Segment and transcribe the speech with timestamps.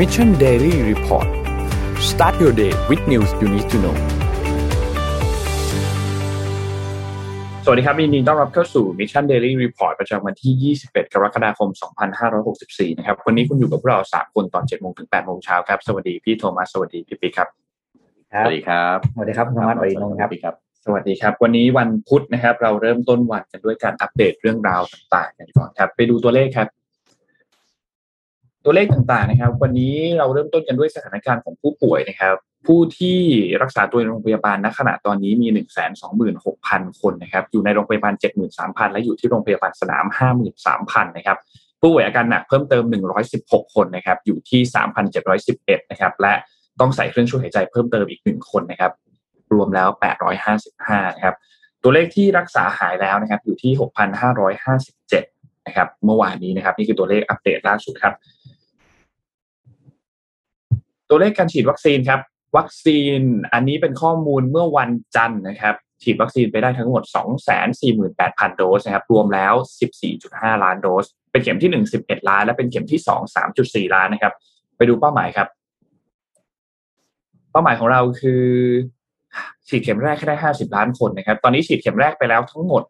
[0.00, 1.28] Mission Daily Report
[2.10, 3.96] start your day with news you need to know
[7.64, 11.68] สวัสดีครับยินดีต้อนรับเข้าสู่ Mission Daily Report ประจำวันที่ 21 กรกฎาคม
[12.34, 17.48] 2564 นะครับ วันนี้คุณอยู่กับพวกเรา 3 คนตอน 7 โมงถึง 8 โมงเช้าครับ สวัสดีพี่โทมัส สวัสดีพี่ปิ๊กครับ
[18.44, 20.54] สวัสดีครับ สวัสดีครับคุณธรรมะสวัสดีนนท์ครับครับ
[20.84, 26.68] สวัสดีครับ วันนี้วันพุธนะครับ เราเริ่มต้นวันกันด้วยการอัปเดตเรื่องราวต่างๆกันก่อนครับ ไปดูตัวเลขครับ
[28.64, 33.18] ตัวเลขต่างๆนะครับ วันนี้เราเริ่มต้นกันด้วยสถานการณ์ของผู้ป่วยนะครับ ผู้ที่
[33.62, 35.60] รักษาตัวในโรงพยาบาลณขณะตอนนี้มี 1 2
[36.00, 36.44] 6 0 0
[36.84, 38.14] 0 คนนะครับ อยู่ในโรงพยาบาล
[38.52, 40.04] 73,000 และอยู่ที่โรงพยาบาลสนาม
[40.60, 41.38] 53,000 นะครับ
[41.80, 42.84] ผู้ป่วยอาการหนักเพิ่มเติม
[43.28, 44.60] 116 คนนะครับ อยู่ที่
[45.26, 46.34] 3,711 นะครับ และ
[46.80, 48.92] ต้องใส่เครื่องช่วยหายใจเพิ่มเติมอีก 1 คนนะครับ
[49.52, 49.88] รวมแล้ว
[50.52, 51.36] 855 นะครับ
[51.82, 58.14] ตัวเลขที่รักษาหายแล้วนะครับ อยู่ที่ 6,557 นะครับ เมื่อวานนี้นะครับ นี่คือตัวเลขอัปเดตล่าสุดครับ
[61.08, 62.20] ตัวเลขการฉีดวัคซีนครับ
[62.56, 63.20] วัคซีน
[63.52, 67.02] อันนี้เป็นข้อมูลเมื่อวันจันทร์นะครับ ฉีดวัคซีนไปได้ทั้งหมด
[67.80, 69.54] 248,000 โดสนะครับ รวมแล้ว
[70.08, 73.34] 14.5 ล้านโดส เป็นเข็มที่ 1 11 ล้าน และเป็นเข็มที่ 2
[73.86, 74.34] 3.4 ล้านนะครับ
[74.76, 75.48] ไปดูเป้าหมายครับ
[77.50, 78.44] เป้าหมายของเราคือ
[79.68, 82.82] ฉีดเข็มแรกแค่ได้ 50 ล้านคนนะครับ ตอนนี้ฉีดเข็มแรกไปแล้วทั้งหมด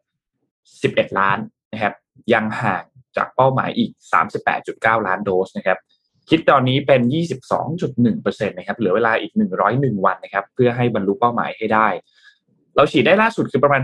[0.57, 1.39] 11 ล้าน
[1.73, 1.95] นะครับ
[2.33, 2.85] ยังห่าง
[3.17, 3.91] จากเป้าหมายอีก
[4.49, 5.79] 38.9 ล้านโดสนะครับ
[6.31, 7.01] คิดตอนนี้เป็น
[7.75, 9.33] 22.1%นะครับเหลือเวลาอีก
[9.69, 11.89] 101 วันนะครับเพื่อให้บรรลุเป้าหมายให้ได้
[12.77, 13.83] เราฉีดได้ล่าสุดคือประมาณ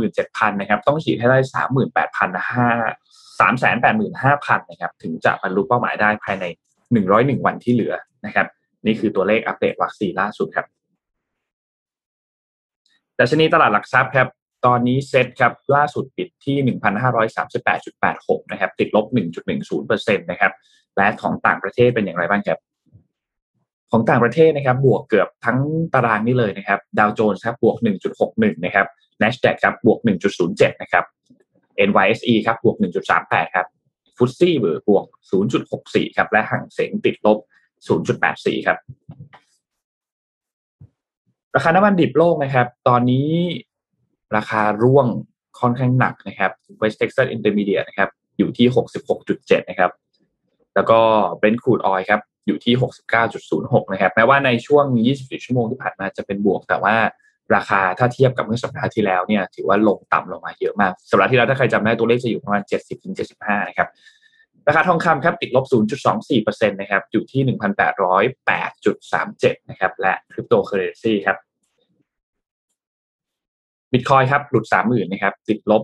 [0.00, 3.08] 217,000นะครับต้องฉีดให้ได้ 38,500
[3.40, 6.44] 385,000นะครับถึงจะบรรลุเป้าหมายได้ภายใน
[6.94, 7.94] 101 วันที่เหลือ
[8.26, 8.46] นะครับ
[8.86, 10.66] นี่คือตัวเลขอัปเดตวัคซีนล่าสุดครับ
[13.18, 14.28] ดัชนีตลาดหลักทรัพย์ครับ
[14.66, 16.56] ตอนนี้เซ็ตครับล่าสุดปิดที่
[17.60, 19.06] 1,538.86 นะครับ ติดลบ
[19.64, 20.52] 1.10%นะครับ
[20.96, 22.58] และของต่างประเทศเป็นอย่างไรบ้างครับ
[23.90, 25.58] ของต่างประเทศนะครับบวกเกือบทั้ง
[25.94, 27.76] ตารางนี้เลยนะครับดาวโจนส์ครับบวก
[28.20, 28.86] 1.61 นะครับ
[29.22, 29.98] NASDAQ ครับบวก
[30.40, 31.04] 1.07 นะครับ
[31.88, 32.76] NYSE ครับบวก
[33.16, 33.66] 1.38 ครับ
[34.16, 34.54] ฟุตซี่
[34.88, 35.04] บวก
[35.60, 37.38] 0.64 ครับ และห่างเสงติดลบ
[38.02, 38.78] 0.84 ครับ
[41.54, 43.28] ราคาน้ำมันดิบโลกนะครับ ตอนนี้
[44.36, 45.06] ราคาร่วง
[45.60, 48.66] ค่อนข้างหนักนะครับ West Texas Intermediate นะครับอยู่ที่
[49.18, 49.90] 66.7 นะครับ
[50.74, 50.98] แล้วก็
[51.40, 52.74] Brent crude oil ครับอยู่ที่
[53.34, 54.84] 69.06 นะครับ แม้ว่าในช่วง
[55.16, 56.96] 24 ชั่วโมงที่ผ่านมาจะเป็นบวก แต่ว่า
[57.56, 62.62] ราคาถ้าเทียบกับเมื่อสัปดาห์ที่แล้วเนี่ย ถือว่าลงต่ำลงมาเยอะมาก สัปดาห์ที่แล้วถ้าใครจำได้ตัวเลขจะอยู่ประมาณ
[63.14, 63.88] 70-75 นะครับ
[64.68, 65.64] ราคาทองคำครับติดลบ
[66.18, 71.36] 0.24%นะครับ อยู่ที่ 1,808.37 นะครับ และคริปโตเคอเรนซีครับ
[73.92, 75.82] บิตคอยครับหลุด 30,000นะครับติดลบ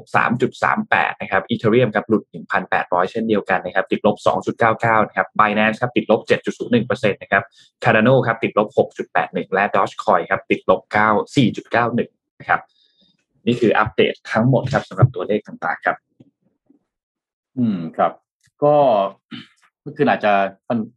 [0.61, 2.23] 3.38นะครับอีเทเรียมครับหลุด
[2.65, 4.17] 1,800 เช่นเดียวกันนะครับติดลบ
[4.63, 6.21] 2.99นะครับ Binance ครับติดลบ
[6.67, 7.43] 7.01%นะครับ
[7.83, 8.69] Cardano ครับติดลบ
[9.11, 10.97] 6.81 และ Dogecoin ครับติดลบ 9
[11.35, 12.61] 4.91นะครับ
[13.47, 15.97] นี่คืออัปเดตทั้งหมดครับสำหรับตัวเลขต่างๆครับ
[17.59, 18.13] อืมครับ
[18.63, 18.75] ก็
[19.83, 20.33] เมื่อคืนอาจจะ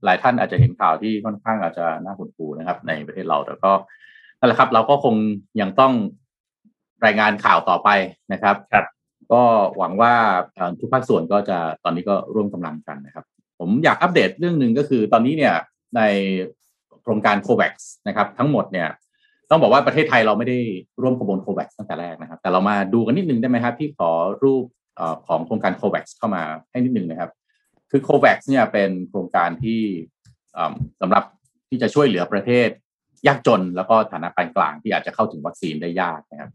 [0.06, 3.72] หลายท่านอาจจะเห็นข่าวที่ค่อนข้างอาจจะน่าหดหู่นะครับ ในประเทศเราแต่ก็
[4.39, 5.16] นั่นแหละครับ เราก็คง
[5.62, 5.94] ยังต้อง
[7.06, 7.90] รายงานข่าวต่อไป
[8.34, 8.85] นะครับครับ
[9.34, 9.41] ก็
[9.78, 10.13] หวังว่า
[10.80, 13.25] ทุกภาคส่วนก็จะตอนนี้ก็ร่วมกำลังกันนะครับ
[13.59, 15.56] ผมอยากอัปเดตเรื่องหนึ่งก็คือตอนนี้เนี่ย
[15.96, 16.02] ใน
[17.02, 17.74] โครงการโควัค
[18.07, 18.88] นะครับทั้งหมดเนี่ย
[19.50, 20.57] ต้องบอกว่าประเทศไทยเราไม่ได้
[21.02, 24.09] ร่วมขบวนโควัคตั้งแต่แรกนะครับ แต่เรามาดูกันนิดนึงได้ไหมครับที่ขอ
[24.44, 24.63] รูป
[25.28, 27.31] ของโครงการโควัคเข้ามาให้นิดนึงนะครับ
[27.91, 29.81] คือโควัคเนี่ยเป็นโครงการที่
[31.02, 31.24] สำหรับ
[31.69, 32.69] ที่จะช่วยเหลือประเทศ
[33.28, 36.52] ยากจนแล้วก็ฐานะปานกลางที่อาจจะเข้าถึงวัคซีนได้ยากนะครับ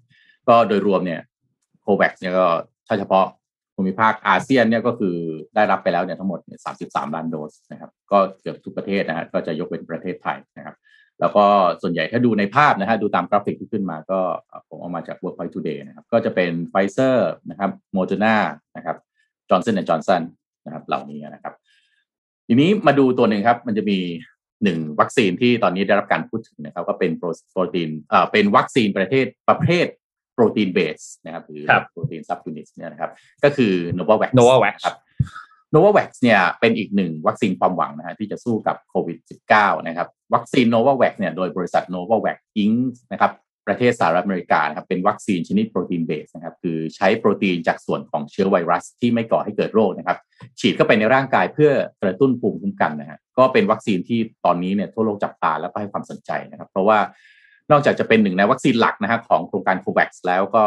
[0.49, 1.21] ก็โดยรวมเนี่ย
[1.83, 2.47] COVAX เนี่ยก็
[2.87, 3.27] ถ้าเฉพาะ
[3.75, 5.17] ภูมิภาคอาเซียนเนี่ยก็คือ
[5.55, 10.77] ได้รับไปแล้วเนี่ยทั้งหมดเนี่ย33ล้านโดสนะครับ ก็เกือบทุกประเทศนะฮะก็จะยกเป็นประเทศไทยนะครับ
[11.21, 11.45] แล้วก็
[11.83, 14.21] ส่วนใหญ่ถ้าดูในภาพนะฮะดูตามกราฟิกที่ขึ้นมาก็
[14.69, 18.37] ผมเอามาจาก Workpoint Today นะครับ ก็จะเป็นไฟเซอร์นะครับโมเดอร์นา
[18.77, 18.97] นะครับ
[19.49, 20.23] Johnson และ Johnson
[20.67, 21.55] นะครับเหล่านี้นะครับ
[22.47, 23.99] ทีนี้มาดูตัวหนึ่งครับ มันจะมี
[24.65, 29.87] หนึ่งวัคซีนที่ตอนนี้ได้รับการพูดถึงนะครับ ก็เป็นโปรตีนเอ่อเป็นวัคซีนประเทศประเภท
[30.43, 33.11] protein-based นะครับหรือ protein subunit เนี่ยนะครับ
[33.45, 34.97] ก็คือ Novavax Novavax ครับ
[35.75, 39.19] Novavax เนี่ยเป็นอีกหนึ่งวัคซีนความหวังนะฮะที่จะสู้กับโควิด
[39.53, 42.95] -19 นะครับ วัคซีน Novavax เนี่ยโดยบริษัท Novavax Inc.
[43.13, 43.33] นะครับ
[43.67, 50.19] ประเทศสหรัฐอเมริกานะครับเป็นวัคซีนชนิด protein-based นะครับคือใช้โปรตีนจากส่วนของเชื้อไวรัสที่ไม่ก่อให้เกิดโรคนะครับ
[50.61, 51.71] ฉีดเข้าไปในร่างกายเพื่อ
[52.03, 56.99] กระตุ้นภูมิคุ้มกันนะฮะก็เป็นวัคซีนที่ตอนนี้เนี่ยทั่วโลกจับตาแล้วก็ให้ความสนใจนะครับ เพราะว่า
[57.71, 60.65] นอกจากจะเป็นหนึ่งในวัคซีนหลักนะฮะของโครงการโควัคแล้วก็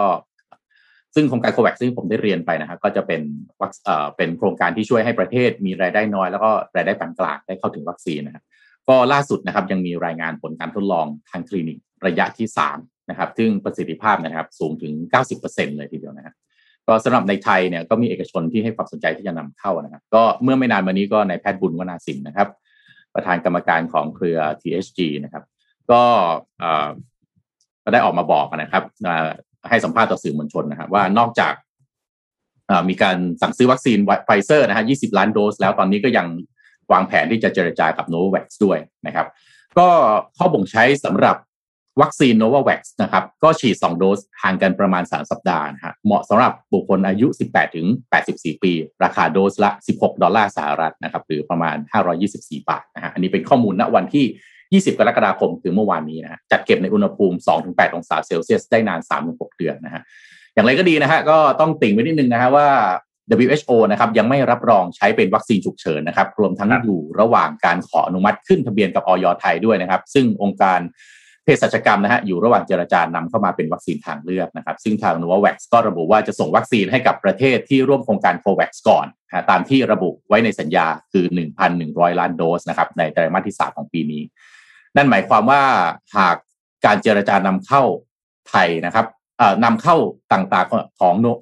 [1.15, 3.21] ซึ่งโครงการโควัคซึ่งผมได้เรียนไปนะฮะก็จะเป็น
[3.61, 8.43] วัคเอ่อเป็นโครงการที่ช่วยให้ประเทศมีรายได้น้อย แล้วก็รายได้ปานกลางได้เข้าถึงวัคซีนนะครับ
[8.89, 12.47] ก็ล่าสุดนะครับยังมีรายงานผลการทดลองทางคลินิกระยะที่
[12.77, 14.93] 3นะครับซึ่งประสิทธิภาพนะครับสูงถึง
[15.35, 16.35] 90%เลยทีเดียวนะครับ
[16.87, 22.47] ก็สำหรับในไทยเนี่ยก็มีเอกชนที่ให้ความสนใจที่จะนำเข้านะครับ ก็เมื่อไม่นานมานี้ก็นายแพทย์บุญวนาสินนะครับ
[23.13, 25.43] ประธานกรรมการของเครือ THG นะครับ
[25.91, 26.03] ก็
[27.83, 28.83] ก็ได้ออกมาบอกนะครับ
[29.69, 31.53] ให้สัมภาษณ์ต่อสื่อมวลชนนะครับว่านอกจาก
[32.89, 36.27] มีการสั่งซื้อวัคซีนไฟเซอร์นะฮะ20 ล้านโดส แล้วตอนนี้ก็ยัง
[36.91, 38.77] วางแผนที่จะเจรจากับโนว v ว x ด้วย
[39.07, 39.27] นะครับ
[39.77, 39.87] ก็
[40.37, 41.37] ข้อบ่งใช้สำหรับ
[42.01, 47.87] วัคซีนโนวา v ว x นะครับ ก็ฉีด 2 โดสห่างกันประมาณ 3 สัปดาห์นะฮะเหมาะสำหรับบุคคลอายุ 18 ถึง
[48.25, 48.73] 84 ปี
[49.03, 51.77] ราคาโดสละ 16 ดอลลาร์สหรัฐนะครับ หรือประมาณ
[52.23, 54.25] 524 บาทนะฮะอันนี้เป็นข้อมูลณวันที่
[54.73, 60.01] 20 กรกฎาคมคือเมื่อวานนี้นะฮะจัดเก็บในอุณหภูมิ 2-8 องศาเซลเซียสได้นาน 3-6 เดือนนะฮะ
[60.53, 62.67] อย่างไรก็ดีนะฮะก็ต้องติ่งไว้นิดนึงนะฮะว่า
[63.43, 70.79] WHO นะครับยังไม่รับรองใช้เป็นวัคซีนฉุกเฉินนะครับ รวมทั้งอยู่ระหว่างการขออนุมัติขึ้นทะเบียนกับออยไทยด้วยนะครับ ซึ่งองค์การ
[71.43, 81.25] เภสัชกรรมนะฮะอยู่ระหว่างเจรจานำเข้ามาเป็นวัคซีนทางเลือกนะครับ ซึ่งทาง n o v a v a x ก็ระบุว่าจะส่งวัคซีนให้กับประเทศที่ร่วมโครงการโควัคก่อนนะตามที่ระบุไว้ในสัญญาคือ
[81.71, 84.21] 1,100 ล้านโดสนะครับในไตรมาสที่ 3 ของปีนี้
[84.95, 85.61] นั่นหมายความว่า
[86.17, 86.35] หาก
[86.85, 87.81] การเจรจานำเข้า
[88.49, 89.05] ไทยนะครับ
[89.63, 89.95] นำเข้า
[90.33, 90.81] ต่างๆของ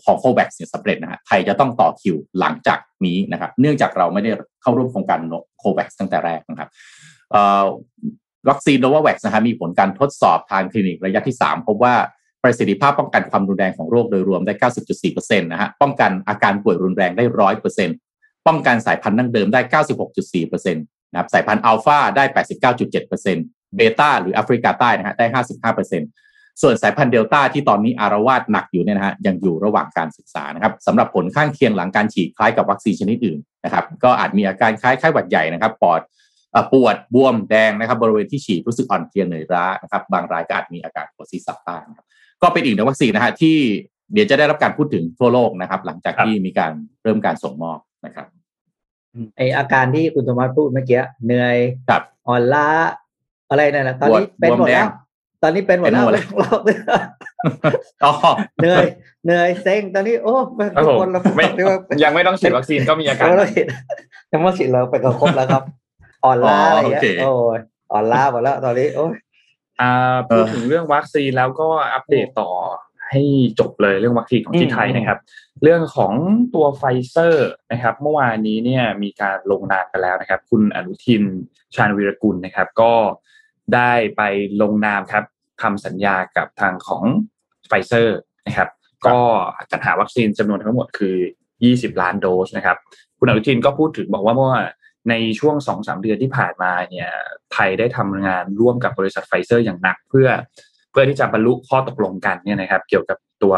[0.06, 5.20] ของโควัคเนี่ยสำเร็จนะฮะไทยจะต้องต่อคิวหลังจากนี้นะครับ เนื่องจากเราไม่ได้เข้าร่วมโครงการ
[5.60, 6.70] COVAX ตั้งแต่แรกนะครับ
[8.50, 11.96] วัคซีน Novavax นะฮะมีผลการทดสอบทางคลินิกระยะที่ 3 พบว่า
[12.44, 14.54] ประสิทธิภาพป้องกันความรุนแรงของโรคโดยรวมได้
[14.98, 17.24] 90.4%นะฮะป้องกันอาการป่วยรุนแรงได้
[17.86, 22.24] 100%ป้องกันสายพันธุ์ดั้งเดิมได้ 96.4% นะครับสายพันธุ์อัลฟาได้
[22.82, 25.26] 89.7%เบต้าหรือแอฟริกาใต้นะฮะได้
[25.74, 36.02] 55%ส่วนสายพันธุ์เดลต้าที่ตอนนี้อาละวาดหนักอยู่เนี่ยนะฮะยังอยู่ระหว่างการศึกษานะครับสำหรับผลข้างเคียงหลังการฉีดคล้ายกับวัคซีนชนิดอื่นนะครับก็อาจมีอาการคล้ายไข้หวัดใหญ่นะครับปอด
[36.74, 42.06] ปวดบวมแดงนะครับบริเวณที่ฉีดรู้สึกอ่อนเพลียเหนื่อยล้านะครับบางรายก็อาจมีอาการปวดศีรษะบ้างครับ
[42.42, 43.58] ก็เป็นอีกหนึ่งวัคซีนนะฮะที่
[44.14, 46.72] เดี๋ยวจะได้รับการพูดถึงทั่วโลกนะครับ หลังจากที่มีการ
[47.04, 48.28] เริ่มการส่งมอบนะครับ
[49.38, 51.58] ไออาการที่คุณสมบัติพูดเมื่อกี้เหนื่อย
[52.28, 52.68] อ่อนล้า
[53.50, 54.88] อะไรนั่นนะตอนนี้เป็นหมดแล้ว
[55.44, 56.06] ตอนนี้เป็นหมดแล้ว
[56.40, 56.52] เรา
[58.60, 58.86] เหนื่อย
[59.26, 60.36] เหนื่อยเซ็งตอนนี้โอ้
[60.82, 61.46] ทุกคนเราไม่
[62.04, 63.28] ยังไม่ต้องฉีดวัคซีนก็มีอาการ
[64.32, 65.64] ยังไม่ฉีดเราไปก็ครบแล้วครับ
[66.26, 67.60] อ่อนล้าอะไรเงี้ยโอ้ย
[67.92, 69.14] อ่อนล้าหมดแล้วตอนนี้โอ้ย
[69.82, 72.50] อ่าพูดถึงเรื่องวัคซีนแล้วก็อัปเดตต่อ
[73.10, 73.22] ให้
[73.60, 75.18] จบเลยเรื่องวัคซีนของที่ไทยนะครับ
[75.64, 76.14] เรื่องของ
[76.56, 81.24] ตัวไฟเซอร์นะครับเมื่อวานนี้เนี่ยมีการลงนามกันแล้วนะครับ คุณอนุทิน
[81.76, 82.94] ชาญวีรกุลนะครับ ก็
[83.76, 84.22] ได้ไป
[84.62, 85.24] ลงนามครับ
[85.62, 87.04] ทำสัญญากับทางของ
[87.68, 88.18] ไฟเซอร์
[88.48, 88.70] นะครับ
[89.08, 89.20] ก็
[89.72, 91.16] จัดหาวัคซีนจำนวนทั้งหมดคือ
[91.58, 92.78] 20 ล้านโดสนะครับ
[93.20, 94.54] คุณอนุทินก็พูดถึงบอกว่าเมื่อ
[95.10, 97.10] ในช่วงสองสามเดือนที่ผ่านมาเนี่ย
[97.54, 100.28] ไทยได้ทำงานร่วมกับบริษัทไฟเซอร์อย่างหนักเพื่อ
[100.92, 103.56] เพื่อที่จะบรรลุข้อตกลงกันเนี่ยนะครับ เกี่ยวกับตัว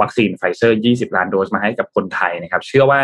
[0.00, 3.02] วัคซีนไฟเซอร์ 20 ล้านโดสมาให้กับคนไทยนะครับ เชื่อว่า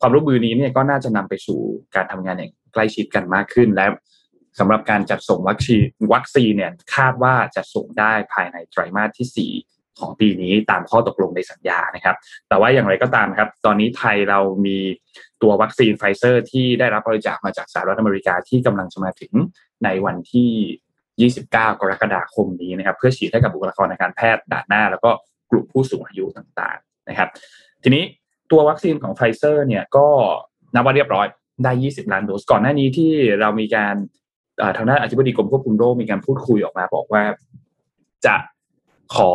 [0.00, 1.60] ความร่วมมือนี้เนี่ยก็น่าจะนำไปสู่
[1.94, 3.86] การทำงานอย่างใกล้ชิดกันมากขึ้น และ
[4.58, 12.16] สำหรับการจัดส่งวัคซีนวัคซีนเนี่ยคาดว่าจะส่งได้ภายในไตรมาสที่ 4ของปีนี้ตามข้อตกลงในสัญญานะครับ
[12.48, 14.78] แต่ว่าอย่างไรก็ตามครับ ตอนนี้ไทยเรามี
[15.42, 19.32] ตัววัคซีนไฟเซอร์ ที่ได้รับบริจาคมาจากสหรัฐอเมริกาที่กำลังจะมาถึง
[19.84, 25.10] ในวันที่ 29 กรกฎาคมนี้นะครับ เพื่อฉีดให้กับบุคลากรในการแพทย์ด่านหน้า แล้วก็
[25.54, 27.28] ลุ่มผู้สูงอายุต่างๆนะครับ
[27.82, 28.04] ทีนี้
[28.50, 30.06] ตัววัคซีนของไฟเซอร์เนี่ยก็
[30.74, 31.26] นับว่าเรียบร้อย
[31.64, 33.94] ได้ 20 ล้านโดสก่อนหน้านี้ที่เรามีการ
[34.76, 37.22] ทางด้านอธิบดีกรมควบคุมโรคมีการพูดคุยออกมาบอกว่า
[38.26, 38.36] จะ
[39.14, 39.32] ขอ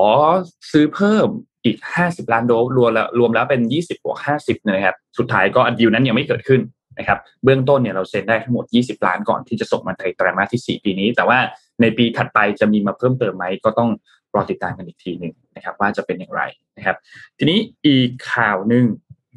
[0.72, 1.28] ซื้อเพิ่ม
[1.66, 6.62] อีก 50 ล้านโดสรวมแล้วรวมแล้วเป็น 20บวก50นะครับ สุดท้ายก็อันดีลนั้นยังไม่เกิดขึ้น
[7.00, 11.40] นะครับ เบื้องต้นเนี่ยเราเซ็นได้ทั้งหมด 20 ล้านก่อนที่จะส่งมาในไตรมาสที่ 4 ปีนี้ แต่ว่า
[11.82, 13.90] ในปีถัดไปจะมีมาเพิ่มเติมไหมก็ต้อง
[14.36, 16.42] รอติดตามกันอีกทีหนึ่งนะครับ ว่าจะเป็นอย่างไร
[16.78, 16.98] นะครับ
[17.38, 18.86] ทีนี้อีกข่าวหนึ่ง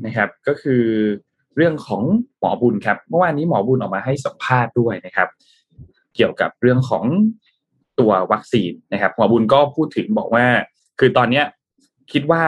[0.07, 0.85] นะครับ ก็คือ
[1.57, 2.03] เรื่องของ
[2.41, 5.29] หมอบุญครับ เมื่อวานนี้หมอบุญออกมาให้สัมภาษณ์ด้วยนะครับ
[6.15, 7.05] เกี่ยวกับเรื่องของ
[8.01, 10.45] ตัววัคซีนนะครับหมอบุญก็พูดถึงบอกว่า
[10.99, 11.45] คือตอนเนี้ย
[12.13, 12.43] คิดว่า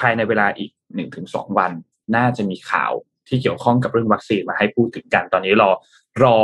[0.00, 1.72] ภายในเวลาอีกหนึ่งถึงสองวัน
[2.16, 2.92] น่าจะมีข่าว
[3.28, 5.70] ที่เกี่ยวข้องกับเรื่องวัคซีนมาให้พูดถึงกันตอนนี้รอ
[6.22, 6.36] รอ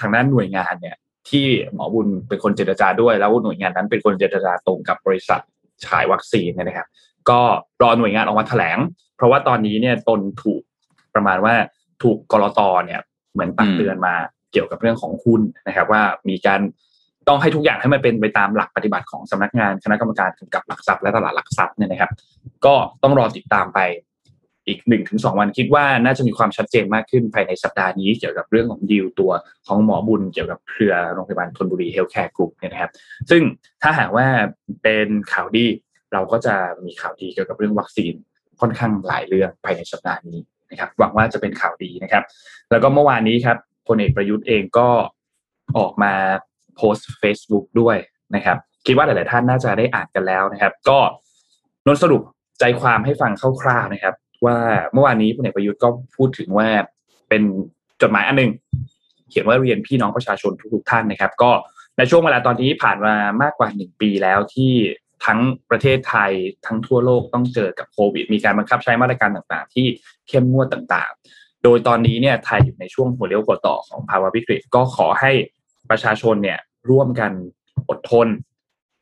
[0.00, 0.96] ทางด้านหน่วยงานเนี่ย
[1.30, 5.40] ที่หมอบุญเป็นคนเจรจาด้วย แล้วหน่วยงานนั้นเป็นคนเจรจาตรงกับบริษัท
[5.84, 6.88] ฉายวัคซีนนะครับ
[7.30, 7.40] ก็
[7.82, 8.78] รอหน่วยงานออกมาแถลง
[9.16, 10.62] เพราะว่าตอนนี้เนี่ยตนถูก
[11.14, 11.54] ประมาณว่า
[12.02, 13.00] ถูกกรตเนี่ย
[13.32, 14.14] เหมือนตักเตือนมา
[14.52, 16.60] เกี่ยวกับเรื่องของหุ้นนะครับ ว่ามีการ
[17.28, 22.10] ต้องให้ทุกอย่างให้มันเป็นไปตามหลักปฏิบัติของสำนักงานคณะกรรมการกำกับหลักทรัพย์และตลาดหลักทรัพย์เนี่ยนะครับ
[22.66, 23.78] ก็ต้องรอติดตามไป
[24.68, 29.32] อีกหนึ่งถึงสองวันคิดว่าน่าจะมีความชัดเจนมากขึ้นภายในสัปดาห์นี้ เกี่ยวกับเรื่องของดีลตัว
[29.66, 32.90] ของหมอบุญเกี่ยวกับเครือโรงพยาบาลธนบุรี Healthcare Group เนี่ยนะครับ
[33.30, 33.42] ซึ่ง
[33.82, 34.26] ถ้าหากว่า
[34.82, 35.66] เป็นข่าวดี
[36.12, 36.54] เราก็จะ
[36.84, 38.14] มีข่าวดีเกี่ยวกับเรื่องวัคซีน
[38.60, 40.38] ค่อนข้างหลายเรื่องภายในสัปดาห์นี้
[40.70, 42.24] นะครับ หวังว่าจะเป็นข่าวดีนะครับ
[42.70, 43.58] แล้วก็เมื่อวานนี้ครับ
[43.88, 44.88] พลเอกประยุทธ์เองก็
[45.78, 46.12] ออกมา
[46.76, 47.96] โพสต์ Facebook ด้วย
[48.34, 48.56] นะครับ
[48.86, 50.98] คิดว่าหลาย ๆ ท่านน่าจะได้อ่านกันแล้วนะครับ ก็
[51.86, 52.22] นนสรุป
[52.60, 53.32] ใจความให้ฟัง
[53.62, 54.14] คร่าว ๆ นะครับ
[54.46, 54.58] ว่า
[54.92, 56.68] เมื่อวานนี้พลเอกประยุทธ์ก็พูดถึงว่า
[57.28, 57.42] เป็น
[58.02, 58.50] จดหมายอันหนึ่ง
[59.30, 61.50] เขียนว่าเรียนพี่น้องประชาชนทุกๆท่านนะครับ ก็
[61.98, 64.72] ในช่วงเวลาตอนนี้ผ่านมามากกว่าหนึ่งปีแล้วที่
[65.26, 66.32] ทั้งประเทศไทย
[66.66, 69.86] ทั้งทั่วโลกต้องเจอกับโควิด มีการบังคับใช้มาตรการต่างๆ ที่
[70.28, 75.32] เข้มงวดต่างๆ โดยตอนนี้เนี่ยไทยอยู่ในช่วงหัวเลี้ยวหัวต่อของภาวะวิกฤตก็ขอให้
[75.90, 76.58] ประชาชนเนี่ย
[76.90, 77.32] ร่วมกัน
[77.88, 78.28] อดทน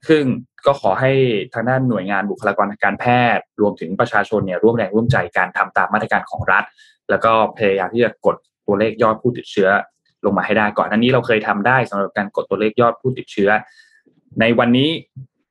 [0.09, 0.25] ซึ่ง
[0.67, 1.13] ก็ขอให้
[1.55, 3.05] ทางด้านหน่วยงานบุคลากรทางการแพ
[3.37, 6.65] ทย์ รวมถึงประชาชนเนี่ยร่วมแรงร่วมใจการทำตามมาตรการของรัฐ
[7.11, 9.69] แล้วก็พยายามที่จะกดตัวเลขยอดผู้ติดเชื้อ
[10.25, 13.51] ลงมาให้ได้ก่อนอันนี้เราเคยทำได้สำหรับการกดตัวเลขยอดผู้ติดเชื้อ
[14.41, 14.91] ในวันนี้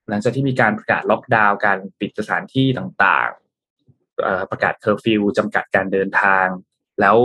[0.09, 6.45] หลังจากที่มีการประกาศล็อกดาวน์การปิดสถานที่ต่างๆ ประกาศเคอร์ฟิวจำกัดการเดินทาง
[7.01, 7.15] แล้ว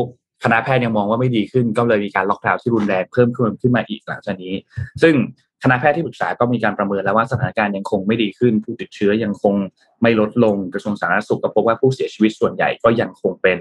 [0.45, 4.55] คณะแพทย์ยังมองว่าไม่ดีขึ้น ก็เลยมีการล็อกดาวน์ที่รุนแรงเพิ่มขึ้นขึ้นมาอีกหลังจากนี้
[5.03, 5.15] ซึ่ง
[5.63, 9.55] คณะแพทย์ที่ปรึกษาก็มีการประเมินแล้วว่าสถานการณ์ยังคงไม่ดีขึ้น ผู้ติดเชื้อยังคง
[10.03, 13.59] ไม่ลดลงกระทรวงสาธารณสุขก็พบว่าผู้เสียชีวิตส่วนใหญ่ก็ยังคงเป็น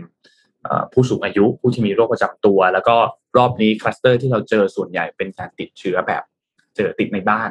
[0.93, 2.95] ผู้สูงอายุผู้ที่มีโรคประจำตัว แล้วก็
[3.37, 6.23] รอบนี้คลัสเตอร์ที่เราเจอส่วนใหญ่เป็นการติดเชื้อแบบ
[6.75, 7.49] เจอติดในบ้าน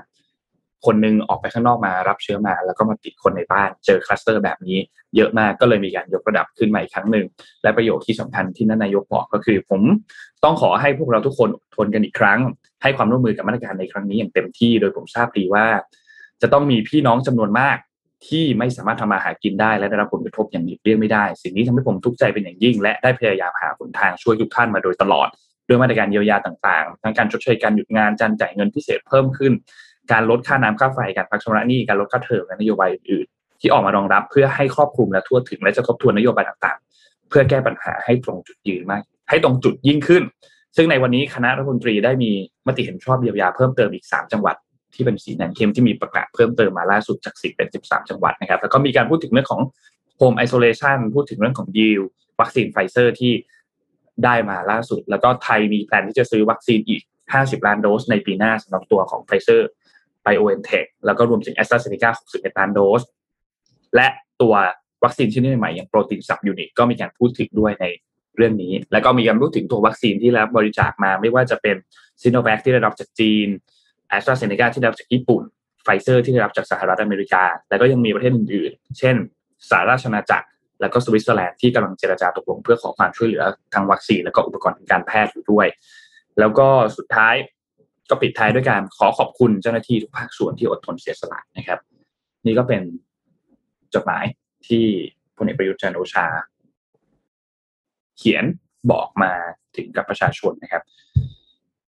[0.86, 4.78] คนนึงออกไปข้างนอกมารับเชื้อมา แล้วก็มาติดคนในบ้านเจอคลัสเตอร์แบบนี้
[5.16, 7.26] เยอะมากก็เลยมีการยกระดับขึ้นมาอีกครั้งหนึ่ง
[7.62, 9.80] และประโยคที่สำคัญที่ท่านนายกบอกก็คือ ผม
[10.44, 12.38] ต้องขอให้พวกเราทุกคนทนกันอีกครั้ง
[12.82, 15.66] ให้ความร่วมมือกับมาตรการในครั้งนี้อย่างเต็มที่โดยผมทราบดีว่า
[16.42, 17.76] จะต้องมีพี่น้องจำนวนมาก
[18.28, 25.28] ที่ไม่สามารถทำมาหากินได้และได้รับผลกระทบอย่างหลีกเลี่ยงไม่ได้ สิ่งนี้ทำให้ผมทุกข์ใจเป็นอย่างยิ่ง และได้พยายามหาหนทางช่วยทุกท่านมาโดยตลอด
[25.68, 29.52] ด้วยมาตรการเยียวยาต่างๆ ทั้งการชดเชยการหยุดงานการจ่ายเงินพิเศษเพิ่มขึ้น
[30.12, 40.22] การลดค่าน้ำค่าไฟการพักชำระหนี้การลดค่าเทอมและนโยบายอื่นๆที่ออกมารองรับเพื่อให้ครอบคลุมและทั่วถึง และจะทบทวนนโยบายต่างๆ เพื่อแก้ปัญหาให้ตรงจุดยืนมาก ให้ตรงจุดยิ่งขึ้น
[40.76, 42.32] ซึ่งในวันนี้คณะรัฐมนตรีได้มี
[42.66, 44.56] มติเห็นชอบเยียวยาเพิ่มเติมอีก 3 จังหวัด
[44.94, 49.62] ที่เป็นสีแดงเข้มที่มีประกาศเพิ่มเติมมาล่าสุดจาก 10 เป็น 13 จังหวัดนะครับแล้วก็มีการพูดถึงเรื่องของ
[50.20, 52.00] Home Isolation พูดถึงเรื่องของดีล
[52.40, 53.32] วัคซีนไฟเซอร์ที่
[54.24, 57.02] ได้มาล่าสุด แล้วก็ไทยมีแผนที่จะซื้อวัคซีนอีก
[57.34, 59.68] 50 ล้านโดสในปีหน้าสำหรับตัวของไฟเซอร์
[60.26, 63.02] ไบโอเอ็นเทคแล้วก็รวมถึงแอสตราเซเนกา61ล้านโดส
[63.96, 64.08] และ
[64.42, 64.54] ตัว
[65.04, 67.84] วัคซีนชนิดใหม่อย่างโปรตีน subunit ก็มีการพูดถึงด้วยใน
[68.36, 71.76] เรื่องนี้ แล้วก็มีการพูดถึงตัววัคซีนที่รับบริจาคมา ไม่ว่าจะเป็น
[72.22, 73.48] ซีโนแวคที่ได้รับจากจีน
[74.08, 75.42] แอสตราเซเนกาที่ได้รับจากญี่ปุ่น
[75.82, 79.16] ไฟเซอร์ที่ได้รับจากสหรัฐอเมริกา แล้วก็ยังมีประเทศอื่นๆ เช่น
[79.70, 80.46] สหราชอาณาจักร
[80.80, 85.66] แล้วก็สวิตเซอร์แลนด์ที่กำลังเจรจาตกลงเพื่อขอความช่วยเหลือทางวัคซีน แล้วก็อุปกรณ์ทางการแพทย์อยู่ด้วย
[86.38, 87.34] แล้วก็สุดท้าย
[88.10, 91.78] ก็ปิดท้ายด้วยการขอขอบคุณเจ้าหน้าที่ทุกภาคส่วนที่อดทนเสียสละนะครับ
[92.46, 92.82] นี่ก็เป็น
[93.94, 94.24] จดหมาย
[94.68, 94.84] ที่
[95.36, 96.26] พลเอกประยุทธ์จันโอชา
[98.18, 98.44] เขียน
[98.90, 99.32] บอกมา
[99.76, 100.82] ถึงกับประชาชนนะครับ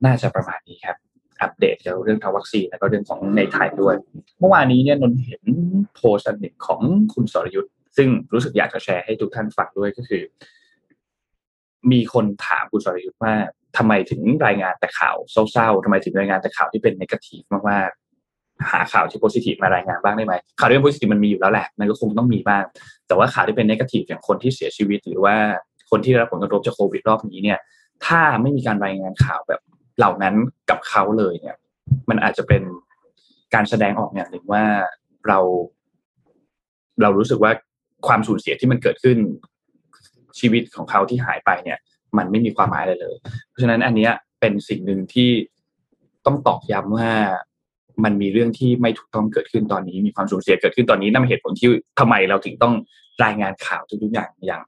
[0.04, 0.96] น่าจะประมาณนี้ครับ
[1.42, 3.94] อัปเดตเกี่ยวกับเรื่องทางวัคซีนแล้วก็เรื่องของในไทยด้วย
[4.38, 5.42] เมื่อวานนี้เนี่ยนนเห็น
[5.96, 6.80] โพสต์อันหนึ่งของ
[7.14, 10.22] คุณสรยุทธ์ซึ่งรู้สึกอยากจะแชร์ให้ทุกท่านฟังด้วยก็คือ
[11.92, 13.34] มีคนถามคุณสรยุทธ์ว่า
[13.76, 15.16] ทำไมถึงรายงานแต่ข่าว
[15.52, 22.64] เศร้าๆทำไมถึงรายงานแต่ข่าวที่เป็นนกาทีฟมากๆ หาข่าวที่โพซิทีฟมารายงานบ้างได้ไหมข่าวที่เป็นโพซิทีฟมันมีอยู่แล้วแหละมันก็คงต้องมีบ้าง
[23.06, 25.36] แต่ว่าข่าวที่เป็นนกาทีฟอย่างคนที่เสียชีวิต หรือว่า
[25.90, 27.58] คนที่ได้รับผลกระทบจากโควิดรอบนี้เนี่ย
[28.06, 29.60] ถ้าไม่มีการรายงานข่าวแบบ
[29.98, 30.34] เหล่านั้น
[30.70, 31.56] กับเขาเลยเนี่ย
[32.08, 32.62] มันอาจจะเป็น
[33.54, 34.64] การแสดงออกอย่างหนึ่งว่า
[35.28, 35.38] เรา
[37.02, 37.52] เรารู้สึกว่า
[38.06, 39.18] ความสูญเสียที่มันเกิดขึ้น
[40.38, 41.78] ชีวิตของเขาที่หายไปเนี่ย
[42.16, 43.16] มันไม่มีความหมายอะไรเลย
[43.48, 44.08] เพราะฉะนั้นอันนี้
[44.40, 45.30] เป็นสิ่งหนึ่งที่
[46.26, 47.10] ต้องตอกย้ำว่า
[48.04, 52.74] มันมีเรื่องที่ไม่ถูกต้องเกิดขึ้นตอนนี้ มีความสูญเสียเกิดขึ้นตอนนี้นั่นเป็นเหตุผลที่ทำไมเราถึงต้อง
[53.24, 54.62] รายงานข่าวทุกๆอย่างอย่าง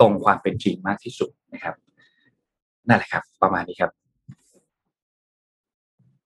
[0.00, 1.74] ตรงความเป็นจริงมากที่สุดนะครับ
[2.88, 3.90] นั่นแหละครับ ประมาณนี้ครับ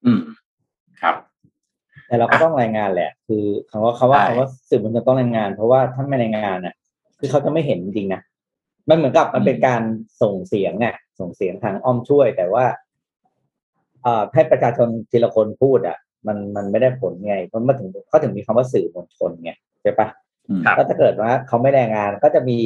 [0.05, 0.21] อืม
[1.01, 1.15] ครับ
[2.07, 6.75] แต่เราก็ต้องรายงานแหละ คือคำว่าคาว่าคำว่าสื่อมันจะต้องรายงาน เพราะว่าถ้าไม่รายงานน่ะ
[7.19, 8.21] คือเขาจะไม่เห็นจริงนะ
[8.89, 9.83] มันเหมือนกับมันเป็นการ
[10.23, 12.65] ส่งเสียงอะส่งเสียงทางอ้อมช่วย แต่ว่า
[14.05, 19.53] อ่าให้ประชาชนทีละคนพูดอะ มันมันไม่ได้ผลไงเพราะมาถึงเขาถึงมีคำว่าสื่อมวลชนไง
[19.83, 20.09] ใช่ปะ
[20.77, 22.59] ก็ถ้าเกิดว่าเขาไม่รายงานก็จะมี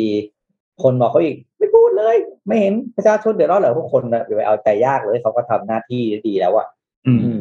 [0.83, 6.67] คนบอกเขาอีกไม่พูดเลย ไม่เห็นประชาชนเดือดร้อนเหรอพวกคนอย่าไปเอาใจยากเลยเขาก็ทำหน้าที่ดีแล้วอะ
[7.07, 7.41] อืม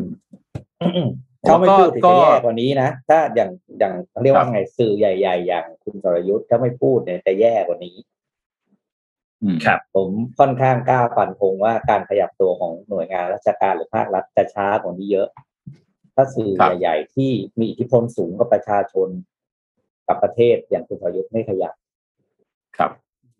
[1.43, 7.95] เขาไม่พูดถึงจะแย่กว่านี้นะถ้าอย่างอย่างเรียกว่าไงสื่อใหญ่ ๆ อย่างคุณสรยุทธ์ถ้าไม่พูดเนี่ยจะแย่กว่านี้
[9.65, 15.27] ครับผมค่อนข้างกล้าฟันธงว่าการขยับตัวของหน่วยงานราชการหรือภาครัฐจะช้ากว่านี้เยอะ
[16.15, 19.07] ถ้าสื่อใหญ่ๆที่มีอิทธิพลสูงกับประชาชน
[20.07, 21.73] กับประเทศอย่างคุณสรยุทธ์ไม่ขยับ
[22.77, 22.91] ครับ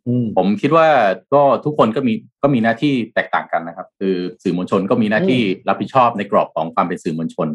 [0.08, 0.88] อืมผมคิดว่า
[1.34, 7.48] ก็ทุกคนก็มีก็มีหน้าที่แตกต่างกันนะครับ คือสื่อมวลชนก็มีหน้าที่รับผิดชอบในกรอบของความเป็นสื่อมวลชน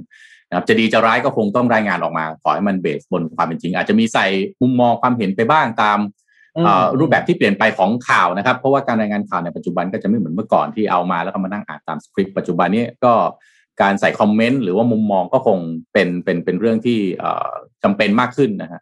[0.49, 4.27] นะครับจะดีจะร้ายก็คงต้องรายงานออกมา ขอให้มันเบสบนความเป็นจริง อาจจะมีใส่
[4.61, 6.26] มุมมองความเห็นไปบ้างตามอืมเอ่อ
[6.99, 13.13] รูปแบบที่เปลี่ยนไปของข่าวนะครับ เพราะว่าการรายงานข่าวในปัจจุบันก็จะไม่เหมือนเมื่อก่อนที่เอามาแล้วก็มานั่งอ่านตามสคริปต์ปัจจุบันนี้ก็
[13.83, 15.59] การใส่คอมเมนต์หรือว่ามุมมองก็คง
[15.93, 17.51] เป็นเป็นเป็นเรื่องที่เอ่อ
[17.85, 18.81] จำเป็นมากขึ้นนะฮะ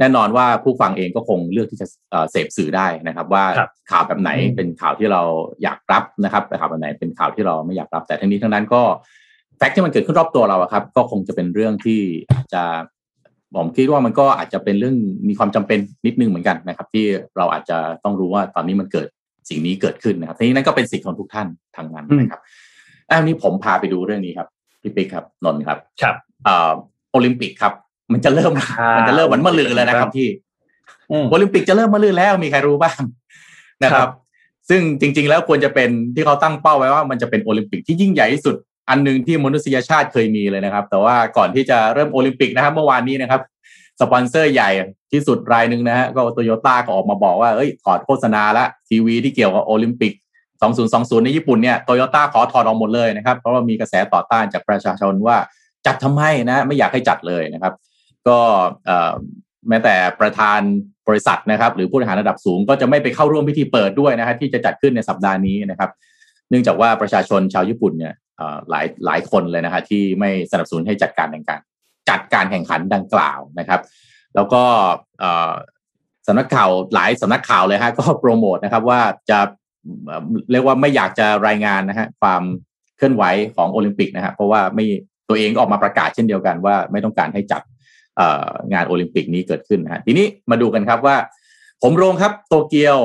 [0.00, 5.22] แน่นอนว่าผู้ฟังเองก็คงเลือกที่จะเอ่อเสพสื่อได้นะครับ ว่าครับข่าวแบบไหนอืมเป็นข่าวที่เรา
[5.62, 8.82] อยากรับนะครับแต่ข่าวแบบไหนเป็นข่าวที่เราไม่อยากรับ แต่ทั้งนี้ทั้งนั้นก็
[9.58, 12.62] แฟกต์ที่มันเกิดขึ้นรอบตัวเราอะครับ ก็คงจะเป็นเรื่องที่อาจจะ
[13.54, 14.96] ผมคิดว่ามันก็อาจจะเป็นเรื่อง
[15.28, 17.04] มีความจำเป็นนิดนึงเหมือนกันนะครับ ที่
[17.36, 19.06] เราอาจจะต้องรู้ว่าตอนนี้มันเกิด
[19.48, 22.40] สิ่งนี้เกิดขึ้นนะครับทีนี้นั่นก็เป็นสิทธิ์ของทุกท่านทางนั้นนะครับ
[23.10, 24.48] อ้าวนี้ผมพาไปดูเรื่องนี้ครับ
[24.82, 26.72] พี่ปิ๊กครับนนท์ครับครับเอ่อ
[27.12, 27.72] โอลิมปิกครับ
[28.12, 30.28] มันจะเริ่มอ่ามัมันจะเริ่มวันมะรืนแล้วนะครับพี่
[31.10, 33.00] อืมโอลิมปิกจะเริ่มมะรืนแล้วมีใครรู้บ้าง
[33.84, 34.12] นะคครัรับบ
[34.68, 38.56] ซึ่งจริง ๆ แล้วควรจะเป็นที่เขาตั้งเป้าไว้ว่ามันจะเป็นโอลิมปิกที่ยิ่งใหญ่ที่สุด
[38.88, 43.40] อันหนึ่งที่มนุษยชาติเคยมีเลยนะครับ แต่ว่าก่อนที่จะเริ่มโอลิมปิกนะครับ เมื่อวานนี้นะครับ
[44.00, 44.70] สปอนเซอร์ใหญ่
[45.12, 50.12] ที่สุดรายหนึ่งนะฮะก็โตโยต้าก็ออกมาบอกว่าเอ้ยถอดโฆษณาทางทีวีที่เกี่ยวกับโอลิมปิก
[50.68, 55.36] 2020 ในญี่ปุ่นเนี่ยโตโยต้าขอถอดออกหมดเลยนะครับ เพราะว่ามีกระแสต่อต้านจากประชาชนว่า
[55.86, 57.74] จัดทำไมนะไม่อยากให้จัดเลยนะครับ
[58.28, 58.38] ก็
[59.68, 60.60] แม้แต่ประธาน
[61.08, 65.90] บริษัทนะครับ หรือผู้บริหารระดับสูงก็จะไม่ไปเข้าร่วมพิธีเปิดด้วยนะฮะที่จะจัดขึ้นในสัปดาห์นี้นะครับ
[66.50, 68.14] เนื่องจากว่าประชาชนชาวญี่ปุ่นเนี่ย
[68.70, 71.60] หลายหลายคนเลยนะฮะที่ไม่สนับสนุนให้จัดการแข่งขัน
[72.10, 73.80] จัดการแข่งขันดังกล่าวนะครับ
[74.34, 74.62] แล้วก็
[76.26, 79.00] สำนักข่าวหลายสำนักข่าวเลยฮะก็โปรโมทนะครับว่า
[79.30, 79.38] จะ
[80.50, 82.42] เรียกว่าไม่อยากจะรายงานนะฮะความ
[82.96, 83.24] เคลื่อนไหว
[83.56, 84.84] ของโอลิมปิกนะฮะเพราะว่าไม่
[85.28, 87.62] ตัวเองออกมาประกาศเช่นเดียวกันว่าไม่ต้องการให้จัด
[88.72, 91.16] งานโอลิมปิกนี้เกิดขึ้นนะฮะทีนี้มาดูกันครับว่า
[91.82, 92.96] โหมโรงครับโตเกียว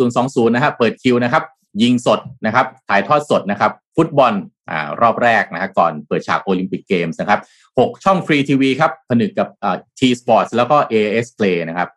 [0.00, 1.42] 2020 นะฮะเปิดคิวนะครับ
[1.82, 4.34] ยิงสดนะครับถ่ายทอดสดนะครับ ฟุตบอล
[4.70, 11.88] อ่ารอบแรกนะฮะก่อนเปิดฉากโอลิมปิกเกมส์นะครับ6ช่องฟรีทีวีครับ ผนึกกับอ่า T Sports แล้วก็ AIS Play นะครับ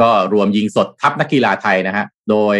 [0.00, 2.56] ก็รวมยิงสดทัพนักกีฬาไทยนะฮะโดย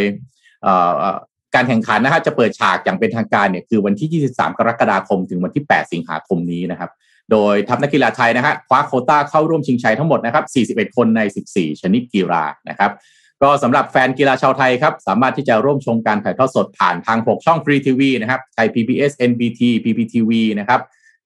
[0.67, 1.19] อ่อเอ่อ
[1.55, 6.91] การแข่งขันนะฮะจะเปิดฉากอย่างเป็นทางการเนี่ยคือวันที่ 23 กรกฎาคม ถึงวันที่ 8 สิงหาคมนี้นะครับ
[7.33, 10.45] โดยทัพนักกีฬาไทยนะฮะคว้าโคต้าเข้าร่วมชิงชัยทั้งหมดนะครับ
[10.89, 11.21] 41 คนใน
[11.53, 12.91] 14 ชนิดกีฬานะครับ
[13.43, 20.81] ก็สำหรับแฟนกีฬาชาวไทยครับ สามารถที่จะร่วมชมการถ่ายทอดสดผ่านทาง 6 ช่องฟรีทีวีนะครับไทย PBS NBT PPTV นะครับ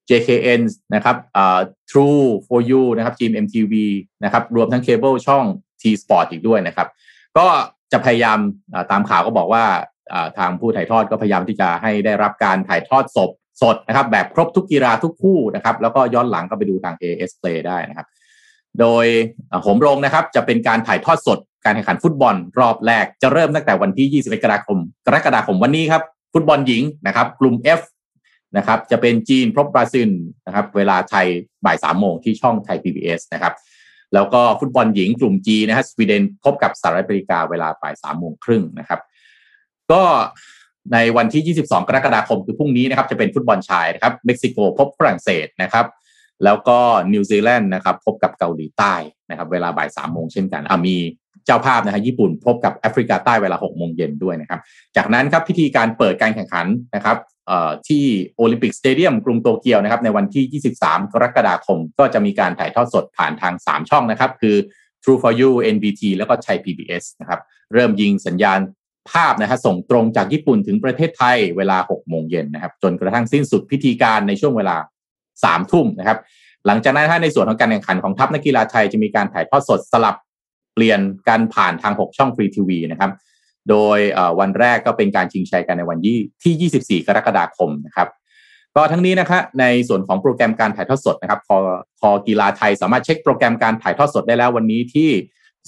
[0.09, 0.61] JKN
[0.95, 3.73] นะครับอ่า True for You นะครับ GMMTV
[4.23, 5.43] นะครับ รวมทั้งเคเบิลช่อง
[5.81, 6.87] T Sport อีกด้วยนะครับ
[7.37, 7.45] ก็
[7.91, 8.39] จะพยายาม
[8.91, 9.63] ตามข่าวก็บอกว่า
[10.37, 13.29] ทางผู้ถ่ายทอดก็พยายามที่จะให้ได้รับการถ่ายทอดสด
[13.61, 18.07] สดนะครับ แบบครบทุกกีฬาทุกคู่นะครับ แล้วก็ย้อนหลังก็ไปดูทาง AS Play ได้นะครับ
[18.79, 19.05] โดย
[19.63, 26.03] โหมโรงนะครับ จะเป็นการถ่ายทอดสด การแข่งขันฟุตบอลรอบแรกจะเริ่มตั้งแต่วันที่ 21 กรกฎาคม กรกฎาคมวันนี้ครับ
[26.33, 27.81] ฟุตบอลหญิงนะครับ กลุ่ม F
[28.57, 30.09] นะครับจะเป็นจีนพบบราซิล
[30.45, 31.27] นะครับ เวลาไทย
[31.65, 33.53] บ่ายสามโมงที่ช่องไทย PBS นะครับ
[34.13, 38.99] แล้วก็ฟุตบอลหญิงกลุ่ม G นะฮะสวีเดนพบกับสหรัฐอเมริกาเวลาบ่ายสามโมงครึ่งนะครับ
[39.91, 40.03] ก็
[40.93, 45.85] ในวันที่ 22 กรกฎาคมคือพรุ่งนี้นะครับ จะเป็นฟุตบอลชายนะครับ เม็กซิโกพบฝรั่งเศสนะครับ
[46.43, 46.79] แล้วก็
[47.13, 48.93] นิวซีแลนด์นะครับ พบกับเกาหลีใต้
[49.29, 50.97] นะครับ เวลาบ่ายสามโมงเช่นกันอะมี
[51.47, 54.59] เจ้าภาพนะฮะญี่ปุ่นพบกับแอฟริกาใต้เวลาหกโมงเย็นด้วยนะครับ
[54.97, 57.17] จากนั้นครับพิธีการเปิดการแข่งขันนะครับ
[57.87, 58.05] ที่
[58.37, 64.55] โอลิมปิกสเตเดียมกรุงโตเกียวนะครับในวันที่ 23 กรกฎาคม ก็จะมีการถ่ายทอดสดผ่านทาง 3 ช่องนะครับ คือ
[65.03, 67.39] True for You NBT แล้วก็ไทย PBS นะครับ
[67.73, 68.59] เริ่มยิงสัญญาณ
[69.11, 74.75] ภาพนะฮะส่งตรงจากญี่ปุ่นถึงประเทศไทยเวลา 6 โมงเย็นนะครับ จนกระทั่งสิ้นสุดพิธีการในช่วงเวลา
[75.23, 76.17] 3 ทุ่มนะครับ
[76.65, 80.15] หลังจากนั้นถ้าในส่วนของการแข่งขันของทัพนักกีฬาไทยจะมีการถ่ายทอดสดสลับ
[80.77, 83.11] เปลี่ยนการผ่านทาง 6 ช่องฟรีทีวีนะครับ
[83.69, 83.99] โดย
[84.39, 88.07] วันแรกก็เป็นการชิงชัยกันในวันยี่ที่ 24 กรกฎาคมนะครับ
[88.75, 91.55] ก็ทั้งนี้นะครับในส่วนของโปรแกรมการถ่ายทอดสดนะครับพอ
[91.99, 95.09] พอกีฬาไทยสามารถเช็คโปรแกรมการถ่ายทอดสดได้แล้ววันนี้ที่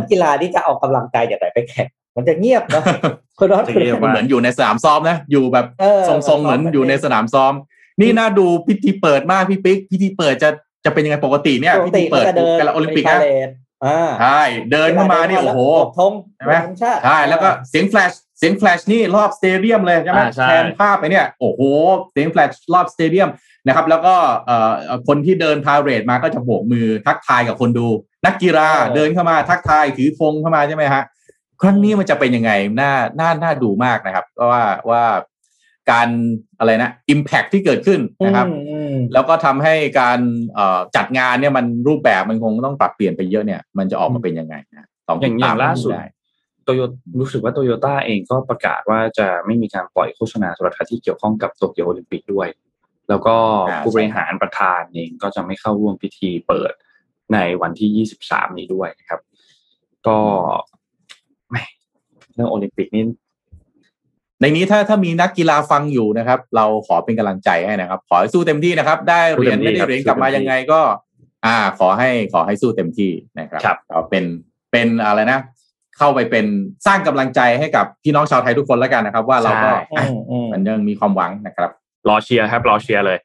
[0.00, 2.82] นักกีฬาที่จะเอากำลังใจจากไหนไปแข่งมันจะเงียบนะ
[3.38, 7.52] คนรอดจะเรียกว่าเหมือนอยู่ในสนามซ้อมนะอยู่แบบเออทรงๆเหมือนอยู่ในสนามซ้อม
[8.00, 10.50] นี่น่าดูพิธีเปิดมากพี่ปิ๊กพิธีเปิดจะ
[10.84, 13.63] จะเป็นยังไงปกติเนี่ยปกติพิธีเปิดก็จะเดินการโอลิมปิกพาเหรดอ่า
[14.20, 14.42] ใช่
[14.72, 15.60] เดินเข้ามานี่โอ้โห
[15.98, 21.60] ธงใช่ไหมธงชาติใช่แล้วก็เสียงแฟลชเสียงแฟลชนี่รอบ stadium เลยใช่ไหมอ่าใช่แทนภาพไปเนี่ยโอ้โห
[22.12, 23.28] แสงแฟลชรอบ stadium
[23.66, 24.14] นะครับแล้วก็
[24.46, 24.72] เอ่อ
[25.08, 27.86] คนที่เดินพาเหรดมาก็จะโบกมือทักทายกับคนดู
[28.26, 31.02] นักกีฬาเดินเข้ามาทักทายถือธงเข้ามาใช่ไหมฮะ
[31.62, 35.04] ครั้งนี้มันจะเป็นยังไงน่าน่าน่าดูมากนะครับ ก็ว่าว่า
[35.90, 36.08] การ
[36.58, 40.18] อะไรนะ Impact ที่เกิดขึ้นนะครับอืมอืมแล้วก็ทำให้การ
[40.54, 46.06] เอ่อจัดงานเนี่ยมันรูปแบบมันคงต้องปรับเปลี่ยนไปเยอะเนี่ย มันจะออกมาเป็นยังไงนะต้องอย่างติดอตาย่ามงล่าสุดได้
[46.64, 46.80] โตโย
[47.20, 52.48] รู้สึกว่าโตโยต้าเองก็ประกาศว่าจะไม่มีการปล่อยโฆษณาโทรทัศน์ที่เกี่ยวข้องกับโตเกียวโอลิมปิกด้วย
[53.08, 53.36] แล้วก็
[53.68, 56.72] อ่าผู้บริหารประธานเองก็จะไม่เข้าร่วมพิธีเปิด
[57.32, 59.20] ในวันที่ 23 นี้ด้วยนะครับ
[60.06, 60.18] ก็
[61.50, 61.64] แหม่
[62.34, 63.04] เรื่องโอลิมปิกนี่
[64.44, 70.80] ในนี้ถ้าถ้ามีนักกีฬาฟังอยู่นะครับ เราขอเป็นกำลังใจให้นะครับ ขอให้สู้เต็มที่นะครับ ได้เหรียญไม่ได้เหรียญกลับมายังไงก็
[71.46, 74.24] อ่า ขอให้ขอให้สู้เต็มที่นะครับครับเอาเป็น
[74.72, 75.40] เป็นอะไรนะ
[75.98, 76.46] เข้าไปเป็น
[76.86, 81.70] สร้างกำลังใจให้กับพี่น้องชาวไทยทุกคนแล้วกันนะครับ ว่าเราก็ใช่อะอืมอืมมันยังมีความหวังนะครับ
[82.08, 83.18] รอเชียร์ครับรอเชียร์เลย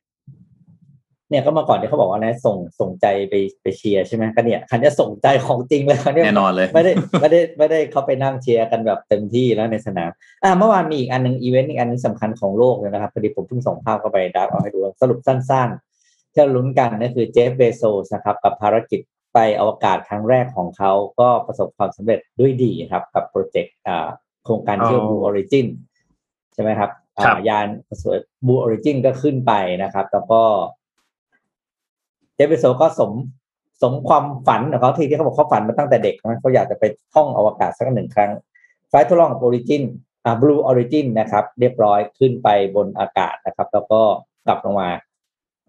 [1.29, 10.11] เนี่ยก็มาก่อนที่เขาบอกว่านะส่งส่งใจไปไปเชียร์ใช่ไหมก็เนี่ยครั้งจะส่งใจของจริงเลยครั้งเนี้ยแน่นอนเลยไม่ได้ไม่ได้ไม่ได้เขาไปนั่งเชียร์กันแบบเต็มที่แล้วในสนาม
[10.43, 19.01] อ่าเมื่อวานมีอีกอันหนึ่งอีเวนต์อีกอันหนึ่งสำคัญของโลกเลยนะครับพอดีผมเพิ่งส่งภาพเข้าไปดับเอาให้ดูสรุปสั้นๆที่เราลุ้นกันก็คือเจฟเบโซสนะครับกับภารกิจ
[19.33, 24.07] ไปอวกาศครั้งแรกของเขาก็ประสบความสำเร็จด้วยดีครับ กับ project อ่า
[24.45, 25.67] โครงการที่อ๋อ Blue Origin
[26.53, 27.67] ใช่ไหมครับอ่าครับยาน
[28.01, 30.41] สวย Blue Origin ก็ขึ้นไปนะครับ แล้วก็
[30.78, 33.11] เจฟเบโซสก็สม
[33.81, 38.31] สมความฝันของเขาที่ที่เขาบอกเขาฝันมาตั้งแต่เด็กนะเขาอยากจะไปท่องอวกาศสักหนึ่งครั้ง
[38.89, 39.83] ไฟทดลอง Origin
[40.25, 44.01] อ่า Blue Origin นะครับ เรียบร้อยขึ้นไปบนอากาศนะครับ แล้วก็
[44.47, 44.89] กลับลงมา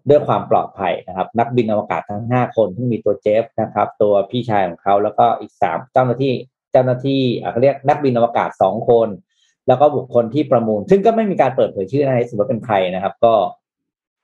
[0.09, 6.33] ด้วยความปลอดภัยนะครับ นักบินอวกาศทั้งห้าคนที่มีตัวเจฟนะครับ ตัวพี่ชายของเขาแล้วก็อีกสามเจ้าหน้าที่
[6.71, 9.07] เจ้าหน้าที่เขาเรียกนักบินอวกาศสองคน
[9.67, 13.33] แล้วก็บุคคลที่ประมูล ซึ่งก็ไม่มีการเปิดเผยชื่อให้สมมติว่าเป็นใครนะครับ ก็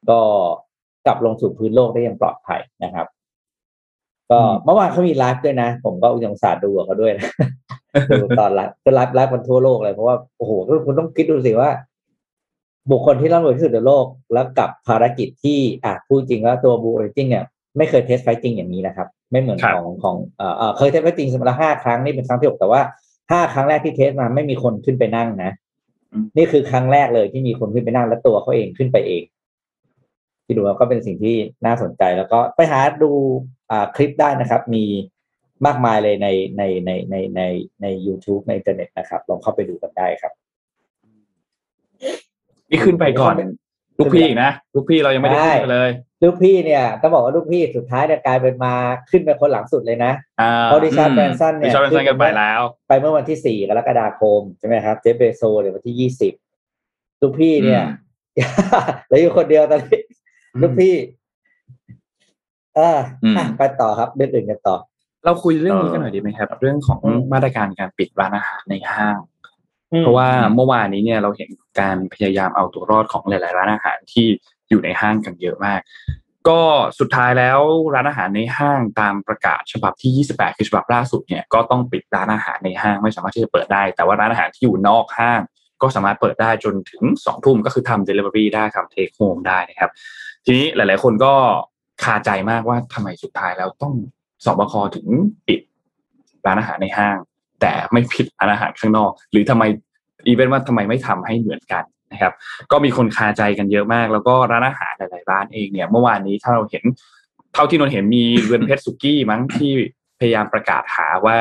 [0.10, 0.22] ก็
[1.08, 3.08] กลับลงสู่พื้นโลกได้อย่างปลอดภัยนะครับ
[4.32, 7.28] ก็เมื่อวานเขามีไลฟ์ด้วยนะ ผมก็อุตส่าห์ดูกับเขาด้วยนะ
[8.10, 10.52] ดูตอนไลฟ์ก็ไลฟ์ไลฟ์กันทั่วโลกเลยเพราะว่าโอ้โห
[10.86, 11.70] คุณต้องคิดดูสิว่า
[12.92, 17.46] บุคคลที่ร่ำรวยที่สุดในโลก แล้วกับภารกิจที่อะพูดจริงว่าตัว Blue Origin เนี่ย
[17.78, 22.82] ไม่เคย test flight จริงอย่างนี้นะครับ ไม่เหมือนครับของของเอ่อเอ่อเคย test flight จริงสมมติละห้าครั้งนี่เป็นครั้งที่หกแต่ว่า
[23.32, 25.52] ห้าครั้งแรกที่เทสมาไม่มีคนขึ้นไปนั่งนะ
[26.12, 29.24] อืมนี่คือครั้งแรกเลยที่มีคนขึ้นไปนั่งและตัวเขาเองขึ้นไปเอง
[30.48, 33.12] ที่ดูแล้วก็เป็นสิ่งที่น่าสนใจ แล้วก็ไปหาดู
[33.72, 34.86] อ่าคลิปได้นะครับ มี
[35.66, 37.42] มากมายเลยในในในในใน
[37.82, 40.34] ใน YouTube ในอินเทอร์เน็ตนะครับ ลองเข้าไปดูกันได้ครับ
[42.70, 43.36] นี่ขึ้นไปก่อน
[44.00, 45.90] ลูกพี่อีกนะลูกพี่เรายังไม่ได้ขึ้นไปเลย
[46.24, 48.74] ลูกพี่เนี่ยต้องบอกว่าลูกพี่สุดท้ายเนี่ยกลายเป็นมา
[49.10, 56.34] ขึ้นเป็นคนหลังสุดเลยนะอ่าเพราะริชาร์ดแบรนสันดิเนี่ยริชาร์ดแบรนสันกันไปแล้ว ไปเมื่อวันที่สี่กรกฎาคมใช่ไหมครับเจฟฟ์เบโซสเนี่ยวันที่ยี่สิบ
[57.22, 57.84] ลูกพี่เนี่ย
[59.06, 60.00] เหลืออยู่คนเดียวตอนนี้
[60.62, 60.96] ลูกพี่
[62.76, 63.00] เออ
[63.38, 64.78] อะไปต่อครับเรื่องอื่นกันต่อ
[65.26, 69.18] เราคุยเรื่องนี้กันหน่อยดีไหมครับ เรื่องของอืมมาตรการการปิดร้านอาหารในห้าง
[69.92, 74.28] อืมเพราะว่าเมื่อวานนี้เนี่ยเราเห็นการพยายามเอาตัวรอดของหลาย ๆ ร้านอาหารที่
[74.70, 75.80] อยู่ในห้างกันเยอะมาก
[76.48, 76.62] ก็
[77.00, 77.60] สุดท้ายแล้ว
[77.94, 85.42] ร้านอาหารในห้างตามประกาศฉบับที่ 28 คือฉบับล่าสุดเนี่ยก็ต้องปิดร้านอาหารในห้างไม่สามารถที่จะเปิดได้ แต่ว่าร้านอาหารที่อยู่นอกห้าง
[85.82, 89.92] ก็สามารถเปิดได้จนถึงสองทุ่มก็คือทำ delivery ได้ทำ take home ได้นะครับ
[90.50, 91.34] ทีนี้หลาย ๆ คนก็
[92.04, 93.94] คาใจมากว่าทำไมสุดท้ายแล้วต้อง
[94.46, 95.08] สบคถึง
[95.48, 95.60] ปิด
[96.46, 97.18] ร้านอาหารในห้าง
[97.62, 99.64] แต่ไม่ปิดร้านอาหารข้างนอก หรือทำไม
[100.28, 102.34] อีเวนต์ว่าทำไมไม่ทำให้เหมือนกันนะครับ
[102.72, 106.84] ก็มีคนคาใจกันเยอะมาก แล้วก็ร้านอาหารหลาย ๆ ร้านเองเนี่ย เมื่อวานนี้ถ้าเราเห็น
[107.54, 109.72] เท่าที่นนท์เห็นมีเรือนเพชรสุกี้มั้งที่
[110.20, 111.38] พยายามประกาศหาว่า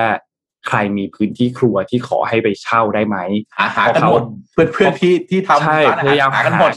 [0.68, 3.16] ใครมีพื้นที่ครัวที่ขอให้ไปเช่าได้ไหม
[3.60, 6.72] อาหารกันหมดเพื่อนเพื่อนๆที่ที่ทำใช่ร้านอาพยายามหารกันหมด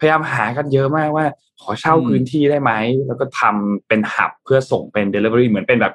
[0.00, 1.26] พยายามหากันเยอะมากว่า
[1.62, 2.72] ขอเช่าอืมพื้นที่ได้ไหม
[3.06, 5.94] แล้วก็ทำเป็นหับเพื่อส่งเป็น Delivery เหมือนเป็นแบบ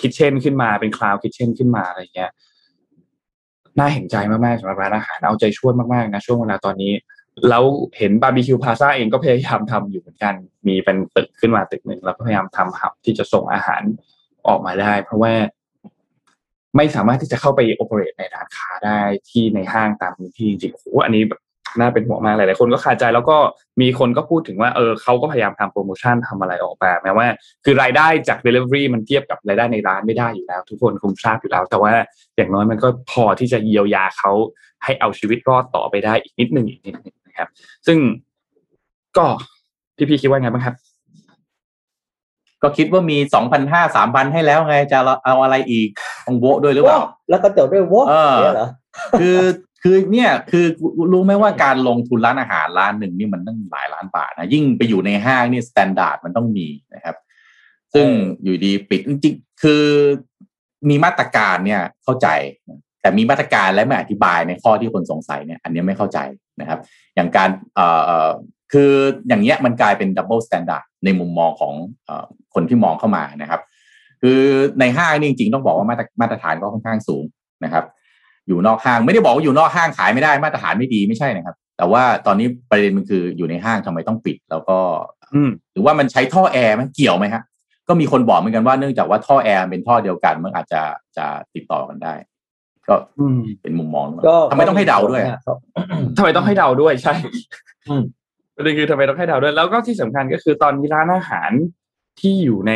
[0.00, 2.30] kitchen ขึ้นมาเป็น cloud kitchen ขึ้นมาอะไรเงี้ย
[3.78, 6.92] น่าเห็นใจมากๆสำหรับร้านอาหารเอาใจช่วยมากๆนะช่วงเวลาตอนนี้
[7.48, 7.64] แล้ว
[7.98, 10.34] เห็นบาร์บีคิวพลาซ่าเองก็พยายามทำอยู่เหมือนกัน
[10.66, 13.82] มีเป็นตึกขึ้นมาตึกหนึ่งแล้วก็พยายามทำ hub ที่จะส่งอาหาร
[14.46, 15.32] ออกมาได้ เพราะว่า
[16.76, 21.40] ไม่สามารถที่จะเข้าไป operate ในร้านค้าได้ที่ในห้างตามพื้นที่จริงๆโอ้โหอันนี้แบบ
[21.78, 23.36] น่าเป็นห่วงมากหลายๆคนก็คาใจแล้วก็
[23.80, 27.26] มีคนก็พูดถึงว่าเออเขาก็พยายามทำโปรโมชั่นทำอะไรออกมาแม้ว่า
[27.64, 31.92] คือรายได้จาก Delivery มันเทียบกับรายได้ในร้านไม่ได้อยู่แล้ว ทุกคนคงทราบอยู่แล้ว แต่ว่า
[32.36, 34.32] อย่างน้อยมันก็พอที่จะเยียวยาเขา
[34.84, 37.48] ให้เอาชีวิตรอดต่อไปได้อีกนิดหนึ่งอีกนิดหนึ่งนะครับ
[37.86, 37.98] ซึ่ง
[39.16, 39.26] ก็
[39.96, 40.76] พี่พี่คิดว่าไงบ้างครับ
[42.62, 45.88] ก็คิดว่ามีสองพันห้าสามพันให้แล้วไงจะเอาอะไรอีก
[46.26, 47.00] ต้องโวด้วยหรือเปล่า
[47.30, 48.68] แล้วก็จบด้วยวอเออเนี่ยเหรอ
[49.20, 49.38] คือ
[49.82, 50.66] คือเนี่ยคือ
[51.12, 57.16] รู้ไหมว่าการลงทุนร้านอาหารร้านหนึ่งนี่มันตั้งหลายล้านบาทนะยิ่งไปอยู่ในห้างนี่ standard มันต้องมีนะครับ
[57.94, 58.06] ซึ่ง
[58.42, 59.84] อยู่ดีปิดจริงๆคือ
[60.88, 62.28] มีมาตรการเนี่ยเข้าใจ
[63.00, 66.18] แต่มีมาตรการและไม่อธิบายในข้อที่คนสงสัยเนี่ยอันนี้ไม่เข้าใจ
[66.60, 66.80] นะครับ
[67.14, 67.86] อย่างการเอ่
[68.26, 68.28] อ
[68.72, 68.92] คือ
[69.28, 71.74] อย่างเงี้ยมันกลายเป็น double standard ในมุมมองของ
[72.08, 72.10] อ
[72.54, 73.60] คนที่มองเข้ามานะครับ
[74.22, 74.40] คือ
[74.80, 77.24] ในห้างนี่จริงๆต้องบอกว่ามาตรมาตรฐานก็ค่อนข้างสูง
[77.64, 77.84] นะครับ
[78.48, 84.78] อยู่นอกห้างไม่ได้บอกว่าอยู่นอกห้างขายไม่ได้มาตรฐานไม่ดีไม่ใช่นะครับ แต่ว่าตอนนี้ประเด็นมันคืออยู่ในห้างทำไมต้องปิด แล้วก็
[85.34, 87.42] อืมหรือว่ามันใช้ท่อแอร์ไหมเกี่ยวไหมฮะ
[87.88, 90.82] ก็มีคนบอกเหมือนกันว่าเนื่องจากว่าท่อแอร์เป็นท่อเดียวกันมันอาจจะ
[91.16, 92.14] จะติดต่อกันได้
[92.88, 95.58] ก็อืมเป็นมุมมองก็ทำไมต้องให้เดาด้วยครับ
[96.16, 97.14] ทำไมต้องให้เดาด้วยใช่
[97.88, 98.02] อืม
[98.56, 101.50] ประเด็นคือทำไมต้องให้เดาด้วย แล้วก็ที่สำคัญก็คือตอนนี้ร้านอาหาร
[102.20, 102.72] ที่อยู่ใน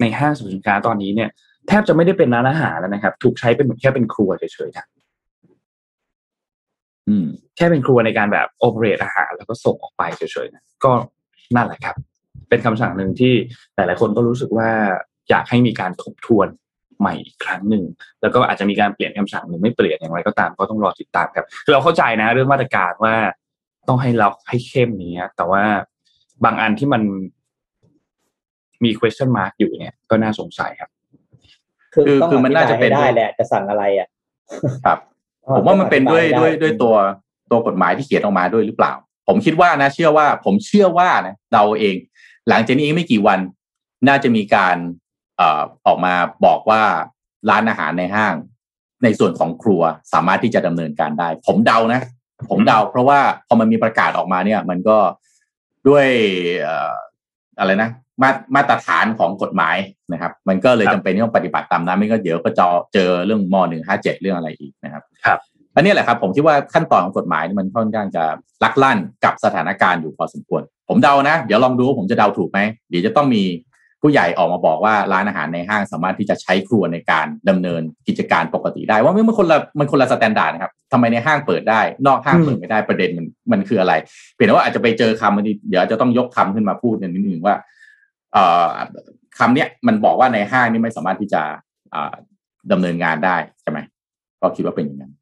[0.00, 1.30] ในห้างสรรพสินค้าตอนนี้เนี่ย
[1.68, 4.86] แทบจะไม่ได้เป็นร้านอาหารแล้วนะครับ ถูกใช้เป็นเหมือนแค่เป็นครัวเฉยๆนะ
[7.08, 7.26] อืม
[7.56, 10.92] แค่เป็นครัวในการแบบโอเปเรตอาหาร แล้วก็ส่งออกไปเฉยๆนะก็
[11.56, 11.96] นั่นแหละครับ
[12.48, 13.32] เป็นคำสั่งหนึ่งที่
[13.74, 14.68] หลายๆคนก็รู้สึกว่า
[15.30, 16.48] อยากให้มีการทบทวน
[16.98, 17.84] ใหม่อีกครั้งหนึ่ง
[18.20, 23.14] แล้วก็อาจจะมีการเปลี่ยนคำสั่งหรือไม่เปลี่ยนอย่างไรก็ตามก็ต้องรอติดตามครับคือเราเข้าใจนะ เรื่องมาตรการว่า
[23.88, 25.62] ต้องให้เราให้เข้มนี้แต่ว่า
[26.44, 27.02] บางอันที่มัน
[28.84, 30.90] มี question mark อยู่เนี่ย ก็น่าสงสัยครับ
[31.94, 34.08] คือคือต้องคือมันน่าจะเป็นอธิบยให้ได้แหละจะสั่งอะไรอะ
[34.84, 34.98] ครับ
[35.56, 36.94] ผมว่ามันเป็นด้วยอธิบาด้วยด้วยตัว
[37.50, 38.92] ตัวกฎหมายที่เขียนออกมาด้วยหรือเปล่า
[39.28, 41.96] ผมคิดว่านะ เชื่อว่า ผมเชื่อว่านะเดาเอง
[42.48, 43.40] หลังจากนี้ไม่กี่วัน
[44.08, 44.76] น่าจะมีการ
[45.36, 46.82] เอ่อออกมาบอกว่า
[47.50, 48.34] ร้านอาหารในห้าง
[49.02, 52.00] ในส่วนของครัวสามารถที่จะดำเนินการได้ ผมเดานะ
[52.50, 54.98] ผมเดา เพราะว่าพอมันมีประกาศออกมาเนี่ย มันก็
[55.88, 56.06] ด้วย
[56.62, 56.96] เอ่อ
[57.58, 57.90] อะไรนะ
[58.22, 59.76] มามาตรฐานของกฎหมาย
[60.12, 65.38] นะครับ มันก็เลยครับจำเป็นที่ต้องปฏิบัติตามนั้นไม่ก็เดี๋ยวก็จะเจอเรื่องมหนึ่งห้าเจ็ดเรื่องอะไรอีกนะครับ ครับ
[65.74, 68.24] อันนี้แหละครับ ผมคิดว่าขั้นตอนของกฎหมายนี่มันค่อนข้างจะ
[68.64, 73.44] ลักลั่นกับสถานการณ์อยู่พอสมควร ผมเดานะ เดี๋ยวลองดูว่าผมจะเดาถูกไหมเดี๋ยวจะต้องมี
[74.02, 83.92] ผู้ใหญ่ออกมาบอกว่าร้านอาหารในห้างสามารถที่จะใช้ครัวในการดำเนินกิจการปกติได้ ว่ามันคนละมันคนละ standard นะครับทำไมในห้างเปิดได้ นอกห้างเปิดไม่ได้ประเด็นมันมันคืออะไร
[84.34, 87.66] เปลี่ยนว่าอาจจะไปเจอคำมันเดี๋ยวจะต้องยกคำขึ้นมาพูดนิดนึงว่าเอ่อ
[89.38, 91.42] คำเนี้ยมันบอกว่าในห้างนี่ไม่สามารถที่จะ
[91.94, 92.14] อ่า
[92.72, 93.78] ดำเนินงานได้ใช่ไหม
[94.40, 95.12] ก็คิดว่าเป็นอย่างนั้น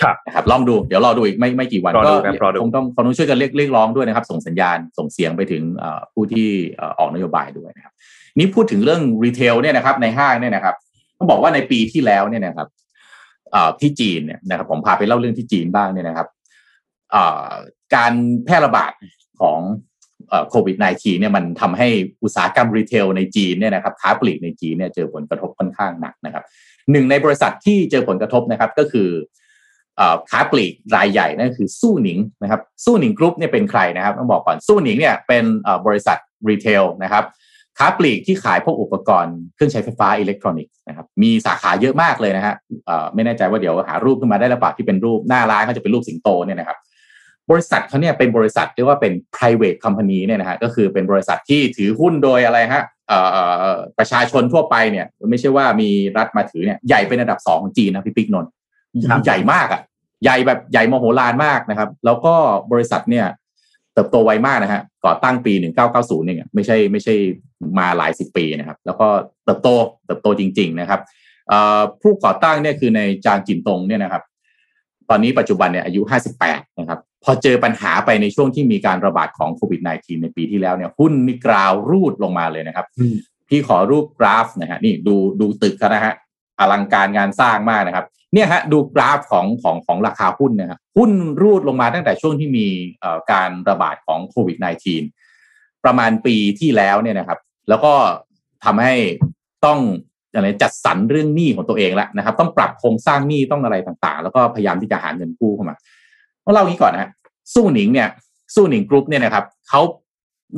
[0.00, 7.94] ครับนะครับลองดูเดี๋ยวรอดูอีกไม่ไม่กี่วันรอก็ดูครับรอดูคงต้องคงต้องช่วยกันเรียกเรียกร้องด้วยนะครับ ส่งสัญญาณส่งเสียงไปถึงเอ่อผู้ที่เอ่อออกนโยบายด้วยนะครับ
[8.38, 10.74] นี่พูดถึงเรื่อง retail เนี่ยนะครับ ในห้างเนี่ยนะครับ
[11.18, 12.68] ต้องบอกว่าในปีที่แล้วเนี่ยนะครับ
[13.52, 16.28] เอ่อที่จีนเนี่ยนะครับ ผมพาไปเล่าเรื่องที่จีนบ้างเนี่ยนะครับ
[17.10, 17.50] เอ่อ
[17.94, 18.12] การ
[18.44, 18.92] แพร่ระบาด
[19.40, 19.60] ของ
[20.50, 21.88] โควิด -19 เนี่ยมันทำให้
[22.22, 26.44] อุตสาหกรรม retail ในจีนเนี่ยนะครับค้าปลีกในจีนเนี่ยเจอผลกระทบค่อนข้างหนักนะครับ
[26.92, 29.08] หนึ่งในบริษัทที่เจอผลกระทบนะครับก็คือ
[30.00, 35.44] อค้าปลีกรายใหญ่นั่นคือสู้หนิงนะครับสู้หนิงกรุ๊ปเนี่ยเป็นใครนะครับต้องบอกก่อนสู้หนิงเนี่ยเป็น
[35.86, 37.24] บริษัท retail นะครับ
[37.78, 42.54] ค้าปลีกที่ขายพวกอุปกรณ์เครื่องใช้ไฟฟ้าอิเล็กทรอนิกส์นะครับมีสาขาเยอะมากเลยนะฮะ
[43.14, 46.78] ไม่แน่ใจว่าเดี๋ยวหารูปขึ้นมาได้หรือเปล่าที่เป็นรูปหน้าร้านเขาจะเป็นรูปสิงโตเนี่ยนะครับ
[47.50, 53.18] บริษัทเขาเนี่ยเป็นบริษัทเรียกว่าเป็น private company เนี่ยนะฮะก็คือเป็นบริษัทที่ถือหุ้นโดยอะไรฮะเอ่
[53.62, 58.50] อประชาชนทั่วไปเนี่ย ไม่ใช่ว่ามีรัฐมาถือเนี่ยใหญ่เป็นอันดับสองของจีนนะพี่ปิ๊กนนท์
[59.10, 59.80] ครับใหญ่มากอะ
[60.24, 62.34] ใหญ่แบบใหญ่มโหฬารมากนะครับ แล้วก็
[62.72, 63.26] บริษัทเนี่ย
[63.94, 65.52] เติบโตไวมากนะฮะก่อตั้งปี
[65.90, 67.14] 1990เองอะไม่ใช่ไม่ใช่
[67.78, 69.06] มาหลายสิบปีนะครับ แล้วก็
[69.44, 69.68] เติบโต
[70.06, 71.00] เติบโตจริง ๆ นะครับ
[71.48, 74.22] เอ่อผู้ก่อตั้งเนี่ยคือในจางจินตงเนี่ยนะครับ
[75.10, 76.00] ตอนนี้ปัจจุบันเนี่ยอายุ
[76.40, 83.14] 58 นะครับ พอเจอปัญหาไปในช่วงที่มีการระบาดของโควิด -19 ในปีที่แล้วเนี่ยหุ้นนี่กราวรูดลงมาเลยนะครับอืม
[83.48, 86.14] พี่ขอรูปกราฟนะฮะนี่ดูดูตึกเขานะฮะ
[86.58, 91.10] อลังการงานสร้างมากนะครับ เนี่ยฮะดูกราฟของของของราคาหุ้นนะฮะหุ้น
[91.42, 92.66] รูดลงมาตั้งแต่ช่วงที่มี
[93.00, 94.56] เอ่อการระบาดของโควิด
[95.20, 97.92] -19 ประมาณปีที่แล้วเนี่ยนะครับ แล้วก็
[98.64, 98.94] ทำให้
[99.64, 99.78] ต้อง
[100.34, 105.76] อะไรจัดสรรเรื่องหนี้ของตัวเองแล้วนะครับ ต้องปรับโครงสร้างหนี้ต้องอะไรต่างๆ แล้วก็พยายามที่จะหาเงินกู้เข้ามา
[106.46, 107.10] ต้องเล่าอย่างนี้ก่อนนะฮะ
[107.54, 108.08] สู้หนิงเนี่ย
[108.54, 109.80] สู้หนิงกรุ๊ปเนี่ยนะครับเขา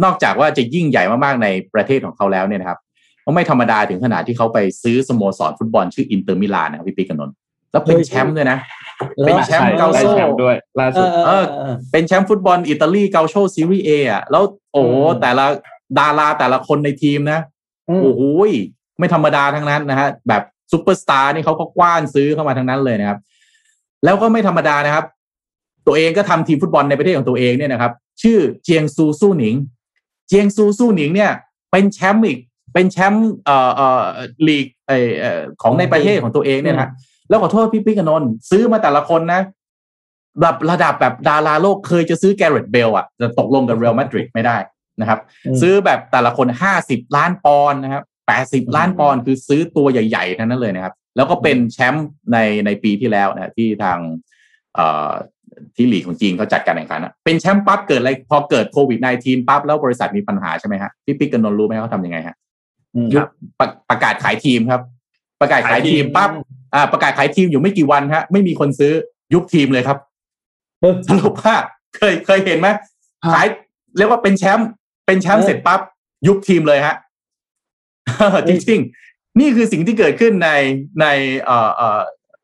[0.04, 2.78] นอกจากว่าจะยิ่งใหญ่มากๆในประเทศของเขาแล้วเนี่ยนะครับ
[3.24, 7.34] ก็ไม่ธรรมดาถึงขนาดที่เขาไปซื้อสโมสรฟุตบอลชื่ออินเตอร์มิลานนะครับพี่ปิ๊กกับนนท์
[7.72, 8.58] แล้วเป็นแชมป์ด้วยนะ
[9.26, 11.44] เป็นแชมป์เกาได้โซ่แชมป์ด้วยล่าสุดเออ
[11.92, 15.46] เป็นแชมป์ฟุตบอลอิตาลีกัลโช่เซเรียอาะแล้วโอ้โหอืมแต่ละ
[15.98, 17.40] ดาราแต่ละคนในทีมนะ
[17.88, 18.50] อืมโอ้โหย
[18.98, 23.18] ไม่ธรรมดาทั้งนั้นนะฮะแบบซูเปอร์สตาร์นี่เขาก็กว้านซื้อเข้ามาทั้งนั้นเลยนะครับ
[24.04, 25.04] แล้วก็ไม่ธรรมดานะครับ
[25.88, 29.54] ตัวเองก็ทำทีมฟุตบอลในประเทศของตัวเองเนี่ยนะครับ ชื่อเจียงซูสู้หนิง
[30.28, 31.30] เจียงซูสู้หนิงเนี่ย
[31.70, 32.38] เป็นแชมป์อีก
[32.74, 34.04] เป็นแชมป์เอ่อเอ่อ
[34.46, 36.90] ลีกเอ่อเอ่อของในประเทศของตัวเองเนี่ยนะฮะ
[37.28, 39.40] แล้วขอโทษพี่ปิ๊กกับนนท์ซื้อมาแต่ละคนนะ
[40.40, 44.56] แบบระดับแบบดาราโลกเคยจะซื้อแกเรตเบลอะจะตกลงกับเรอัลมาดริดไม่ได้
[45.00, 53.98] นะครับอืมซื้อแบบแต่ละคนห้าสิบล้านปอนด์นะครับแปดสิบล้านปอนด์คือซื้อตัวใหญ่ๆทั้งนั้นเลยนะครับ แล้วก็เป็นแชมป์ในในปีที่แล้วนะที่ทาง
[55.58, 62.36] เอ่อที่ลีกของจีนเขาจัดการแข่งขันอะเป็นแชมป์ปั๊บเกิดอะไรพอเกิดโควิด -19 ปั๊บแล้วบริษัทมีปัญหาใช่ไหมฮะพี่ปิ๊กกับนนท์รู้ไหมเขาทำยังไงฮะ
[62.94, 63.22] อืมยุบ
[63.58, 64.80] ประประกาศขายทีมครับ
[65.40, 66.30] ประกาศขายทีมขายทีมปั๊บ
[66.74, 68.92] อ่าประกาศขายทีมอยู่ไม่กี่วันฮะ ไม่มีคนซื้อ
[69.34, 69.98] ยุบทีมเลยครับ
[70.80, 71.54] เออสรุปว่า
[71.96, 72.68] เคยเคยเห็นไหม
[73.34, 73.46] ขาย
[73.96, 74.68] เรียกว่าเป็นแชมป์
[75.06, 75.80] เป็นแชมป์เออเสร็จปั๊บ
[76.26, 76.94] ยุบทีมเลยฮะ
[78.48, 80.50] จริงๆ นี่คือสิ่งที่เกิดขึ้นใน
[81.00, 81.06] ใน
[81.44, 82.00] เอ่อเอ่อ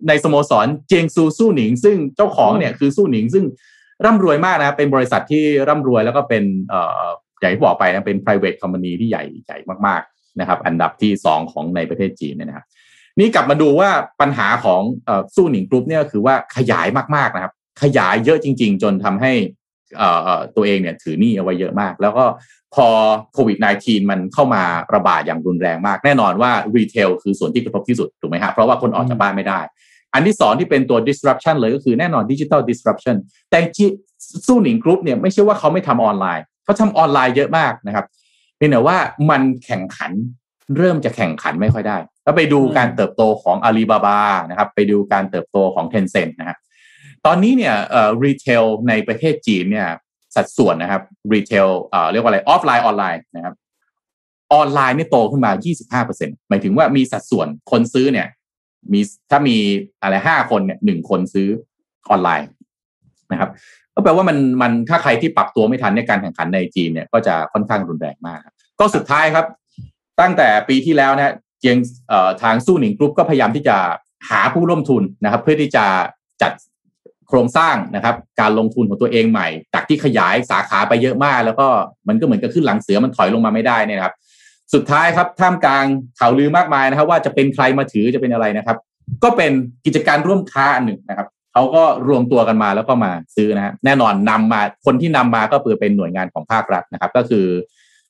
[0.09, 3.45] ในสโมสรเจียงซูสู้หนิง ซึ่งเจ้าของเนี่ยคือสู้หนิง ซึ่ง
[4.05, 7.05] ร่ำรวยมากนะ เป็นบริษัทที่ร่ำรวยแล้วก็เป็นเอ่อ
[7.40, 12.67] อย่างที่บอกไปนะเป็น private company ที่ใหญ่ใหญ่มากๆนะครับ อันดับที่สองของในประเทศจีนเนี่ยนะครับ
[13.19, 13.90] นี่กลับมาดูว่า
[14.21, 16.87] ปัญหาของเอ่อสู้หนิงกรุ๊ปเนี่ยก็คือว่าขยาย
[17.17, 19.33] มากๆนะครับ ขยายเยอะจริง ๆ จนทำให้
[19.97, 22.25] เอ่อเอ่อตัวเองเนี่ยถือหนี้เอาไว้เยอะมาก แล้วก็
[22.75, 22.88] พอ
[23.35, 24.62] โควิด -19 มันเข้ามา
[24.95, 29.61] ระบาดอย่างรุนแรงมาก แน่นอนว่า retail คือส่วนที่กระทบที่สุดถูกไหมฮะเพราะว่าคนออกจากบ้านไม่ได้
[30.14, 33.16] อันที่สองที่เป็นตัว disruption เลยก็คือแน่นอนดิจิทัล disruption
[33.50, 33.87] แต่จี
[34.46, 38.07] สู้หนิงกรุ๊ปเนี่ยไม่ใช่ว่าเขาไม่ทำออนไลน์เขาทำออนไลน์เยอะมากนะครับ
[38.57, 38.96] เพียงแต่ว่า
[39.31, 40.12] มันแข่งขัน
[40.77, 46.59] เริ่มจะแข่งขันไม่ค่อยได้ แล้วไปดูการเติบโตของอาลีบาบานะครับ ไปดูการเติบโตของ Tencent นะครับ
[47.27, 49.88] ตอนนี้เนี่ยเอ่อ retail ในประเทศจีนเนี่ย
[50.37, 51.03] สัดส่วนนะครับ
[51.35, 53.55] retail เอ่อเรียกว่าอะไรออฟไลน์ออนไลน์นะครับ
[54.55, 55.53] ออนไลน์เนี่ยโตขึ้นมา
[56.11, 58.27] 25%หมายถึงว่ามีสัดส่วนคนซื้อเนี่ย
[58.92, 59.57] มีถ้ามี
[60.03, 61.49] อะไรห้าคนเนี่ยหนึ่งคนซื้อ
[62.11, 62.49] ออนไลน์
[63.33, 63.51] นะครับ
[63.94, 68.40] ก็แปลว่ามันมันถ้าใครที่ปรับตัวไม่ทันในการแข่งขันในจีนเนี่ยก็จะค่อนข้างรุนแรงมาก
[68.81, 69.47] ก็สุดท้ายครับ
[70.20, 71.77] ตั้งแต่ปีที่แล้วนะเจียง
[72.09, 73.77] เอ่อทางสู้หนิงกรุ๊ปก็พยายามที่จะ
[74.31, 75.85] หาผู้ร่วมทุนนะครับ เพื่อที่จะ
[76.42, 76.53] จัด
[77.29, 81.66] โครงสร้างนะครับ การลงทุนของตัวเองใหม่จากที่ขยายสาขาไปเยอะมาก แล้วก็
[82.09, 84.14] มันก็เหมือนกับขึ้นหลังเสือมันถอยลงมาไม่ได้นี่ยนะครับ
[84.74, 85.85] สุดท้ายครับท่ามกลาง
[86.18, 88.77] ข่าวลือมากมายนะครับ ว่าจะเป็นใครมาถือจะเป็นอะไรนะครับ
[89.24, 89.53] ก็เป็น
[89.87, 97.46] กิจการร่วมค้าอันหนึ่งนะครับเขาก็รวมตัวกันมาแล้วก็มาซื้อนะฮะแน่นอนนำมาคนที่นำมาก็คือเป็นหน่วยงานของภาครัฐนะครับ ก็คือ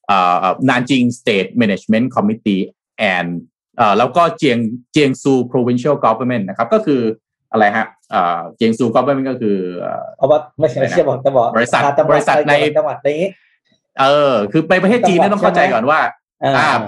[0.07, 2.63] เอ่อนานจิง State Management Committee
[3.15, 3.29] and
[3.77, 4.59] เอ่อแล้วก็เจียง
[4.93, 7.01] เจียงซู Provincial Government นะครับ ก็คือ
[7.53, 13.31] อะไรฮะเอ่อเจียงซู Government ก็คือเอ่อเอาว่าไม่ใช่ไม่ใช่บอกจะบอกบริษัทจังหวัดบริษัทในจังหวัดอะไรอย่างงี้
[14.01, 16.23] เออ คือไปประเทศจีนเนี่ยต้องเข้าใจก่อนว่าอ่าอ่า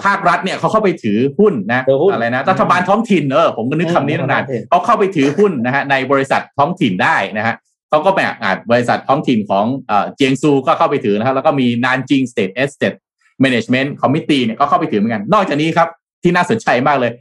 [0.05, 7.55] ภาครัฐเนี่ยเขาเข้าไปถือหุ้นนะถือหุ้นอะไรนะรัฐบาลท้องถิ่นเออผมก็นึกคำนี้ตั้งนานอืมท้องถิ่นเขาเข้าไปถือหุ้นนะฮะในบริษัทท้องถิ่นได้นะฮะ
[7.90, 12.99] เขาก็แบบอ่าบริษัทท้องถิ่นของเอ่อเจียงซูก็เข้าไปถือนะครับแล้วก็มีนานจิง State Estate
[13.45, 15.88] Management Committee เนี่ยก็เข้าไปถือเหมือนกัน นอกจากนี้ครับ
[16.23, 17.12] ที่น่าสนใจมากเลย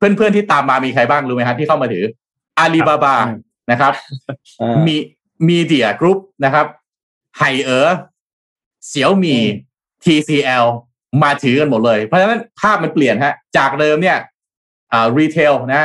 [0.00, 2.04] คเพื่อนๆที่ตามมามีใครบ้างรู้ไหมฮะที่เข้ามาถือ
[2.58, 3.36] อาลีบาบาอืม
[3.70, 3.92] นะครับ
[4.60, 4.96] อ่ามี
[5.48, 6.66] มีเดียกรุ๊ปนะครับ
[7.38, 9.72] Haier Xiaomi อืม
[10.04, 10.64] TCL
[11.22, 14.18] มาถือกันหมดเลย เพราะฉะนั้นภาพมันเปลี่ยนฮะ จากเดิมเนี่ย
[14.92, 15.84] อ่า retail นะ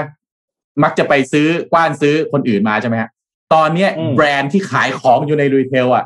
[0.83, 3.09] มักจะไปซื้อกว้านซื้อคนอื่นมาใช่ไหมฮะ
[3.53, 6.05] ตอนเนี้ยอืมแบรนด์ที่ขายของอยู่ใน retail อะ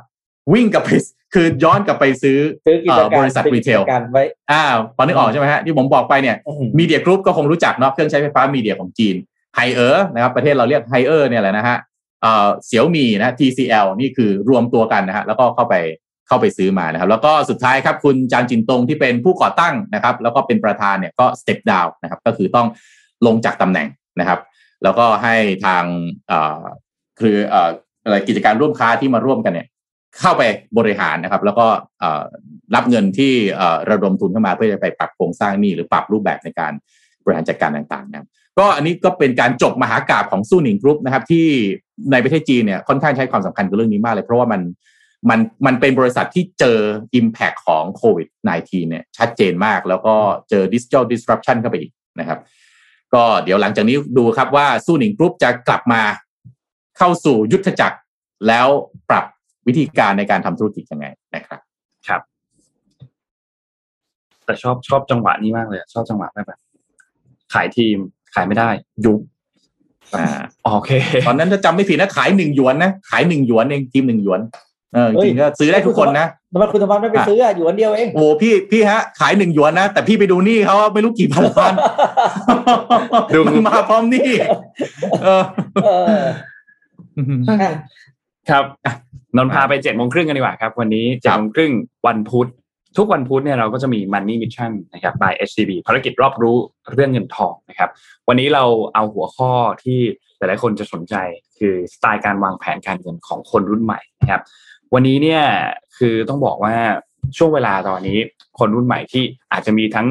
[0.54, 0.90] วิ่งกลับไป
[1.34, 4.64] คือย้อนกลับไปซื้อซื้อกิจเอ่อการบริษัทซื้อ retail กิจการไว้อ่า
[4.98, 9.16] ตอนนี้ออกใช่ไหมฮะที่ผมบอกไปเนี่ยอื้อหือ Midea Group ก็คงรู้จักเนาะเครื่องใช้ไฟฟ้า Midea ของจีน
[9.56, 11.78] Haier นะครับ ประเทศเราเรียก Haier เนี่ยแหละนะฮะ
[12.22, 15.76] เอ่อ Xiaomi นะ TCL นี่คือรวมตัวกันนะฮะแล้วก็เข้าไป
[16.28, 22.68] เข้าไปซื้อมานะครับ แล้วก็สุดท้ายครับคุณจางจินตงที่เป็นผู้ก่อตั้งนะครับ แล้วก็เป็นประธานเนี่ยก็ step down นะครับ ก็คือต้อง
[23.26, 23.88] ลงจากตำแหน่ง
[24.20, 24.40] นะครับ
[24.84, 25.84] แล้วก็ให้ทาง
[27.20, 27.36] คือ
[28.04, 29.68] อะไรกิจการร่วมค้าที่มาร่วมกันเนี่ย
[30.20, 30.44] เข้าไป
[30.78, 31.68] บริหารนะครับ แล้วก็
[32.76, 33.34] รับเงินที่
[33.90, 36.74] ระดมทุนเข้ามาเพื่อจะไปปรับโครงสร้างหนี้หรือปรับรูปแบบในการ
[37.24, 38.28] บริหารจัดการต่างๆนะครับ
[38.60, 41.46] ก็อันนี้ก็เป็นการจบมหากราบของสู้หนิงกรุ๊ปนะครับ ที่
[42.12, 44.62] ในประเทศจีนเนี่ยค่อนข้างใช้ความสำคัญกับเรื่องนี้มากเลย เพราะว่ามัน
[45.30, 46.80] มันมันเป็นบริษัทที่เจอ
[47.20, 50.16] Impact ของโควิด -19 เนี่ยชัดเจนมากแล้วก็
[50.50, 52.40] เจอ Digital Disruption เข้าไปอีกนะครับ
[53.14, 56.02] ก็เดี๋ยวหลังจากนี้ดูครับว่าสู้หนิงกรุ๊ปจะกลับมา
[56.98, 57.98] เข้าสู่ยุทธจักร
[58.48, 58.68] แล้ว
[59.10, 59.26] ปรับ
[59.68, 61.06] วิธีการในการทำธุรกิจยังไง
[61.36, 61.60] นะครับ
[62.08, 62.22] ครับ
[64.46, 66.60] แต่ชอบชอบจังหวะนี้มากเลยอะชอบจังหวะแบบ
[67.54, 67.98] ขายทีม
[68.34, 68.70] ขายไม่ได้
[69.06, 69.20] ยุบ
[70.16, 70.28] อ่า
[70.64, 70.92] โอเค
[71.28, 74.42] ตอนนั้นถ้าจำไม่ผิดนะขายหนึ่งหยวนนะขายหนึ่งหยวนเองทีมหนึ่งหยวน
[74.94, 81.74] เออจเฮ้ยริงๆก็ซื้อได้ทุกคนนะทำไมคุณธรรมะไม่ไปซื้ออะอยู่อันเดียวเองโอ้พี่พี่ฮะ ขายหนึ่งหยวนนะแต่พี่ไปดูหนี่เขาไม่รู้กี่พันล้าน
[83.34, 84.30] ดูมันมาพร้อมหนี่
[85.24, 85.44] เออ
[85.86, 85.90] เอ
[86.20, 86.24] อ
[87.50, 87.58] อะ
[88.50, 88.94] ครับอะ
[89.38, 91.72] นนท์พาไปเจ็ดโมงครึ่งกันดีกว่าครับ วันนี้เจ็ดโมงครึ่ง
[92.08, 92.50] วันพุธ
[92.98, 96.56] ทุกวันพุธเนี่ยเราก็จะมี Money Mission นะครับ by HCB ภารกิจรอบรู้
[96.94, 97.90] เรื่องเงินทองนะครับ
[98.28, 98.64] วันนี้เรา
[98.94, 99.52] เอาหัวข้อ
[99.84, 100.00] ที่
[100.38, 101.16] หลายๆคนจะสนใจ
[101.58, 104.42] คือสไตล์การวางแผนการเงินของคนรุ่นใหม่นะครับ
[104.94, 105.42] วันนี้เนี่ย
[105.98, 106.76] คือต้องบอกว่า
[107.38, 108.18] ช่วงเวลาตอนนี้
[108.60, 110.08] คนรุ่นใหม่ที่อาจจะมีทั้ง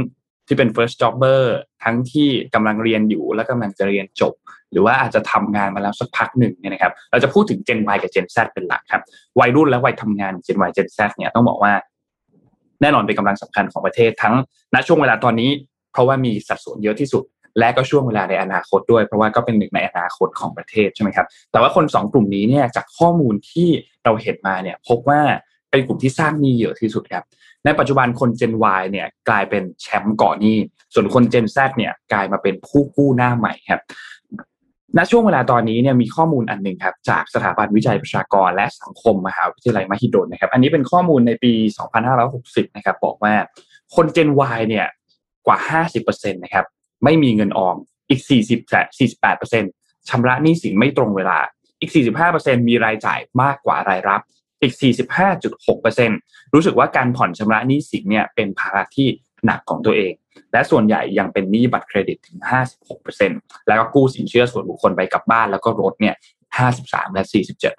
[0.47, 1.43] ที่เป็น first jobber
[1.85, 4.35] ทั้งที่กำลังเรียนอยู่และกำลังจะเรียนจบ
[4.73, 9.03] หรือว่าอาจจะทำงานมาแล้วสักพักหนึ่งเนี่ยนะครับเราจะพูดถึง Gen Y กับ Gen Z เป็นหลักครับ
[9.41, 11.73] วัยรุ่นและวัยทำงาน Gen Y Gen Z เนี่ยต้องบอกว่า
[12.81, 14.35] แน่นอนเป็นกำลังสำคัญของประเทศทั้ง
[14.75, 15.51] ณช่วงเวลาตอนนี้
[15.93, 17.25] เพราะว่ามีสัดส่วนเยอะที่สุด
[17.59, 23.69] และก็ช่วงเวลาในอนาคตด้วย เพราะว่าก็เป็นหนึ่งในอนาคตของประเทศใช่ไหมครับแต่ว่าคนสองกลุ่มนี้เนี่ยจากข้อมูลที่
[24.05, 25.21] เราเห็นมาเนี่ยพบว่า
[25.71, 27.25] เป็นกลุ่มที่สร้างหนี้เยอะที่สุดครับ
[27.65, 30.57] ในปัจจุบันคน Gen Y เนี่ยกลายเป็นแชมป์ก่อหนี้
[30.95, 33.81] ส่วนคน Gen Z เนี่ยกลายมาเป็นผู้กู้หน้าใหม่ครับ
[34.97, 41.53] ณช่วงเวลาตอนนี้เนี่ยมีข้อมูลอันหนึ่งครับจากสถาบันวิจัยประชากรและสังคมมหาวิทยาลัยมหิดลนะครับ อันนี้เป็นข้อมูลในปี
[42.15, 43.35] 2560 นะครับ บอกว่า
[43.95, 44.87] คน Gen Y เนี่ย
[45.47, 45.59] กว่า
[46.01, 46.65] 50%นะครับ
[47.05, 47.77] ไม่มีเงินออม
[48.11, 48.61] อีก 40
[49.19, 51.39] 48%ชำระหนี้สินไม่ตรงเวลา
[51.81, 51.91] อีก
[52.31, 54.21] 45%มีรายจ่ายมากกว่ารายรับ
[54.63, 54.75] อีก
[55.45, 59.09] 45.6%รู้สึกว่าการผ่อนชำระหนี้สินเนี่ยเป็นภาระที่
[59.45, 60.13] หนักของตัวเอง
[60.53, 62.39] และส่วนใหญ่ยังเป็นหนี้บัตรเครดิตถึง
[63.03, 66.15] 56%แล้วก็กู้สินเชื่อส่วนบุคคลไปกับบ้านแล้วก็รถเนี่ย
[66.65, 67.23] 53 และ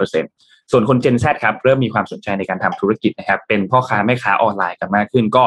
[0.08, 5.44] 47%ส่วนคน Gen Z ครับเริ่มมีความสนใจในการทำธุรกิจนะครับ เป็นพ่อค้าแม่ค้าออนไลน์กันมากขึ้น ก็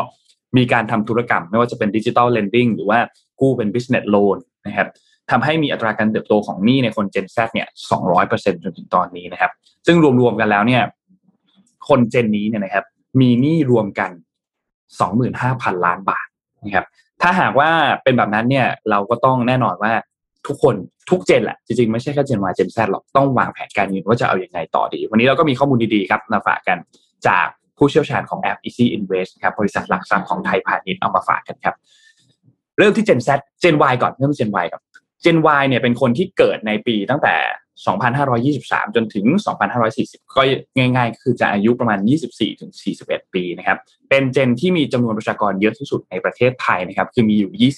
[0.56, 2.98] มีการทำธุรกรรม ไม่ว่าจะเป็นดิจิ t a ลเลนดิ้งหรือว่า
[3.40, 4.88] กู้เป็น business loan นะครับ
[5.30, 7.68] ทำให้มีอัตราการเติบโตของหนี้ในคน Gen Z เนี่ย
[8.10, 9.50] 200%จนถึงตอนนี้นะครับ
[9.86, 10.82] ซึ่งรวมๆกันแล้วเนี่ย
[11.88, 12.84] คนเจนนี้เนี่ยนะครับ
[13.20, 14.10] มีหนี้รวมกัน
[14.98, 16.26] 25,000 ล้านบาท
[16.64, 16.86] นะครับ
[17.22, 17.70] ถ้าหากว่า
[18.02, 19.92] เป็นแบบนั้นเนี่ย เราก็ต้องแน่นอนว่า
[20.46, 20.74] ทุกคน
[21.10, 26.78] ทุกเจนแหละ จริงๆ ไม่ใช่แค่เจน Y เจน Z หรอก ต้องวางแผนการเงินว่าจะเอาอยัางไงต่อดี วันนี้เราก็มีข้อมูลดีๆครับมาฝากกัน
[27.26, 27.46] จาก
[27.78, 31.74] ผู้เชี่ยวชาญของแอป Easy Invest ครับบริษัทหลักทรัพย์ของไทยพาณิชย์เอามาฝากกันครับ
[32.78, 33.28] เริ่มที่ Gen Z
[33.62, 34.82] Gen Y ก่อนเริ่ม Gen Y ก่อน
[35.24, 37.36] Gen Y เนี่ยเป็นคนที่เกิดในปีตั้งแต่
[38.56, 39.26] 2523 จนถึง
[39.80, 40.42] 2540 ก็
[40.76, 41.98] ง่ายๆ คือจะอายุประมาณ
[42.30, 42.70] 24 ถึง
[43.02, 43.78] 41 ปีนะครับ
[44.10, 47.72] เป็นเจนที่มีจำนวนประชากรเยอะที่สุดในประเทศไทยนะครับ คือมีอยู่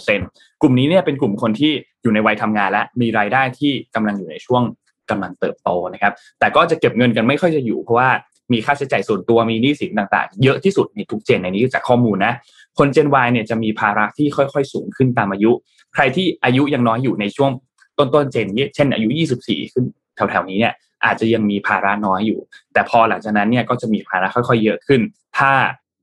[0.00, 4.62] 28%กลุ่มนี้เนี่ยเป็นกลุ่มคนที่อยู่ในวัยทำงานและมีรายได้ที่กำลังอยู่ในช่วง
[5.10, 8.10] กำลังเติบโตนะครับ แต่ก็จะเก็บเงินกันไม่ค่อยจะอยู่เพราะว่า
[8.52, 12.34] มีค่าใช้จ่ายส่วนตัวมีหนี้สินต่างๆ เยอะที่สุดในทุกเจนในนี้จากข้อมูลนะ
[12.78, 15.50] คน Gen Y เนี่ยจะมีภาระที่ค่อยๆ สูงขึ้นตามอายุ
[15.94, 17.50] ใครที่อายุยังน้อยอยู่ในช่วง
[17.98, 19.08] ต้นๆเจนเช่นอายุ
[19.40, 19.84] 24 ขึ้น
[20.16, 22.40] แถวๆนี้เนี่ยอาจจะยังมีภาระน้อยอยู่
[22.72, 25.00] แต่พอหลังจากนั้นเนี่ยก็จะมีภาระค่อยๆ เยอะขึ้น
[25.38, 25.52] ถ้า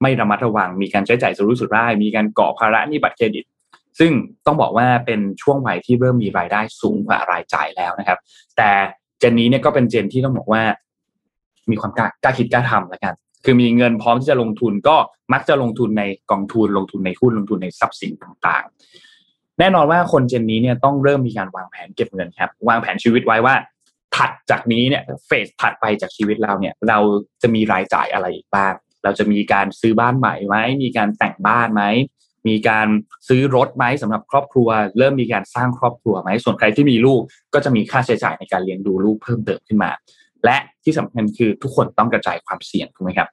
[0.02, 3.46] ไม่ระมัดระวังมีการใช้จ่ายสุรุ่ยสุร่าย มีการก่อภาระหนี้บัตรเครดิต
[4.00, 4.12] ซึ่ง
[4.46, 8.20] ต้องบอกว่าเป็นช่วงวัยที่เริ่มมีรายได้สูงกว่ารายจ่ายแล้วนะครับ
[8.58, 8.70] แต่
[9.20, 10.62] เจนนี้เนี่ยก็เป็นเจนที่ต้องบอกว่า
[11.72, 13.14] มีความกล้ากล้าคิดกล้าทำแล้วกัน
[13.46, 14.96] คือมีเงินพร้อมที่จะลงทุนก็
[15.34, 23.56] มักจะลงทุนในกองทุนลงทุนในหุ้นลงทุนในทรัพย์สินต่างๆ แน่นอนว่าคนเจนนี้เนี่ยต้องเริ่มมีการวางแผนเก็บเงินครับ วางแผนชีวิตไว้ว่า
[24.16, 27.00] ถัดจากนี้เนี่ยเฟสถัดไปจากชีวิตเราเนี่ย เรา
[27.42, 28.74] จะมีรายจ่ายอะไรอีกบ้าง
[29.04, 31.84] เราจะมีการซื้อบ้านใหม่ไหมมีการแต่งบ้านไหม
[32.48, 32.88] มีการ
[33.28, 37.22] ซื้อรถไหมสำหรับครอบครัว เริ่มมีการสร้างครอบครัวไหมส่วนใครที่มีลูก
[37.54, 39.92] ก็จะมีค่าใช้จ่ายในการเลี้ยงดูลูกเพิ่มเติมขึ้นมา
[40.46, 43.30] และที่สำคัญคือทุกคนต้องกระจายความเสี่ยงถูกไหมครับ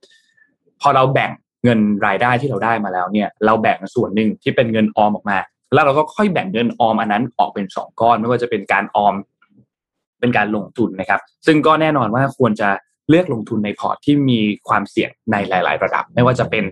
[0.81, 1.31] พอเราแบ่ง
[1.65, 5.39] เงินรายได้ที่เราได้มาแล้วเนี่ย เราแบ่งส่วนหนึ่งที่เป็นเงินออมออกมา
[5.75, 9.15] แล้วเราก็ค่อยแบ่งเงินออมอันนั้นออกเป็นสองก้อน ไม่ว่าจะเป็นการออม
[10.21, 12.69] เป็นการลงทุนนะครับ ซึ่งก็แน่นอนว่าควรจะ
[13.09, 16.65] เลือกลงทุนในพอร์ตที่มีความเสี่ยงในหลาย ๆ ระดับ ไม่ว่าจะเป็น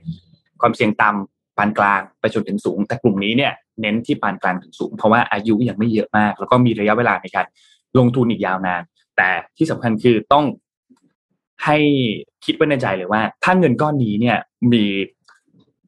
[0.60, 7.46] ความเสี่ยงต่ำปานกลางไปจนถึงสูง แต่กลุ่มนี้เนี่ยเน้นที่ปานกลางถึงสูง เพราะว่าอายุยังไม่เยอะมาก แล้วก็มีระยะเวลาในการ
[7.98, 8.82] ลงทุนอีกยาวนาน
[9.16, 10.44] แต่ที่สำคัญคือต้อง
[11.64, 11.78] ให้
[12.44, 14.38] คิดไว้ในใจเลยว่า ถ้าเงินก้อนนี้เนี่ย
[14.72, 14.84] มี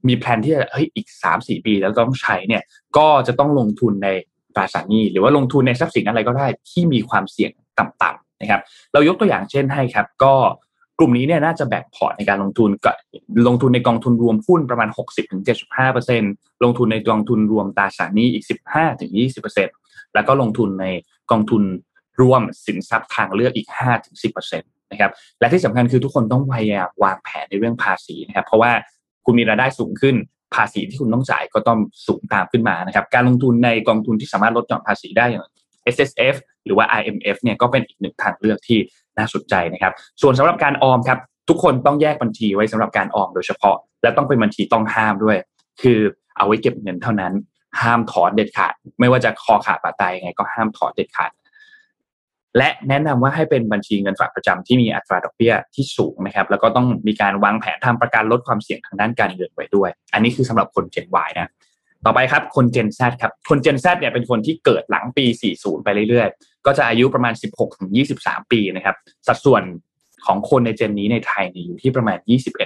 [0.09, 2.63] มีแผนที่จะเฮ้ยอีกสามสี่ปีแล้วต้องใช้เนี่ย
[2.97, 4.09] ก็จะต้องลงทุนใน
[4.57, 8.61] ตราสารหนี้หรือว่าลงทุนในทรัพย์สินอะไรก็ได้ที่มีความเสี่ยงต่ำๆนะครับ
[8.93, 10.35] เรายกตัวอย่างเช่นให้ครับ ก็
[10.99, 12.97] กลุ่มนี้เนี่ยน่าจะแบ่งพอร์ตในการลงทุนกับ
[13.49, 14.89] ลงทุนในกองทุนรวมหุ้นประมาณ
[15.77, 18.45] 60-75%ลงทุนในกองทุนรวมตราสารหนี้อีก
[19.49, 20.87] 15-20%แล้วก็ลงทุนใน
[21.31, 21.63] กองทุน
[22.21, 23.69] รวมสินทรัพย์ทางเลือกอีก
[24.15, 28.73] 5-10%นะครับและที่สำคัญคือทุกคนต้องพยายามวางแผนในเรื่องภาษีนะครับเพราะว่า
[29.25, 30.17] คุณมีรายได้สูงขึ้น
[30.55, 35.45] ภาษีที่คุณต้องจ่ายก็ต้องสูงตามขึ้นมานะครับการลงทุนในกองทุนที่สามารถลดหย่อนภาษีได้อย่าง
[35.95, 38.79] S S F หรือว่า I M F เนี่ยก็เป็นอีกหนึ่งทางเลือกที่
[39.19, 39.93] น่าสนใจนะครับ
[40.23, 45.37] ส่วนสำหรับการออมครับทุกคนต้องแยกบัญชีไว้สำหรับการออมโดยเฉพาะ และต้องเป็นบัญชีต้องห้ามด้วย
[45.83, 45.99] คือ
[46.37, 47.33] เอาไว้เก็บเงินเท่านั้น
[47.83, 51.31] ห้ามถอนเด็ดขาด ไม่ว่าจะคอขาดบาดตายยังไงก็ห้ามถอนเด็ดขาด
[52.57, 61.51] และแนะนำว่าให้เป็นบัญชีเงินฝากประจำที่มีอัตราดอกเบี้ยที่สูงนะครับ แล้วก็ต้องมีการวางแผนทำประกันลดความเสี่ยงทางด้านการเงินไว้ด้วย อันนี้คือสำหรับคน Gen Y นะ
[62.05, 65.25] ต่อไปครับคน Gen Z ครับ คน Gen Z เนี่ยเป็นคนที่เกิดหลังปี
[65.57, 67.33] 40 ไปเรื่อยๆ ก็จะอายุประมาณ
[67.93, 68.97] 16-23 ปีนะครับ
[69.27, 69.63] สัดส่วน
[70.27, 72.19] ของคนในเจนนี้ในไทยเนี่ยอยู่ที่ประมาณ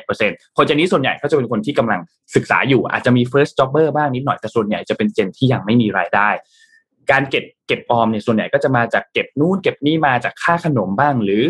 [0.04, 2.00] 21%คนเจนนี้ส่วนใหญ่ก็จะเป็นคนที่กำลัง
[2.34, 6.28] ศึกษาอยู่ อาจจะมี first jobber บ้างนิดหน่อยแต่ส่วนใหญ่จะเป็นเจนที่ยังไม่มีรายได้
[7.10, 11.42] การเก็บเก็บออมเนี่ยส่วนใหญ่ก็จะมาจากเก็บนู่นเก็บนี่มาจากค่าขนมบ้าง หรือ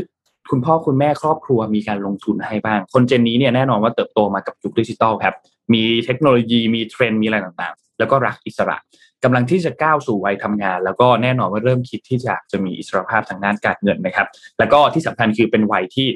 [0.51, 5.35] คุณพ่อคุณแม่ครอบครัวมีการลงทุนให้บ้าง คนเจนนี้เนี่ยแน่นอนว่าเติบโตมากับยุคดิจิตอลครับ
[5.75, 8.77] มีเทคโนโลยีมีเทรนด์มีอะไรต่างๆ แล้วก็รักอิสระ
[9.25, 14.29] กำลังที่จะก้าวสู่วัยทำงาน แล้วก็แน่นอนว่าเริ่มคิดที่จะจะมีอิสรภาพทางด้านการเงินนะครับ
[14.59, 16.09] แล้วก็ที่สำคัญคือเป็นวัยที่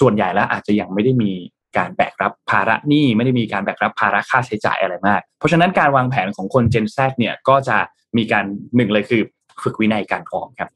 [0.00, 1.32] ส่วนใหญ่แล้วอาจจะยังไม่ได้มี
[1.78, 7.76] การแบกรับภาระหนี้ไม่ได้มีการแบกรับภาระค่าใช้จ่ายอะไรมาก เพราะฉะนั้นการวางแผนของคน Gen Z เนี่ยก็จะ
[8.16, 8.44] มีการ
[8.76, 9.22] หนึ่งเลยคือ
[9.62, 10.70] ฝึกวินัยการออมครับ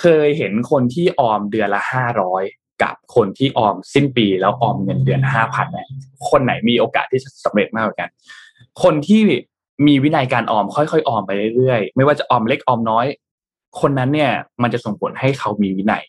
[0.00, 2.44] เคยเห็นคนที่ออมเดือนละห้าร้อย
[2.82, 5.86] กับคนที่ออมสิ้นปีแล้วออมเงินเดือนห้าพันเนี่ย
[6.30, 8.08] คนไหนมีโอกาสที่จะสำเร็จมากกว่ากัน
[8.82, 9.20] คนที่
[9.86, 13.06] มีวินัยการออมค่อยๆออมไปเรื่อยๆ ไม่ว่าจะออมเล็กออมน้อย
[13.80, 14.30] คนนั้นเนี่ย
[14.62, 16.02] มันจะส่งผลให้เขามีวินัย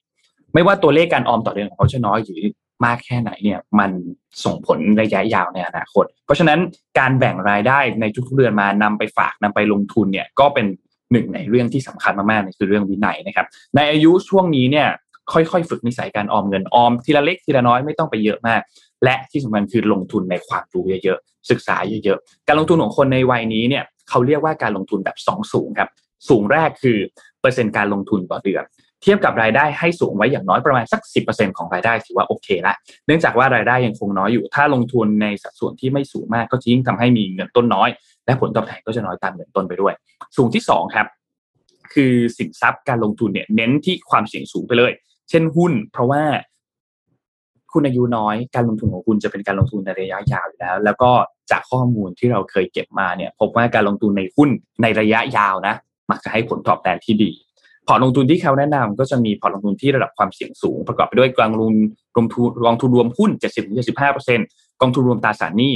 [0.54, 2.42] ไม่ว่าตัวเลขการออมต่อเดือนของเขาจะน้อยหรือ
[2.86, 3.92] มากแค่ไหนเนี่ยมัน
[4.44, 6.60] ส่งผลระยะยาวในอนาคต เพราะฉะนั้น
[7.00, 10.66] การแบ่งรายได้ในทุกๆเดือนมานำไปฝากนำไปลงทุนเนี่ยก็เป็น
[11.12, 14.88] หนึ่งในเรื่องที่สำคัญมากๆในคือเรื่องวินัยนะครับ ในอายุช่วงนี้เนี่ย
[15.34, 18.62] ค่อยๆ ฝึกนิสัยการออมเงินออมทีละเล็กทีละน้อยไม่ต้องไปเยอะมาก
[19.04, 25.90] และที่สำคัญคือลงทุนในความรู้เยอะๆศึกษาเยอะๆการลงทุนของคนในวัยนี้เนี่ยเขาเรียกว่าการลงทุนแบบสองสูงครับ
[26.30, 26.98] สูงแรกคือ
[27.42, 28.64] เปอร์เซ็นต์การลงทุนต่อเดือน
[29.02, 32.76] เทียบกับรายได้ให้สูงไว้อย่างน้อยประมาณสัก 10%ของรายได้ถือว่าโอเคละ
[33.06, 37.90] เนื่องจากว่ารายได้ยังคงน้อยอยู่ ถ้าลงทุนในสัดส่วนที่ไม่สูงมากก็จะยิ่งทำให้มีเงินต้นน้อย
[38.26, 39.94] และผลตอบแทนก็จะน้อยตามเงินต้นไปด้วย
[40.38, 41.08] สูงที่สองครับ
[41.94, 44.92] คือสินทรัพย์การลงทุนเนี่ยเน้นที่ความเสี่ยงสูงไปเลย
[45.30, 46.24] เช่นหุ้น เพราะว่า
[47.74, 51.12] คุณอายุน้อยการลงทุนของคุณจะเป็นการลงทุนในระยะยาวอยู่แล้ว แล้วก็
[51.52, 54.50] จากข้อมูลที่เราเคยเก็บมาเนี่ยพบว่าการลงทุนในหุ้น
[54.82, 55.76] ในระยะยาวนะ
[56.12, 57.32] มักจะให้ผลตอบแทนที่ดี
[57.88, 61.74] พอร์ตลงทุนที่เขาแนะนำก็จะมีพอร์ตลงทุนที่ระดับความเสี่ยงสูง ประกอบไปด้วยกองทุน
[62.16, 63.32] รวมทุนกองทุนรวมหุ้น
[64.06, 65.74] 70-75%กองทุนรวมตราสารหนี้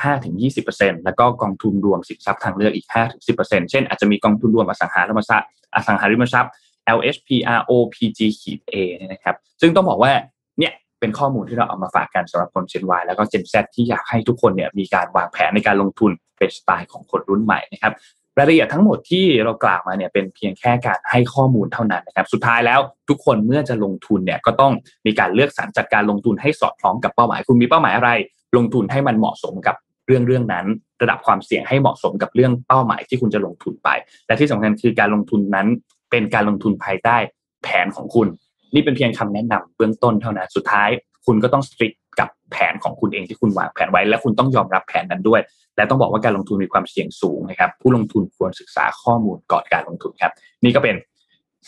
[0.00, 2.86] 15-20%แล้วก็กองทุนรวมสินทรัพย์ทางเลือกอีก
[3.28, 6.52] 5-10%เช่นอาจจะมีกองทุนรวมอสังหาริมทรัพย์อสังหาริมทรัพย์
[6.96, 8.74] LHPROPG ขีด A
[9.12, 10.12] นะครับ ซึ่งต้องบอกว่า
[10.58, 17.92] เนี่ยเป็นข้อมูลที่เราเอามาฝากกันสำหรับคน Gen Y แล้วก็ Gen Z ที่อยากให้ทุกคนเนี่ยมีการวางแผนในการลงทุนเป็นสไตล์ของคนรุ่นใหม่นะครับ
[18.38, 24.72] รายละเอียดทั้งหมดที่เรากล่าวมาเนี่ยเป็นเพียงแค่การให้ข้อมูลเท่านั้นนะครับ สุดท้ายแล้วทุกคนเมื่อจะลงทุนเนี่ยก็ต้อง
[25.06, 28.10] มีการเลือกสรรจัดการลงทุนให้สอดคล้องกับเป้าหมายคุณมีเป้าหมายอะไร
[28.56, 29.76] ลงทุนให้มันเหมาะสมกับ
[30.06, 30.66] เรื่องเรื่องนั้น
[31.02, 33.88] ระดับความเสี่ยงให้เหมาะสมกับเรื่องเป้าหมายที่คุณจะลงทุนไป
[34.26, 35.66] และที่สำคัญคือการลงทุนนั้น
[36.10, 37.16] เป็นการลงทุนภายใต้
[37.62, 38.28] แผนของคุณ
[38.74, 40.88] นี่เป็นเพียงคำแนะนำเบื้องต้นเท่านั้นสุดท้าย
[41.26, 45.40] คุณก็ต้องสตริก กับแผนของคุณเองที่คุณวางแผนไว้ และคุณต้องยอมรับแผนนั้นด้วย
[45.76, 50.32] และต้องบอกว่าการลงทุนมีความเสี่ยงสูงนะครับ ผู้ลงทุนควรศึกษาข้อมูลก่อนการลงทุนครับ
[50.64, 50.96] นี่ก็เป็น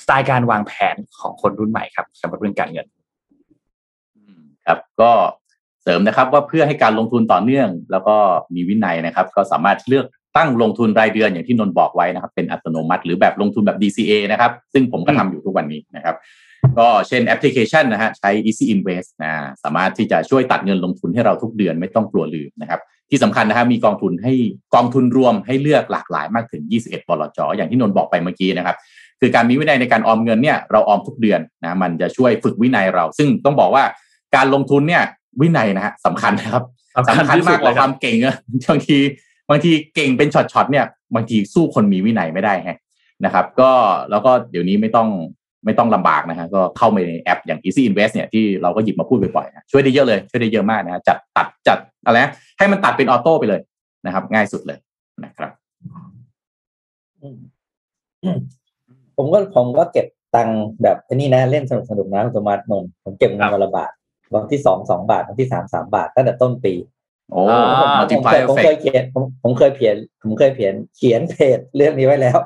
[0.03, 2.86] สไตล์การวางแผนของคนรุ่นใหม่ครับสำหรับเรื่องการเงิน
[4.66, 5.12] ครับก็
[5.82, 8.16] เสริมนะครับว่าเพื่อให้การลงทุนต่อเนื่อง แล้วก็
[8.55, 16.16] มีวินัยนะครับ ก็สามารถเลือกตั้งลงทุนรายเดือนอย่างที่นนบอกไว้นะครับ เป็นอัตโนมัติ หรือแบบลงทุนแบบ DCA นะครับ ซึ่งผมก็ทำอยู่ทุกวันนี้นะครับ
[16.78, 19.32] ก็เช่นแอปพลิเคชันนะฮะใช้ Easy Invest นะ
[19.62, 24.32] สามารถที่จะช่วยตัดเงินลงทุนให้เราทุกเดือนไม่ต้องกลัวลืมนะครับ ที่สำคัญนะครับมีกองทุนให้
[24.74, 28.76] กองทุนรวมให้เลือกหลากหลายมากถึง 21บลจอย่างที่นนบอกไปเมื่อกี้นะครับ
[29.20, 33.84] คือการมีวินัยในการออมเงินเนี่ยเราออมทุกเดือนนะมันจะช่วยฝึกวินัยเรา ซึ่งต้องบอกว่า
[34.36, 35.02] การลงทุนเนี่ย
[35.40, 36.64] วินัยนะฮะสำคัญนะครับ
[37.08, 38.34] สำคัญสำคัญที่สุมาดกกว่าเลยครับความเก่งอะ
[38.70, 38.98] บางที
[39.50, 42.78] บางทีเก่งเป็นช็อตๆเนี่ยบางทีสู้คนมีวินัยไม่ได้ฮะ
[43.24, 43.70] นะครับก็
[44.10, 45.08] แล้วก็เดี๋ยวนี้ไม่ต้อง
[45.64, 53.60] ไม่ต้องลำบากนะฮะก็เข้าไปในแอปอย่าง Easy Invest เนี่ยที่เราก็หยิบมาพูดบ่อยๆนะช่วยได้เยอะเลยช่วยได้เยอะมากนะฮะจัดตัดจัดอะไรนะให้มันตัดเป็นออโต้ไปเลย
[54.06, 54.78] นะครับ ง่ายสุดเลย
[55.24, 55.50] นะครับ
[57.22, 57.36] อืม
[58.24, 58.38] อืม
[59.16, 63.90] ผมก็ผมก็เก็บตังค์แบบไอ้นี่นะเล่นสนุกสนุกๆนะคุณสมมาร์ทนนท์ผมเก็บเงินวันละบาท
[64.34, 66.74] วันที่สองสองบาทวันที่สามสามบาทตั้งแต่ต้นปี
[67.32, 72.38] โอ้อ่าผมมัลติผมพาเคยยเอฟผมเฟเคกยเขียนผมผมเคยเขียนผมเคยเขียนเขียนเพจเรื่องนี้ไว้แล้ว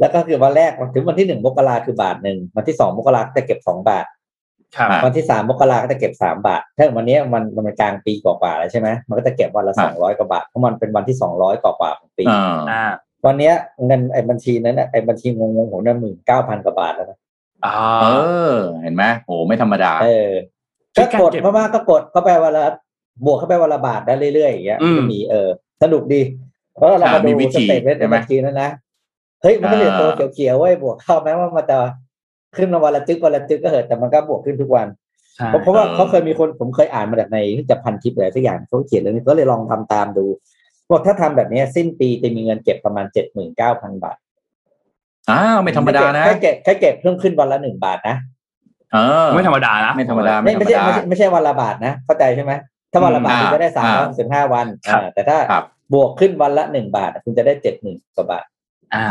[0.00, 4.06] แล้วก็คือวันแรกถึงวันที่หนึ่งมกราคือบาทหนึ่งวันที่สองมกราจะเก็บสองบาท
[4.76, 12.84] ครับวันที่สามมกราก็จะเก็บสามบาท ถ้าวันนี้มันมันเป็นกลางปีกว่าๆแล้วใช่ไหมมันก็จะเก็บวันละสองร้อยกว่าบาทเพราะมันเป็นวันที่สองร้อยกว่าๆของปีอ่าอ่า
[13.20, 13.54] เพตอนเนี้ย
[13.86, 17.18] เงินไอ้บัญชีนั้นน่ะไอ้บัญชีงงๆผมเนี่ยหมื่นเก้าพันกว่าบาทแล้วนะ
[17.64, 18.06] อ่าเอ
[18.50, 20.30] อ เห็นไหมโอ้ไม่ธรรมดา เออ
[20.96, 22.64] คืก็อการกดเก็บมากๆก็กดเข้าไปวันละ
[23.26, 25.48] บวกเข้าไปวันละบาทได้เรื่อยๆอย่างเงี้ยอืมจะมีเออ
[25.82, 26.20] สนุกดี
[26.74, 31.78] เพราะเรามาอ่ามีดูวิสธีเตทเมนต์ใช่ในไหมบัญชีนั้นนะเฮ้ยมันก็เหลือตัวอ่าเขียวๆไว้ยบวกเข้าแม้ว่ามันจะ
[32.56, 34.86] ขึ้นมาวันละจึกวันละจึกก็เหอะแต่มันก็บวกขึ้นทุกวัน
[35.36, 37.38] ใช่เพราะเพราะว่าเขาเคยมีคนผมเคยอ่านมาจากใน
[37.70, 40.26] จะพันทิปอะไรสักอย่างเขาเขียนเรื่องนี้ก็เลยลองทำตามดู
[40.90, 44.16] บอกถ้าทำแบบนี้สิ้นปีจะมีเงินเก็บประมาณเจ็ดหมื่นเก้าพันบาท
[45.30, 48.16] อ้าวไม่ธรรมดานะแค่เก็บแค่เก็บเพิ่มขึ้นวันละหนึ่งบาทนะ
[48.92, 52.52] เออไม่ธรรมดานะไม่ธรรมดาไม่ไม่ใช่ไม่ใช่ไม่ใช่วันละบาทนะเข้าใจใช่ไหม
[52.92, 58.44] ถ้าวันละบาทอืมคุณจะได้สามอ่าร้อยสิบห้าวันครับอ่าแต่ถ้าครับบวกขึ้นวันละหนึ่งบาท คุณจะได้เจ็ดหมื่นกว่าบาท
[58.94, 59.06] อ่า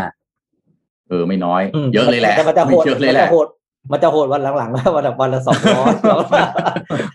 [1.10, 3.48] เออไม่น้อยมเยอะเลยแหละมันจะโหดเยอะเลยมันแหจะละโหด
[3.92, 5.94] มันจะโหดวันหลังๆว่าวันละวันละสองร้อย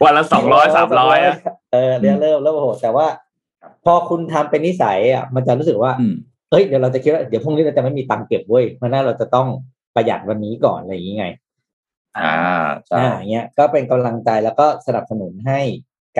[0.04, 1.34] วันละสองร้อยสามร้อยนะ
[1.72, 3.06] เออเดี๋ยวเริ่มเริ่มโหดแต่ว่า
[3.84, 6.14] พอคุณทำเป็นนิสัยอะมันจะรู้สึกว่าอืม
[6.50, 9.48] เฮ้ยเดี๋ยวเราจะคิดว่าเดี๋ยวพรุ่งนี้เราจะไม่มีตังค์เก็บเว้ยเพราะฉะนั้นเราจะต้อง
[9.94, 11.26] ประหยัดวันนี้ก่อนอะไรอย่างงี้ไง
[12.18, 12.34] อ่า
[12.86, 15.60] ใช่อ่าอย่างเงี้ย ก็เป็นกำลังใจแล้วก็สนับสนุนให้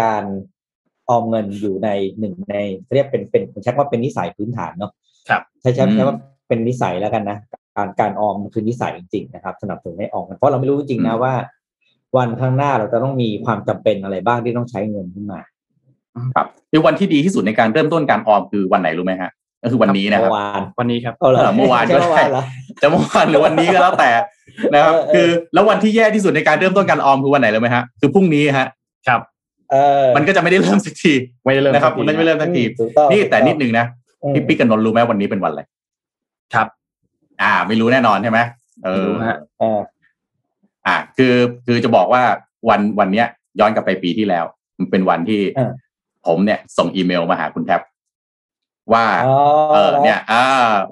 [0.00, 0.24] การ
[1.08, 2.56] ออมเงินอยู่ในหนึ่งใน
[2.94, 4.92] เรียกเป็นเป็นผมใช้คำว่าเป็นนิสัยพื้นฐานเนาะ
[5.28, 6.16] ครับใช้ใช้ใช้ว่า
[6.48, 7.38] เป็นนิสัยแล้วกันนะ
[7.80, 11.34] การการออมมันคือนิสัยจริงๆนะครับสนับสนุนให้ออมกันเพราะเราไม่รู้จริงๆนะว่า
[12.16, 15.40] วันข้างหน้าเราจะต้องมีความจำเป็นอะไรบ้างที่ต้องใช้เงินขึ้นมา
[16.34, 19.30] ครับคือวันที่ดีที่สุดในการเริ่มต้นการออมคือวันไหนรู้ไหมฮะ
[19.62, 22.42] ก็คือวันนี้นะครับเมื่อวานวันนี้ครับเอาเหรอเออเมื่อวานก็ใช่เมื่อวานเหรอ
[22.82, 24.10] จะเมื่อวานหรือวันนี้ก็แล้วแต่
[24.74, 28.68] นะครับเออเออคือแล้ววันที่แย่ที่สุดในการเริ่มต้นการออมคือวันไหนรู้ไหมฮะคือพรุ่งนี้ฮะ
[29.08, 29.20] ครับ
[29.72, 31.12] เออมันก็จะไม่ได้เริ่มสักที
[31.44, 33.86] ไม่ได้เริ่มนะครับสักมันทีก็จะไม่เริ่มสักทีถูกต้องนี่แต่ถูกต้องนิดนึงนะ
[34.22, 35.62] อืมพี่ปิ๊กกับนนท์รู้ไหมวันนี้เป็นวันอะไร
[36.54, 36.66] ครับ
[37.42, 38.40] อ่า ไม่รู้แน่นอนใช่ไหม
[38.84, 39.80] เอไม่อรู้ฮะเออ
[40.86, 41.34] อ่าคือ
[41.66, 42.22] คือจะบอกว่า
[42.68, 43.26] วันวันเนี้ย
[43.60, 44.44] ย้อนกลับไปปีที่แล้ว
[44.78, 45.72] มันเป็นวันที่เออ
[46.26, 47.80] ผมเนี่ย ส่งอีเมลมาหาคุณแท็บ
[48.92, 49.36] ว่าอ๋อ
[49.72, 50.44] เออเนี่ย อ่า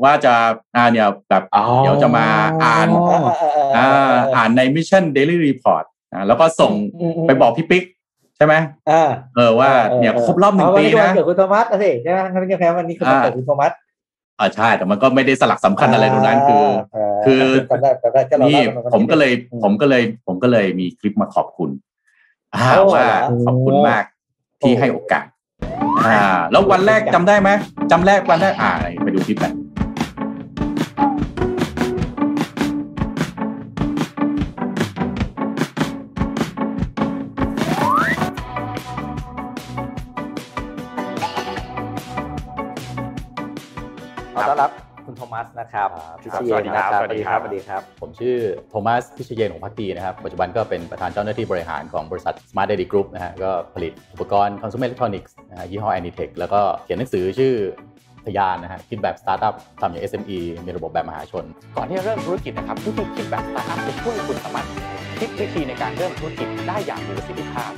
[0.02, 0.34] ว่าจะ
[0.76, 2.26] อ่าเนี่ยแบบอ๋อเดี๋ยวจะมา
[2.64, 7.84] อ่านเออเออเออเอออ่าอ่านใน Mission Daily Report อ่าแล้วก็ส่งมมไปบอกพี่ปิ๊ก
[8.36, 8.54] ใช่ไหม
[8.90, 9.70] อ่าเออว่า
[10.00, 13.72] เนี่ยครบรอบหนึ่งปีวันะเกิดคุณโทมัสนะสิใช่ไหมงั้นก็แพ้วันนี้คือวันเกิดคุณโทมัส
[14.40, 16.64] อ่าใช่ แต่มันก็ไม่ได้สลักสำคัญอะไรตรงนั้นคือ
[17.26, 21.70] คือจำได้จำได้จะเรานี่เล่าผมก็เลยอืมผมก็เลย ผมก็เลยมีคลิปมาขอบคุณ
[22.54, 24.04] อ่าโอ้ว่าเหรอขอบคุณมาก
[24.60, 25.26] ที่โอ้ให้โอกาส
[26.06, 26.18] อ่า
[26.52, 27.50] แล้ววันแรกจำได้ไหม
[27.90, 28.72] จำแรกวันแรกอ่า
[29.04, 29.52] ไปดูคลิปกัน
[44.44, 44.72] อต้อนรับ
[45.06, 45.88] คุณโทมัสนะครับ
[46.22, 48.36] พิครับเชสวัษสดีนะครับครับสวัสดีครับสวัสดีครับ ผมชื่อ
[48.68, 57.54] โทมัสพิชเยนของพักดีนะครับ ปัจจุบันก็เป็นประธานเจ้าหน้าที่บริหารของบริษัท Smart Daily Group นะฮะก็ผลิตอุปกรณ์ consumer electronics นะฮะยี่ห้อ Anitech แล้วก็เขียนหนังสือชื่อ
[58.26, 61.44] ทยานนะฮะคิดแบบสตาร์ทอัพทำอย่าง SME มีระบบแบบมหาชน
[61.76, 64.66] ก่อนที่จะเริ่มธุรกิจนะครับวิธีคิดแบบสตาร์ทอัพจะช่วยคุณสามารถ
[65.20, 67.70] คิดวิธีในการเริ่มธุรกิจได้อย่างมีประสิทธิภาพ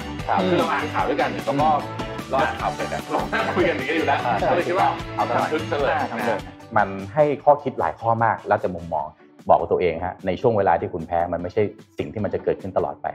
[0.51, 1.69] คือเราอ่านข่าวด้วยกันแล้วก็
[2.10, 4.19] เราอ่านข่าวเสร็จแล้วเราคุยกันอย่างนี้อยู่แล้ว
[4.51, 6.39] ก็เลยคิดว่าเอาทำทึกซะเลยนะฮะ
[6.77, 9.07] มันให้ข้อคิดหลายข้อมากแล้วแต่มุมมอง
[9.49, 11.63] บอกกับตัวเองฮะในช่วงเวลาที่คุณแพ้มันไม่ใช่
[11.99, 13.07] สิ่งที่มันจะเกิดขึ้นตลอดไป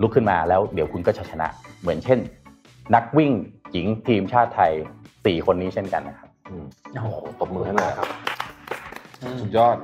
[0.00, 1.48] ลุกขึ้นมาแล้วเดี๋ยวคุณก็จะชนะ
[1.80, 2.18] เหมือนเช่น
[2.94, 3.32] นักวิ่ง
[3.72, 4.72] หญิงทีมชาติไทย
[5.08, 6.28] 4คนนี้เช่นกันนะครับ
[6.92, 8.08] โอ้โหตบมือให้เลยครับ
[9.40, 9.76] สุดยอด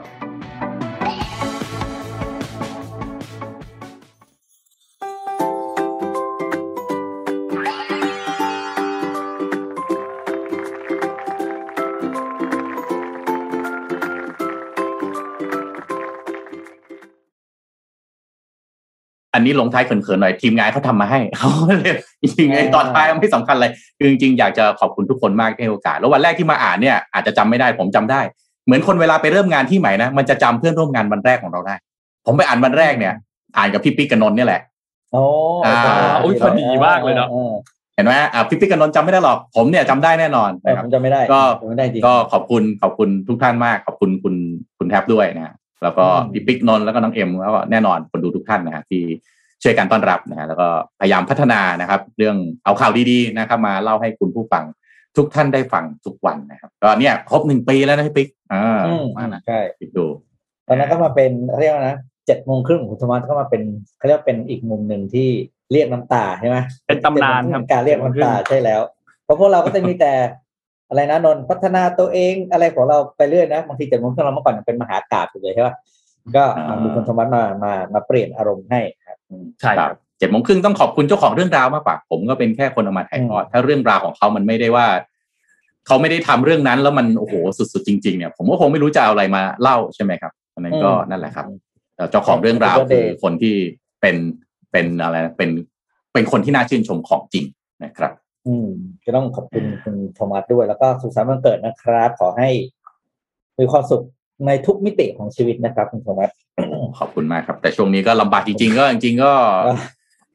[19.43, 28.21] นนี้ลงท้ายเขินๆหน่อยทีมงานเขาทำมาให้เขาเลยจริงๆไอ้ตอนท้ายไม่สำคัญเลยคือจริงๆอยากจะขอบคุณทุกคนมากที่ให้โอกาส แล้ววันแรกที่มาอ่านเนี่ยอาจจะจำไม่ได้ผมจำได้
[28.65, 31.75] เหมือนคนเวลาไปเริ่มงานที่ใหม่นะมันจะจำเพื่อนร่วมงานวันแรกของเราได้
[32.27, 33.15] ผมไปอ่านวันแรกเนี่ย
[33.57, 34.61] อ่านกับพี่ปิ๊กกับนนท์เนี่ยแหละ
[35.13, 35.23] โอ้
[35.67, 35.77] อ่า
[36.25, 37.53] อุ๊ยพอดีมากเลยเนอะออ
[37.95, 44.35] เห็นไหมอ่าพี่ปิ๊กกับนนท์จำไม่ได้หรอกผมเนี่ยจำได้แน่นอนเออนะคผรับมจำไม่ได้ก็จำไม่ได้จริงก็ขอบคุณขอบคุณทุกท่านมากขอบคุณคุณ
[44.79, 49.03] คุณแท็บด้วยนะฮะ แล้วก็อืมพี่ปิ๊กนนท์แล้วก็น้องเอ็มแล้วก็แน่นอนคนดูทุกท่านนะฮะที่
[49.63, 50.69] ช่วยกันต้อนรับนะฮะแล้วก็
[51.01, 54.65] พยายามพัฒนานะครับ เรื่องเอาข่าวดีๆนะครับ มาเล่าให้คุณผู้ฟัง
[55.17, 60.07] ทุกท่านได้ฟังทุกวันนะครับ ก็เนี่ยครบหนึ่งปีแล้วนะพี่ปิ๊กอ่าอืมมานะใช่คิดดู
[60.69, 63.63] ตอนนั้นก็มาเป็นเขาเรียกว่านะเจ็ดโมงครึ่งของคุณโทมัสก็มาเป็น
[63.99, 65.29] เขาเรียกว่าเป็นอีกมุมหนึ่งที่
[65.73, 68.81] เรียกน้ำตาใช่ไหมเป็นตำนานครับการเรียกน้ำตาใช่แล้ว
[69.25, 70.13] เพราะพวกเราก็จะมีแต่
[70.93, 75.75] อะไรนะนนท์พัฒนาตัวเองอะไรของเราไปเรื่อยนะบางทีเจ็ดโมงครึ่งเราเมื่อก่อนเป็นมหากาบอยู่เลยใช่ป่ะ
[76.37, 84.87] ก็อ่ามีคุณโทมัสมามามาเปลี่ยนอารมณ์ให้ครับอืมใช่ครับเจ็ดโมงครึ่งต้องขอบคุณเจ้าของเรื่องราวมากกว่าผมก็เป็นแค่คนเอามาถ่ายทอดถ้าเรื่องราวของเขามันไม่ได้ว่า
[85.87, 91.47] เขาไม่ได้ทำเรื่องนั้นแล้วมันโอ้โหสุดๆจริงๆเนี่ยผมก็คงไม่รู้จะเอาอะไรมาเล่าใช่ไหมครับอันนั้นก็นั่นแหละครับ
[92.11, 93.55] เจ้าของเรื่องราวคือคนที่
[94.01, 94.17] เป็น
[94.73, 95.51] เป็นอะไรเป็น
[96.13, 97.45] เป็นคนที่น่าชื่นชมของจริง
[97.85, 98.13] นะครับ
[98.47, 98.69] อืม
[99.05, 102.49] ก็ต้องขอบคุณคุณโทมัสด้วยแล้วก็สุขสันต์วันเกิดนะครับ ขอให้
[103.59, 104.03] มีความสุข
[104.47, 106.31] ในทุกมิติของชีวิตนะครับ คุณโทมัส
[106.99, 109.33] ขอบคุณมากครับ แต่ช่วงนี้ก็ลำบากจริง ๆ ก็จริงๆก็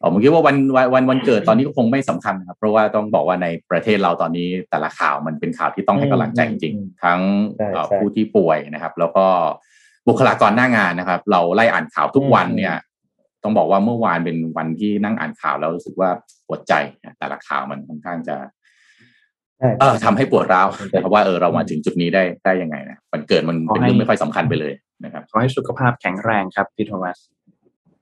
[0.04, 0.56] ผมคิดว่าวัน
[0.94, 7.20] วันวันเกิดตอนนี้ก็คงไม่สำคัญครับ เพราะว่าต้องบอกว่าในประเทศเราตอนนี้แต่ละข่าวมันเป็นข่าวที่ต้องให้กำลังใจจริงๆทั้ง
[8.00, 9.26] ผู้ที่ป่วยนะครับ แล้วก็
[10.08, 12.76] บุคลากรหน้างานนะครับ เราไล่อ่านข่าวทุกวันเนี่ย
[13.48, 16.10] ต้องบอกว่าเมื่อวานเป็นวันที่นั่งอ่านข่าวแล้วรู้สึกว่า
[16.48, 16.74] ปวดใจ
[17.20, 18.36] แต่ละข่าวมันค่อนข้างจะ
[19.80, 20.68] เออทำให้ปวดร้าว
[21.02, 24.74] เพราะว่าเออเรามาถึงจุดนี้ได้ได้ยังไงนะวันเกิดมันเป็นเรื่องไม่ค่อยสำคัญไปเลย
[25.04, 27.18] นะครับขอให้สุขภาพแข็งแรงครับพี่โทมัส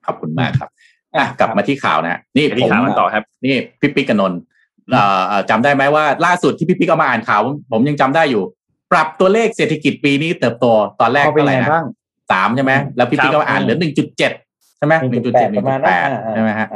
[0.05, 0.69] ขอบคุณมากครับ
[1.15, 4.39] อะกลับมาที่ข่าวนะนี่ที่ข่าวต่อครับ นี่พี่ปิ๊กกับนนท์
[5.49, 7.41] จำได้ไหมว่าล่าสุดที่พี่ปิ๊กเอามาอ่านข่าว
[7.71, 8.43] ผมยังจำได้อยู่
[8.91, 10.65] ปรับตัวเลขเศรษฐกิจปีนี้เติบโต
[11.01, 11.69] ตอนแรกเท่าไหร่นะ
[12.31, 16.67] สามใช่ไหมแล้วพี่ปิ๊กก็อ่านเหลือหนึ่งจุดเจ็ดใช่ไหมหนึ่งจุดเจ็ดหนึ่งจุดแปดใช่ไหมฮะ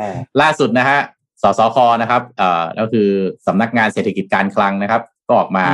[0.41, 0.99] ล่าสุดนะฮะ
[1.43, 3.07] สสคนะครับเอ่อก็คือ
[3.47, 5.66] สำนักงานเศรษฐกิจการคลังนะครับ ก็ออกมา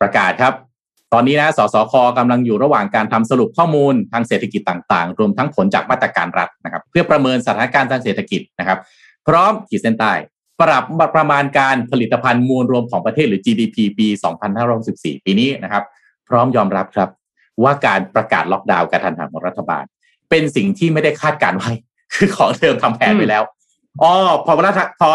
[0.00, 0.54] ประกาศครับ
[1.12, 8.78] ตอนนี้นะสสคกำลังอยู่ระหว่างการทำสรุปข้อมูลทางเศรษฐกิจต่าง ๆ รวมทั้งผลจากมาตรการรัฐนะครับ เพื่อประเมินสถานการณ์ทางเศรษฐกิจนะครับ
[9.28, 10.12] พร้อมขีดเส้นใต้
[10.60, 10.84] ปรับ
[11.16, 14.06] ประมาณการผลิตภัณฑ์มวลรวมของประเทศหรือ GDP ปี
[14.66, 15.84] 2564ปีนี้นะครับ
[16.28, 17.08] พร้อมยอมรับครับ
[17.62, 19.84] ว่าการประกาศล็อกดาวน์กระทันหันของรัฐบาล
[20.32, 21.72] เป็นสิ่งที่ไม่ได้คาดการไว้
[22.14, 23.42] คือของเดิมทำแผนไปแล้ว
[24.02, 24.12] อ๋อ
[24.46, 25.08] พอราชพอ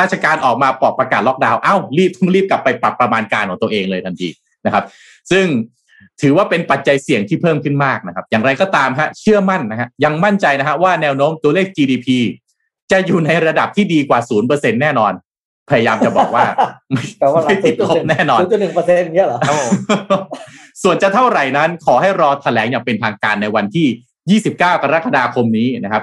[0.00, 4.28] ราชการออกมาปอบประกาศล็อกดาวน์เอ้ารีบต้องรีบกลับไปปรับประมาณการของตัวเองเลยทันที
[4.66, 4.84] นะครับ
[5.30, 5.46] ซึ่ง
[6.22, 12.08] ถือว่าเป็นปัจจัยเสี่ยงที่เพิ่มขึ้นมากนะครับ อย่างไรก็ตามฮะเชื่อมั่นนะฮะยังมั่นใจนะฮะว่าแนวโน้มตัวเลข GDP
[12.90, 15.12] จะอยู่ในระดับที่ดีกว่าศูนย์เปอร์เซ็นแน่นอน
[15.70, 16.44] พยายามจะบอกว่า
[17.46, 19.38] ไม่ติดลบแน่นอนศูนย์จุดหนึ่งเปอร์เซ็นต์เนี้ยเหรอ
[20.82, 23.86] ส่วนจะเท่าไหร่นั้นขอให้รอแถลงอย่างเป็นทางการในวันที่
[24.30, 26.02] 29 กรกฎาคมนี้นะครับ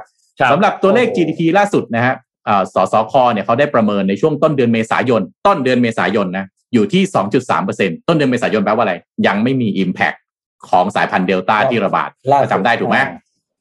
[0.52, 2.16] สำหรับตัวเลข GDP ล่าสุดนะฮะ
[2.74, 7.04] สสคเนี่ยเขาได้ประเมินในช่วงต้นเดือนเมษายน ต้นเดือนเมษายนนะอยู่ที่
[7.56, 8.96] 2.3%ต้นเดือนเมษายนแปลว่าอะไร
[9.28, 10.18] ยังไม่มี Impact
[10.70, 12.10] ของสายพันธุ์เดลต้าที่ระบาด
[12.52, 12.98] จำได้ถูกไหม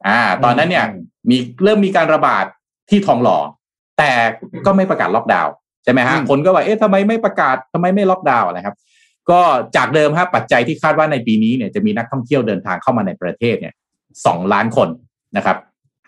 [0.08, 0.84] อ่า ตอนนั้นเนี่ย
[1.30, 2.44] มีเริ่มมีการระบาด
[2.90, 3.38] ที่ทองหล่อ
[3.98, 4.10] แต่
[4.66, 5.52] ก็ไม่ประกาศล็อกดาวน์
[5.84, 8.76] ใช่ไหมฮะคนก็ว่าเอ๊ะทำไมไม่ประกาศทำไมไม่ล็อกดาวน์อะไรครับ
[9.30, 9.40] ก็
[9.76, 13.74] จากเดิมฮะปัจจัยที่คาดว่าในปีนี้เนี่ยจะมีนักท่องเที่ยวเดินทางเข้ามาในประเทศเนี่ย
[14.26, 14.88] สองล้านคน
[15.36, 15.56] นะครับ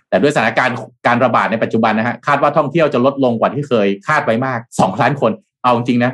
[0.08, 0.76] แต่ด้วยสถานการณ์
[1.06, 5.32] การระบาดในปัจจุบันนะฮะคาดว่าท่องเที่ยวจะลดลงกว่าที่เคยคาดไว้มากสองล้านคน
[5.64, 6.12] เอาจริงนะ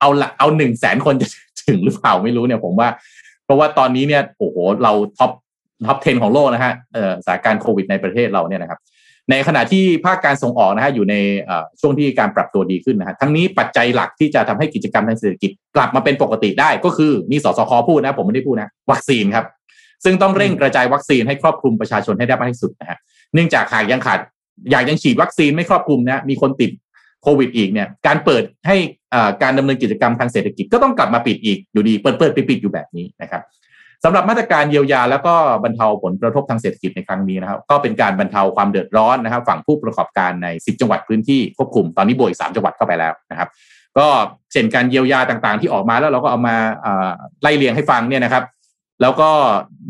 [0.00, 1.28] เอาละเอาหนึ่งแสนคนจะ
[1.66, 2.88] ถึงหรือเปล่าไม่รู้เนี่ยผมว่า
[3.44, 5.30] เพราะว่าตอนนี้เนี่ยโอ้โหเรา top
[5.86, 8.80] top 10 ของโลกนะฮะเอ่อสถานการณ์โควิดในประเทศเราเนี่ยนะครับ
[9.30, 11.14] ในขณะที่ภาคการส่งออกนะฮะอยู่ใน
[11.80, 19.44] ช่วงที่การปรับตัวดีขึ้นนะฮะทั้งนี้ปัจจัยหลักที่จะทำให้กิจกรรมทางเศรษฐกิจกลับมาเป็นปกติได้ก็คือนี่สศคพูดนะ ผมไม่ได้พูดนะ วัคซีนครับ
[20.04, 22.98] ซึ่งต้องเร่งกระจายวัคซีนให้ครอบคลุมประชาชนให้ได้มากที่สุดนะฮะ
[23.34, 24.20] เนื่องจากหากยังขาด
[24.70, 26.70] อยากยังฉีดวัคซีนไม่ครอบคลุมนะมีคนติด
[27.22, 28.76] โควิดอีกเนี่ยการเปิดให้
[29.42, 33.42] การดำเนินกิจกรรมทางเศรษฐกิจก็ต้องกลับมาปิดอีกอยู่ดีเปิดเปิดปิดปิดอยู่แบบนี้นะครับ
[34.04, 35.34] สำหรับมาตรการเยียวยาแล้วก็
[35.64, 43.48] บรรเทาผลกระทบทางเศรษฐกิจในครั้งนี้นะครับ ก็เป็นการบรรเทาความเดือดร้อนนะครับ ฝั่งผู้ประกอบการใน 10 จังหวัดพื้นที่ควบคุมตอนนี้บวกอีก3จังหวัดเข้าไปแล้วนะครับ
[43.98, 44.06] ก็
[44.52, 46.56] เช่นการเยียวยาต่างๆ ที่ออกมาแล้วเราก็เอามา
[47.42, 48.42] ไล่เลียงให้ฟังเนี่ยนะครับ
[49.02, 49.30] แล้วก็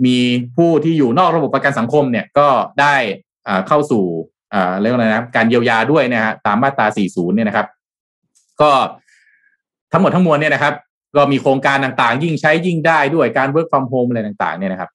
[0.06, 0.16] มี
[0.56, 2.48] ผู้ที่อยู่นอกระบบประกันสังคมเนี่ยก็
[2.80, 2.94] ได้
[3.68, 4.04] เข้าสู่
[4.80, 7.66] เรียกว่าอะไรนะการเยียวยาด้วยนะฮะตามมาตรา 40 เนี่ยนะครับ
[8.60, 8.70] ก็
[9.92, 10.74] ทั้งหมดทั้งมวลเนี่ยนะครับ
[11.16, 14.90] ก็มีโครงการต่างๆ ยิ่งใช้ยิ่งได้ด้วยการ work from home อะไรต่างๆ เนี่ยนะครับ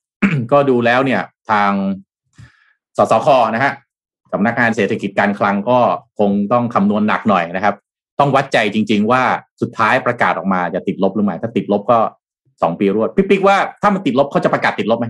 [0.52, 1.72] ก็ดูแล้วเนี่ยทาง
[2.98, 3.74] สสคนะฮะ
[4.32, 5.80] สำนักงานเศรษฐกิจการคลังก็
[6.20, 7.76] คงต้องคำนวณหนักหน่อยนะครับ
[8.20, 9.24] ต้องวัดใจจริง ๆ ว่า
[9.62, 12.00] สุดท้ายประกาศออกมาจะติดลบหรือไม่ถ้าติดลบก็
[12.62, 15.08] สองปีรวดพี่ปิ๊กว่าถ้ามันติดลบเขาจะประกาศติดลบไหม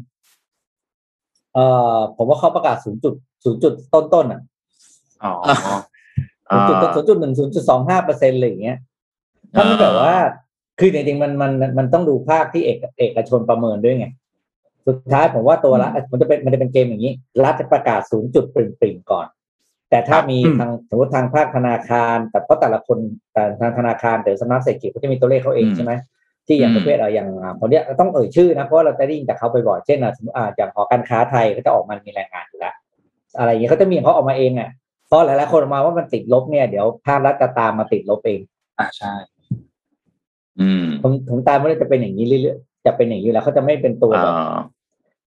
[1.53, 4.41] เอ่อผมว่าเขาประกาศศูนย์จุดศูนย์จุดต้นต้นอะ
[5.23, 5.33] อ๋อ
[6.51, 8.77] ศูนย์จุดศูนย์จุดหนึ่งศูนย์จุดสองห้าเปอร์เซ็นต์อะไรอย่างเงี้ย
[9.53, 10.15] ถ้ามันแบบว่า
[10.79, 14.07] คือจริงๆมันมันมันต้องดูภาคที่เอกเอกชนประเมินด้วยไง
[14.87, 19.27] สุดท้ายผมว่าตัวละมันจะเป็นมันจะเป็นเกมอย่างนี้ รัฐจะประกาศศูนย์จุดปริ่มๆก่อน
[19.89, 22.97] แต่ถ้ามีทางสมมติทางภาคธนาคาร แต่เพราะแต่ละคน
[23.33, 25.93] แต่ทางธนาคารแต่สำนักเศรษฐกิจเขาจะมีตัวเลขเขาเองใช่ไหม
[26.47, 27.29] ที่อย่างประเภทอะไรอย่าง
[27.59, 30.13] ผมเนี้ยต้องเอ่ยชื่อนะเพราะเราจะได้ยินจากเขาไปบ่อยเช่นอะ
[30.55, 32.75] อย่างหอการค้าไทยเขาจะออกมามีรายงานอยู่แล้ว
[33.37, 34.69] อะไรอย่างเงี้ยเขาจะมีเขาออกมาเองอะ
[35.07, 38.39] เพราะหลายๆคนออกมาว่ามันติดลบเนี่ยเดี๋ยวภาครัฐจะตามมาติดลบเอง
[38.79, 39.13] อ่าใช่
[40.59, 44.13] อืมผมผมตามว่าจะเป็นอย่างนี้เรื่อยๆจะเป็นอย่างนี้แล้วเขาจะไม่เป็นตัว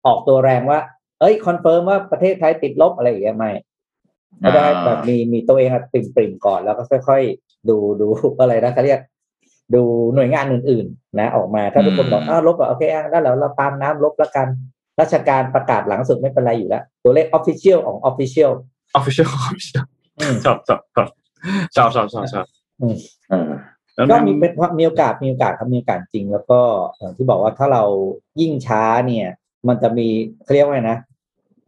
[0.06, 0.78] ออกตัวแรงว่า
[1.20, 3.52] เอ้ย confirm ว่าประเทศไทยติดลบอะไรอย่างเงี้ยไม่
[4.44, 8.06] ก็ได้แบบมีมีตัวเองติ่มปริ่มก่อนแล้วก็ค่อย ๆ ดูดู
[8.40, 9.00] อะไรนะเขาเรียก
[9.74, 9.82] ดู
[10.14, 14.48] หน่วยงานอื่นๆ นะ ออกมาถ้าทุกคนบอกอ้าวลบอะโอเคอะแล้วเราเราตามน้ำลบแล้วกัน
[15.00, 18.52] ราชการประกาศหลังสุดไม่เป็นไรอยู่แล้ว ตัวเลข official ของ official
[18.98, 19.84] official official
[20.44, 21.08] ชอบชอบชอบ
[21.76, 22.46] ชอบชอบชอบชอบ
[23.30, 23.50] เออ
[23.94, 26.60] แล้วก็นั่นมีเป็นมีโอกาสมีโอกาสครับมีโอกาสจริง แล้วก็
[26.98, 27.84] อย่างที่บอกว่าถ้าเรา
[28.40, 29.28] ยิ่งช้าเนี่ย
[29.68, 30.08] มันจะมี
[30.44, 30.98] เขาเรียกว่าไงนะ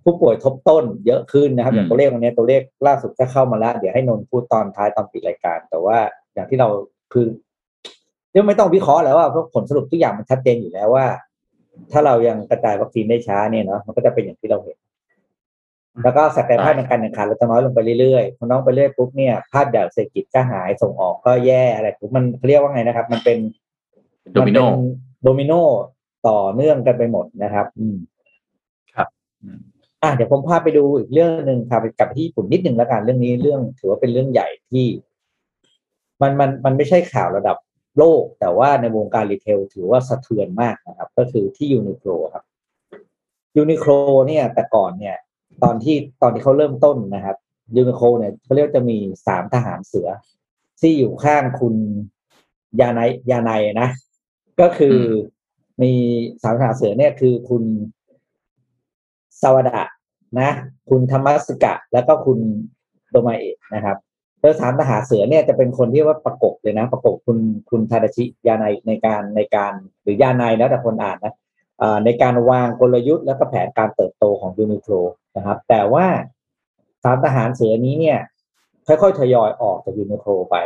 [0.04, 5.98] ผู้ป่วยทบต้นเยอะขึ้นนะครับอย่างตัวเลขวันนี้ตัวเลขล่าสุดก็เข้ามาแล้ว เดี๋ยวให้นนท์พูดตอนท้ายตอนปิดรายการ แต่ว่า
[6.34, 6.68] อย่างที่เรา
[7.12, 7.26] คือ
[8.32, 11.06] เรื่องไม่ต้องวิเคราะห์แล้วว่าเพราะผลสรุปทุกอย่างมันชัดเจนอยู่แล้วว่า
[11.92, 14.76] ถ้าเรายังกระจายวัคซีนได้ช้าเนี่ยเนาะมันก็จะเป็นอย่างที่เราเห็น
[16.04, 23.38] แล้วก็ศักยภาพในการแข่งขันเราจะน้อยลงไปเรื่อยๆพอน้องไปเรื่อยปุ๊บเนี่ยภาพแบบเศรษฐกิจก็หายส่งออกก็แย่อะไรปุ๊บมันเขาเรียกว่าไงนะครับ มันเป็น
[24.32, 24.78] โดมิโนนเป็น
[25.22, 25.52] โดมิโน
[26.28, 27.96] ต่อเนื่องกันไปหมดนะครับ อืม
[28.94, 29.08] ครับ
[30.02, 34.86] อะเดี๋ยวผมพาไปดูอีกเรื่องหนึ่งพาไปกลับไปที่ญี่ปุ่นนิดหนึ่งแล้วกันเรื่องนี้เรื่องถือว่าเป็นเรื่องใหญ่ที่
[36.22, 37.56] มันมันมันไม่ใช่ข่าวระดับ
[37.98, 42.44] โลก แต่ว่าในวงการ retail ถือว่าสะเทือนมากนะครับ ก็คือที่ Uniqlo ครับ
[43.56, 43.90] Uniqlo
[44.26, 45.16] เนี่ยแต่ก่อนเนี่ย
[45.62, 47.36] ตอนที่ตอนที่เขาเริ่มต้นนะครับ
[47.76, 50.08] Uniqlo เนี่ยเขาเรียกว่าจะมีสามทหารเสือ
[50.80, 51.74] ที่อยู่ข้างคุณ
[52.80, 53.88] ยานาอิยานาอินะ
[54.60, 55.92] ก็คืออมี
[56.42, 57.64] สามทหารเสือเนี่ยคือคุณ
[59.42, 59.82] ซาวาดะ
[60.40, 60.50] นะ
[60.90, 62.38] คุณทามัตสึกะ แล้วก็คุณ
[63.10, 63.96] โดมาเอะนะครับ
[64.42, 67.38] โดยสามทหารเสือเนี่ยจะเป็นคนที่ว่าประกบเลยนะ ประกบคุณ
[67.70, 69.72] คุณทาดาชิยานายในการในการ
[70.02, 71.34] หรือยานายแล้วแต่คนอ่านนะ
[72.04, 74.92] ในการวางกลยุทธ์แล้วก็แผนการเติบโตของยูนิโคล
[75.36, 76.06] นะครับ แต่ว่า
[77.02, 78.18] สามทหารเสือนี้เนี่ย
[78.86, 80.56] ค่อยๆทยอยออกจากยูนิโคลไป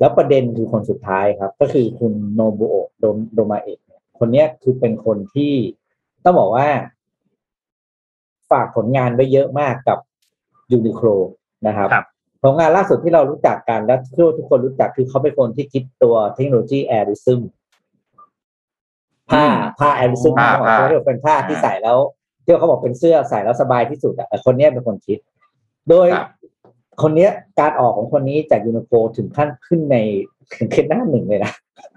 [0.00, 3.78] แล้วประเด็นคือคนสุดท้ายครับ ก็คือคุณโนบุโอะโดมโดมาเอะ
[4.18, 5.52] คนเนี้ยคือเป็นคนที่
[6.24, 6.68] ต้องบอกว่า
[8.50, 9.98] ฝากผลงานไว้เยอะมากกับ
[10.72, 11.06] Uniqlo
[11.66, 12.06] นะครับครับ
[12.42, 17.40] ผลงานล่าสุดที่เรารู้จักกันและที่ทุกคนรู้จักคือเขาเป็นคนที่คิดตัวเทคโนโลยี AIRism
[19.30, 19.44] ผ้า
[19.78, 21.98] ผ้า AIRism ผ้าผ้าเขาเรียกว่าเป็นผ้าที่ใส่แล้ว
[22.44, 25.18] ที่เขาบอกเป็นเสื้อใส่แล้วสบายที่สุดอะแต่คนเนี้ยเป็นคนคิด
[25.88, 26.28] โดยครับ
[27.02, 27.30] คนเนี้ย
[27.60, 29.96] การออกของคนนี้จาก Uniqlo ถึงขั้นขึ้นใน
[30.74, 31.52] ขึ้นหน้าหนึ่งเลยนะ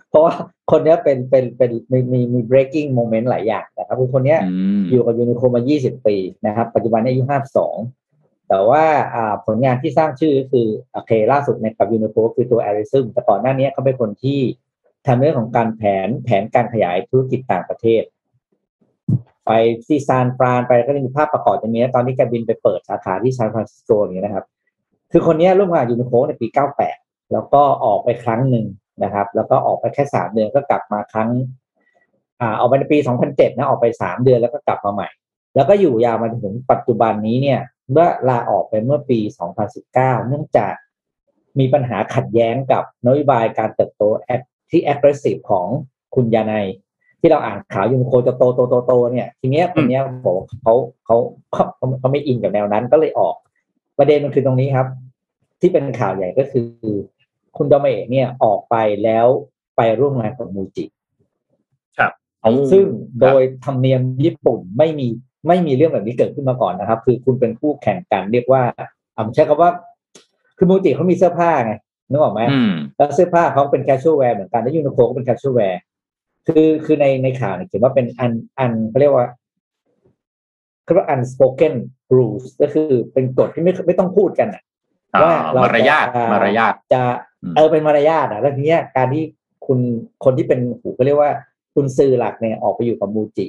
[0.10, 0.34] เพราะว่า
[0.72, 6.16] คนเนี้ยเป็นเป็นเป็นมีมีมี breaking moment หลายอย่างนะครับคือคนเนี้ยอืมอยู่กับ Uniqlo มา 20 ปี
[6.48, 7.22] นะครับ ปัจจุบันอายุ
[7.66, 8.03] 52
[8.54, 8.86] แต่ว่า
[9.46, 14.40] ผลงานที่สร้างชื่อก็คือโอเคล่าสุดในกับยูนิโคคือตัว a r i s m แต่ก่อนหน้านี้เขาเป็นคนที่
[15.08, 18.04] ทำเรื่องของการแผนแผนการขยายธุรกิจต่างประเทศ
[19.46, 19.52] ไป
[19.86, 24.46] ที่ซานฟรานไปก็จะมีภาพประกอบจะมีนะตอนที่แกบินไปเปิดสาขาที่ซานฟรานซิสโกอย่างเงี้ยนะครับ
[25.12, 26.48] คือคนนี้ร่วมงาน Uniqlo ในปี
[26.90, 28.66] 98 แล้วก็ออกไปครั้งหนึ่ง
[29.04, 31.30] นะครับ แล้วก็ออกไปแค่สามเดือนก็กลับมาครั้ง
[32.42, 32.98] อ่าออกไปในปี
[33.28, 35.08] 2007 นะออกไปสามเดือนแล้วก็กลับมาใหม่
[35.56, 37.60] แล้วก็อยู่ยาวมาถึงปัจจุบันนี้เนี่ย
[37.92, 39.20] เมื่อลาออกไปเมื่อปี
[39.74, 40.74] 2019 เนื่องจาก
[41.60, 45.68] มีปัญหาขัดแย้งกับนโยบายการเติบโตแอคที่ aggressive ของ
[46.16, 46.66] คุณยานาอิ
[47.20, 50.74] ที่เราอ่านข่าว Uniqlo จะโตโตโตโตเนี่ย ทีเนี้ยคนเนี้ยผมเขา
[51.06, 51.16] เขา
[51.54, 53.36] เขาเขาเขาไม่อินกับแนวนั้นก็เลยออก
[53.98, 54.88] ประเด็นมันคือตรงนี้ครับ
[55.62, 56.68] ที่เป็นข่าวใหญ่ก็คือ
[57.58, 59.28] คุณโดมาเอะเนี่ยออกไปแล้ว
[59.78, 60.86] ไปร่วมงานกับ Muji
[62.42, 62.86] เอาซึ่ง
[63.22, 65.08] โดยธรรมเนียมญี่ปุ่นไม่มี
[65.48, 68.62] ไม่มีเรื่องแบบนี้เกิดขึ้นมาก่อนนะครับ คือคุณเป็นคู่แข่งกันเรียกว่า
[69.16, 69.72] อ่าผมใช้คำว่า
[70.58, 71.74] คือ Muji เขามีเสื้อผ้าไง
[72.10, 75.80] นึกออกไหมอืมแล้วเสื้อผ้าเขาเป็น casual wear เหมือนกันแล้ว Uniqlo ก็เป็น casual wear
[76.48, 79.28] คือคือในในข่าวเนี่ยเขียนว่าเป็นอันอันเขาเรียกว่า
[80.84, 81.74] เขาเรียกว่า unspoken
[82.16, 84.64] rules ก็คือเป็นกฎที่ไม่ไม่ต้องพูดกันอะ
[85.16, 87.02] อ่าว่าเรามารยาทจะมารยาทจะ
[87.44, 89.24] อืมเออเป็นมารยาทอะแล้วทีเนี้ยการที่
[89.66, 89.80] คุณ
[90.24, 91.32] คนที่เป็นหูก็เรียกว่า
[91.76, 93.46] ขุนศึกหลักเนี่ยออกไปอยู่กับ Muji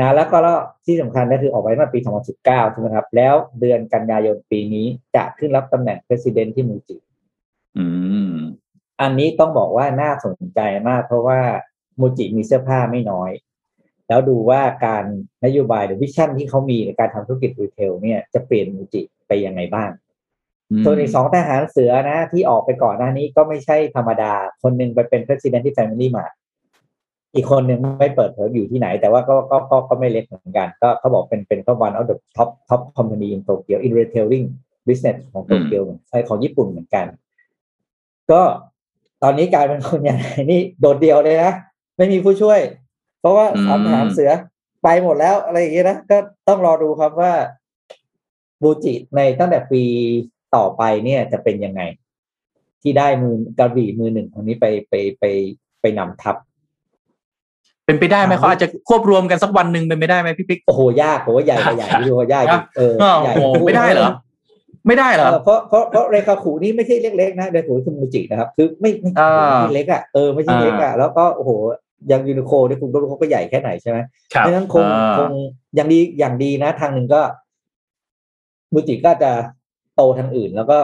[0.00, 0.38] นะแล้วก็
[0.86, 1.98] ที่สำคัญก็คือออกไปเมื่อปี
[2.36, 4.86] 2019 ใช่ไหมครับ แล้วเดือนกันยายนปีนี้
[5.16, 6.96] จะขึ้นรับตำแหน่ง president ที่ Muji
[7.78, 7.86] อื
[8.32, 8.34] ม
[9.00, 11.40] อันนี้ต้องบอกว่าน่าสนใจมาก เพราะว่า
[12.00, 13.30] Muji มีเสื้อผ้าไม่น้อย
[14.08, 15.04] แล้วดูว่าการ
[15.44, 19.90] นโยบายหรือ vision ที่เขามีในการทำธุรกิจ retail เนี่ยจะเปลี่ยน Mujiไปยังไงบ้าง
[20.84, 24.32] ส่วนอีกสองทหารเสือนะ ที่ออกไปก่อนหน้านี้ก็ไม่ใช่ธรรมดา
[24.62, 26.32] คนหนึ่งไปเป็น president ที่ family mart
[27.34, 34.46] อีกคนหนึ่งไม่เปิดเผยอยู่ที่ไหน แต่ว่าก็ก็ก็ก็ไม่เล็กเหมือนกัน ก็เขาบอกเป็นเป็นก็ one of the top top company in Tokyo in retailing
[34.88, 37.06] business ของโตเกียวเหมือนไอของญี่ปุ่นเหมือนกัน
[38.30, 38.42] ก็
[39.22, 41.52] ตอนนี้กลายเป็นคนอย่างไรนี่โดดเดี่ยวเลยนะ
[41.96, 42.60] ไม่มีผู้ช่วย
[43.20, 44.30] เพราะว่าอืมสามทหารเสือ
[44.82, 46.16] ไปหมดแล้วอะไรอย่างเงี้ยนะก็
[46.48, 47.32] ต้องรอดูครับว่า
[48.62, 49.82] บูจิในตั้งแต่ปี
[50.56, 51.82] ต่อไปเนี่ยจะเป็นยังไง
[52.82, 55.24] ที่ได้มือกระบี่มือหนึ่งคนนี้ไปไปไป
[55.80, 56.36] ไปนำทัพ
[57.88, 64.10] เป็นไปได้ไหมเขาอาจจะควบรวมกันสักวันหนึ่งเป็นไปได้ไหมพี่ปิ๊กโอ้โหยากผมว่าใหญ่กว่าใหญ่ที่ดูว่ายากอยู่เอออ้าวใหญ่โอ้โหคู่ไม่ได้เหรอ
[64.86, 71.50] ไม่ได้เหรอเพราะเพราะเพราะเรคาคุนี่ไม่ใช่เล็กๆนะเรคาคุคือมูจินะครับ คือไม่ไม่อ่าไม่เล็กอะเออไม่ใช่เล็กอะแล้วก็โอ้โห
[72.08, 73.98] อย่าง Uniqlo เนี่ยคุณก็รู้เขาก็ใหญ่แค่ไหนใช่ไหม
[74.34, 75.32] ครับดังนั้นคงอ่าคง
[75.74, 77.20] อย่างดีอย่างดีนะ ทางหนึ่งก็
[78.72, 79.32] Muji ก็จะ
[79.94, 80.78] โตทางอื่น แล้วก็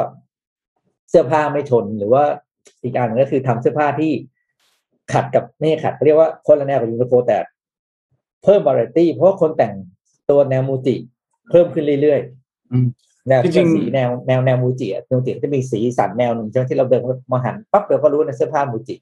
[1.11, 2.25] เสื้อผ้าไม่ชนหรือว่า
[2.83, 4.13] อีกอันหนึงก็คือทำเสื้อผ้าที่
[5.13, 7.39] ขัดกับไม่ใช่ขัดเขาเรียกว่าคนละแนวกับยูนิโคแต่
[8.43, 9.75] เพิ่ม v าไรตี้เพราะว่าคนแต่ง
[10.31, 10.95] ตัวแนว Muji
[11.51, 12.21] เพิ่มขึ้นเรื่อย
[12.73, 17.03] อืมๆแนวที่จริงๆเป็นงๆสีแนวแนวแนว Muji อะ Muji จะมีสีสันแนวหนึ่งใช่ไหมที่เราเดิน
[17.33, 18.97] มาหันปั๊บเราก็รู้ในเสื้อผ้ามูจิ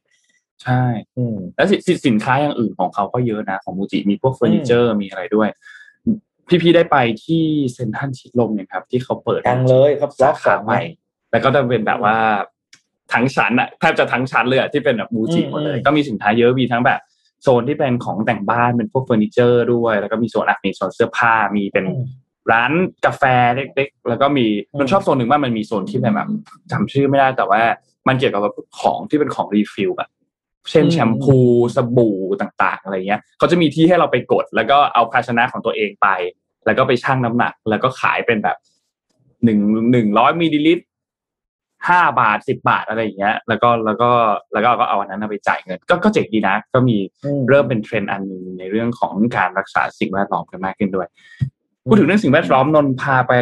[0.63, 0.83] ใช่
[1.17, 5.49] อืมแล้วสิสิสินค้าอย่างอื่นของเขาก็เยอะนะ ของมูจิมีพวกเฟอร์นิเจอร์มีอะไรด้วย
[6.63, 7.43] พี่ๆได้ไปที่
[7.73, 10.83] เซ็นทรัลชิดลมเนี่ยครับ ที่เขาเปิดดังเลยครับสาล็อกสขาองใหม่
[11.31, 12.17] แล้วก็จะเป็นแบบว่า
[13.13, 17.01] ทั้งชั้นอะแทบจะทั้งชั้นเลยอะที่เป็นแบบมูจิอืมหมดเลยอืมก็มีสินค้าเยอะมีทั้งแบบ
[17.43, 22.05] โซนที่เป็นของแต่งบ้านเป็นพวกเฟอร์นิเจอร์ด้วย แล้วก็มีโซนอะมีโซนเสื้อผ้ามีเป็นอืม
[22.53, 22.73] ร้าน
[23.07, 23.23] กาแฟ
[23.57, 26.29] เล็กๆ แล้วก็มีอืมมันชอบโซนหนึ่งว่ามันมีโซนที่เป็นแบบ
[26.71, 27.61] จำชื่อไม่ได้แต่ว่า
[28.09, 30.11] มันเกี่ยวกับแบบของที่เป็นของ refill แบบ
[30.71, 31.39] เช่นอืมแชมพู
[31.77, 36.09] สบู่ต่าง ๆ อะไรเงี้ยเขาจะมีที่ให้เราไปกด แล้วก็เอาภาชนะของตัวเองไป
[36.67, 38.57] แล้วก็ไปชั่งน้ำหนัก แล้วก็ขายเป็นแบบ
[39.45, 39.59] หนึ่ง
[39.93, 40.85] หนึ่งร้อยมิลลิลิตร
[41.89, 44.11] ห้าบาทสิบบาทอะไรอย่างเงี้ย แล้วก็แล้วก็
[44.53, 51.09] แล้วก็ก็เอาอันนั้นไปจ่ายเงิน ก็ก็เจ๋งดีนะ ก็มีอืมเริ่มเป็นเทรนด์อันหนึ่งในเรื่องของการรักษาสิ่งแวดล้อมกันมากขึ้นด้วย
[51.89, 53.33] พูดถึงเรื่องสิ่งแวดล้อมนนท์พาไป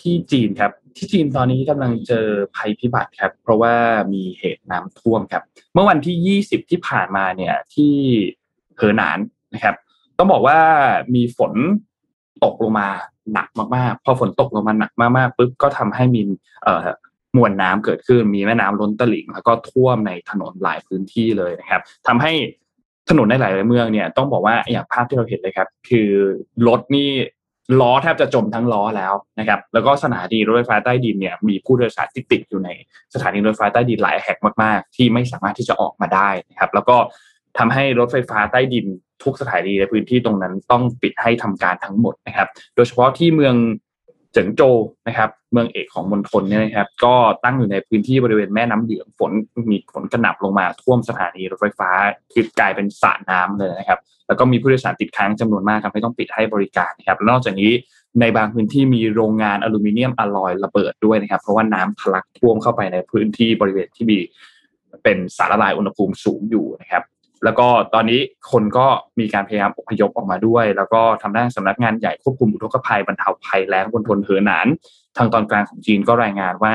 [0.00, 2.26] ที่จีนครับ ที่จีนตอนนี้กำลังเจอ
[2.56, 3.74] ภัยพิบัติครับ เพราะว่า
[4.12, 5.42] มีเหตุน้ำท่วมครับ
[5.74, 7.94] เมื่อวันที่20ที่ผ่านมาเนี่ยที่
[8.76, 9.18] เหอหนาน
[9.54, 9.74] นะครับ
[10.18, 10.58] ต้องบอกว่า
[11.14, 11.52] มีฝน
[12.44, 12.88] ตกลงมา
[13.32, 16.20] หนักมากๆ พอฝนตกลงมาหนักมากๆปุ๊บก็ทำให้มี
[16.62, 16.86] เอ่อ
[17.36, 22.32] มวลน้ำเกิดขึ้น มีแม่น้ำล้นตลิ่ง แล้วก็ท่วมในถนนหลายพื้นที่เลยนะครับทำให้
[23.10, 26.10] ถนนในหลายเมืองเนี่ยต้องบอกว่าอย่างภาพที่เราเห็นเลยครับ คือ
[26.68, 27.10] รถนี่
[27.80, 32.70] ล้อแทบจะจมทั้งล้อแล้วนะครับ แล้วก็สถานีรถไฟฟ้าใต้ดินเนี่ยมีผู้โดยสารที่ติดอยู่ใน
[33.14, 36.96] สถานีรถไฟฟ้าใต้ดินหลายแห่งมาก ๆ ที่ไม่สามารถที่จะออกมาได้นะครับ แล้วก็
[37.58, 38.86] ทำให้รถไฟฟ้าใต้ดิน
[39.22, 43.54] ทุกสถานีในพื้นที่ตรงนั้นต้องปิดให้ทำการทั้งหมดนะครับ โดยเฉพาะที่เมือง
[44.32, 44.76] เจิงโจว
[45.06, 47.14] นะครับเมืองเอกของมณฑลเนี่ยนะครับ ก็
[47.44, 49.32] ตั้งอยู่ในพื้นที่บริเวณแม่น้ำเหลืองฝน
[49.70, 51.90] มีฝนกระหน่ำลงมาท่วมสถานีรถไฟฟ้า
[52.32, 57.72] คือกลายเป็นสระน้ำเลยนะครับ แล้วก็มีผู้โดยสารติดค้างจำนวนมากทำให้ต้องปิดให้บริการนะครับแล้วนอกจากนี้
[58.20, 64.18] ในบางพื้นที่มีโรงงานอลูมิเนียมอลลอยระเบิดด้วยนะครับ เพราะว่าน้ำทะลักท่วมเข้าไปในพื้นที่บริเวณที่มี
[65.04, 67.02] เป็นสารละลายอุณหภูมิสูงอยู่นะครับ
[67.44, 68.20] แล้วก็ตอนนี้
[68.52, 68.86] คนก็
[69.20, 74.66] มีการพยายามอพยพออกมาด้วย แล้วก็ทางด้านสำนักงานใหญ่ควบคุมอุทกภัยบรรเทาภัยแล้งบนทนเหอหนาน
[75.16, 76.74] ทางตอนกลางของจีนก็รายงานว่า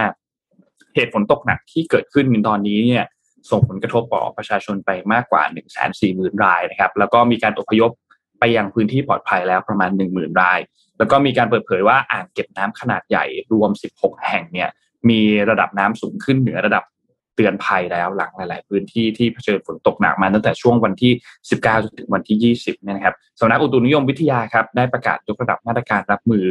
[0.95, 3.05] เหตุฝนตกหนักที่เกิดขึ้นในตอนนี้เนี่ย
[3.51, 7.91] ส่งผลกระทบต่อประชาชนไปมากกว่า1 4 0 0 0 0 รายนะครับ แล้วก็มีการอพยพ
[8.39, 10.59] ไปยังพื้นที่ปลอดภัยแล้วประมาณ 10,000 ราย
[10.97, 14.69] แล้วก็มีการเปิดเผยว่าอ่างเก็บน้ำขนาดใหญ่รวม 16 แห่งเนี่ย
[15.09, 16.83] มีระดับน้ำสูงขึ้นเหนือระดับ
[17.35, 21.11] เตือนภัยแล้วหลังหลาย ๆ พื้นที่ที่เผชิญฝนตกหนักมาตั้งแต่ช่วงวันที่
[21.49, 26.45] 19จนถึงวันที่ 20เนี่ยนะครับสำนักอุตุนิยมวิทยาครับได้ประกาศยกระดับมาตรการรับมือ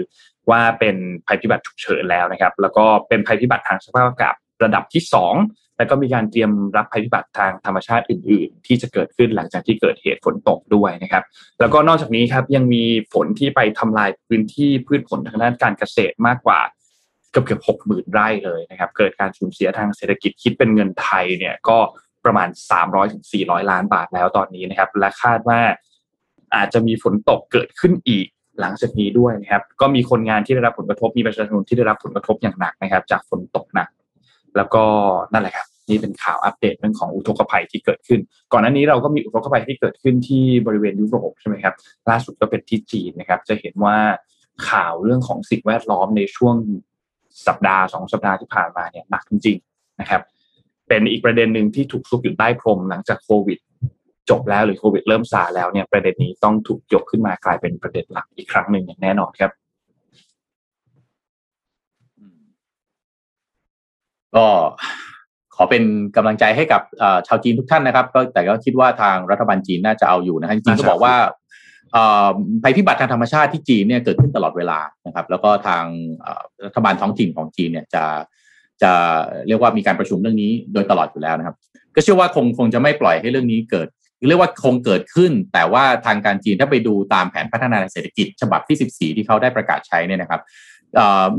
[0.51, 5.35] ว่าเป็นภัยพิบัติฉุกเฉินแล้วนะครับ แล้วก็เป็นภัยพิบัติทางสภาพอากาศระดับที่สอง
[5.79, 11.23] แล้วก็มีการเตรียมรับภัยพิบัติทางธรรมชาติอื่น ๆ ที่จะเกิดขึ้นหลังจากที่เกิดเหตุฝนตกด้วยนะครับ
[11.61, 16.61] แล้วก็นอกจากนี้ครับยังมีฝนที่ไปทำลายพื้นที่พืชผลทางด้านการเกษตรมากกว่า
[17.35, 21.79] เกือบเกือบหกหมื่นไร่เลยนะครับ เกิดการสูญเสียทางเศรษฐกิจคิดเป็นเงินไทยเนี่ยก็
[22.25, 22.49] ประมาณ
[22.81, 25.61] 300ถึง400 ล้านบาทแล้วตอนนี้นะครับ และคาดว่า
[26.55, 28.27] อาจจะมีฝนตกเกิดขึ้นอีก
[28.61, 33.89] หลังจากนี้ด้วยนะครับ ก็มีคนงานที่ได้รับผลกระทบมีประชาชนที่ได้รับผลกระทบอย่างหนักนะครับ จากฝนตกหนัก
[34.57, 34.85] แล้วก็
[35.33, 38.21] นั่นแหละครับ นี่เป็นข่าวอัปเดตเรื่องของอุทกภัยที่เกิดขึ้น
[38.53, 41.75] ก่อนหน้านี้เราก็มีอุทกภัยที่เกิดขึ้นที่บริเวณยุโรปใช่ไหมครับ
[42.11, 43.97] ล่าสุดก็เป็นที่จีนนะครับ จะเห็นว่า
[44.69, 46.57] ข่าวเรื่องของสิ่งแวดล้อมในช่วง
[47.47, 50.23] สัปดาห์สองสัปดาห์ที่ผ่านมาเนี่ยหนักจริงๆนะครับ
[50.89, 53.59] เป็นอีกประเด็นหนึ่งที่ถูกซุกอยู่ใต้พรมหลังจากโควิด
[54.31, 59.53] จบแล้วหรือโควิดเริ่มซาแล้วเนี่ยประเด็นนี้ต้องถูกยกขึ้นมากลายเป็นประเด็นหลักอีกครั้งหนึ่งอย่างแน่นอนครับ
[64.37, 64.47] ก็
[65.55, 65.83] ขอเป็น
[66.17, 66.83] กำลังใจให้กับ
[67.27, 71.15] ชาวจีนทุกท่านนะครับ ก็แต่ก็คิดว่าทางรัฐบาลจีนน่าจะเอาอยู่นะฮะจริงๆน่าจะก็บอกว่า
[72.63, 75.85] ภัยพิบัติทางธรรมชาติที่จีนเนี่ยเกิดขึ้นตลอดเวลานะครับ แล้วก็ทาง
[76.67, 78.05] รัฐบาลท้องถิ่นของจีนเนี่ยจะ
[78.83, 78.93] จะ
[79.49, 81.57] เรียกว่ามีการประชุมเรื่องนี้โดยตลอดอยู่แล้วนะครับ
[81.95, 83.89] ก็เชื่อว่าคงคงจะไม่ปล่อยให้เรื่องนี้เกิด
[84.29, 90.41] เรียกว่าคงเกิดขึ้น แต่ว่าทางการจีนถ้าไปดูตามแผนพัฒนาเศรษฐกิจ ฉบับที่ 14 ที่เขาได้ประกาศใช้เนี่ยนะครับ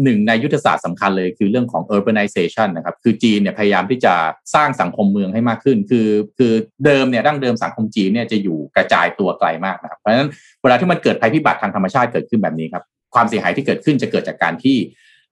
[0.03, 4.13] หนึ่งในยุทธศาสตร์สำคัญเลยคือเรื่องของ urbanization นะครับ คือจีนเนี่ยพยายามที่จะ
[4.55, 6.53] สร้างสังคมเมืองให้มากขึ้น คือคือ
[6.85, 10.29] เดิมเนี่ยดั้งเดิมสังคมจีนเนี่ยจะอยู่กระจายตัวไกลมากนะครับ เพราะฉะนั้น
[10.61, 12.83] เวลาที่มันเกิดภัยพิบัติทางธรรมชาติเกิดขึ้นแบบนี้ครับ
[13.13, 14.77] ความเสียหายที่เกิดขึ้นจะเกิดจากการที่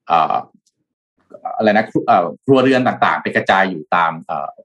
[0.08, 0.36] เอ่อ
[1.58, 1.86] อะไรนะ
[2.46, 4.12] ครัวเรือนต่างๆ ไปกระจายอยู่ตาม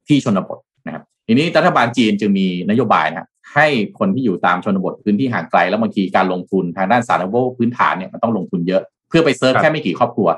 [0.09, 3.67] ที่ชนบทนะครับ ทีนี้รัฐบาลจีนจึงมีนโยบายนะให้
[3.99, 10.29] คนที่อยู่ตามชนบทพื้นที่ห่างไกล แล้วบางทีการลงทุนทางด้านสาธารณูปพื้นฐานเนี่ยมันต้องลงทุนเยอะ เพื่อไปเซิร์ฟแค่ไม่กี่ครอบครัว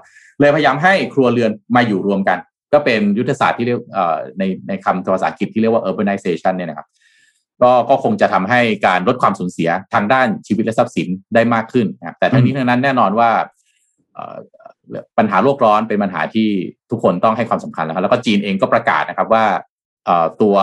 [0.41, 2.39] เลยพยายามให้ครัวเรือนมาอยู่รวมกัน
[2.73, 3.81] ก็เป็นยุทธศาสตร์ที่เรียก
[4.39, 6.89] ในในคำภาษาอังกฤษที่เรียกว่า urbanization เนี่ยนะครับ
[7.63, 13.31] ก็ก็คงจะทำให้การลดความสูญเสียทางด้านชีวิตและทรัพย์สินได้มากขึ้นนะครับแต่ทั้งนี้ทั้งนั้นแน่นอนว่า
[15.19, 16.49] ปัญหาโลกร้อนเป็นปัญหาที่
[16.91, 19.45] ทุกคนต้องให้ความสำคัญแล้วครับแล้วก็จีนเองก็ประกาศนะครับว่า
[20.43, 20.57] ตัว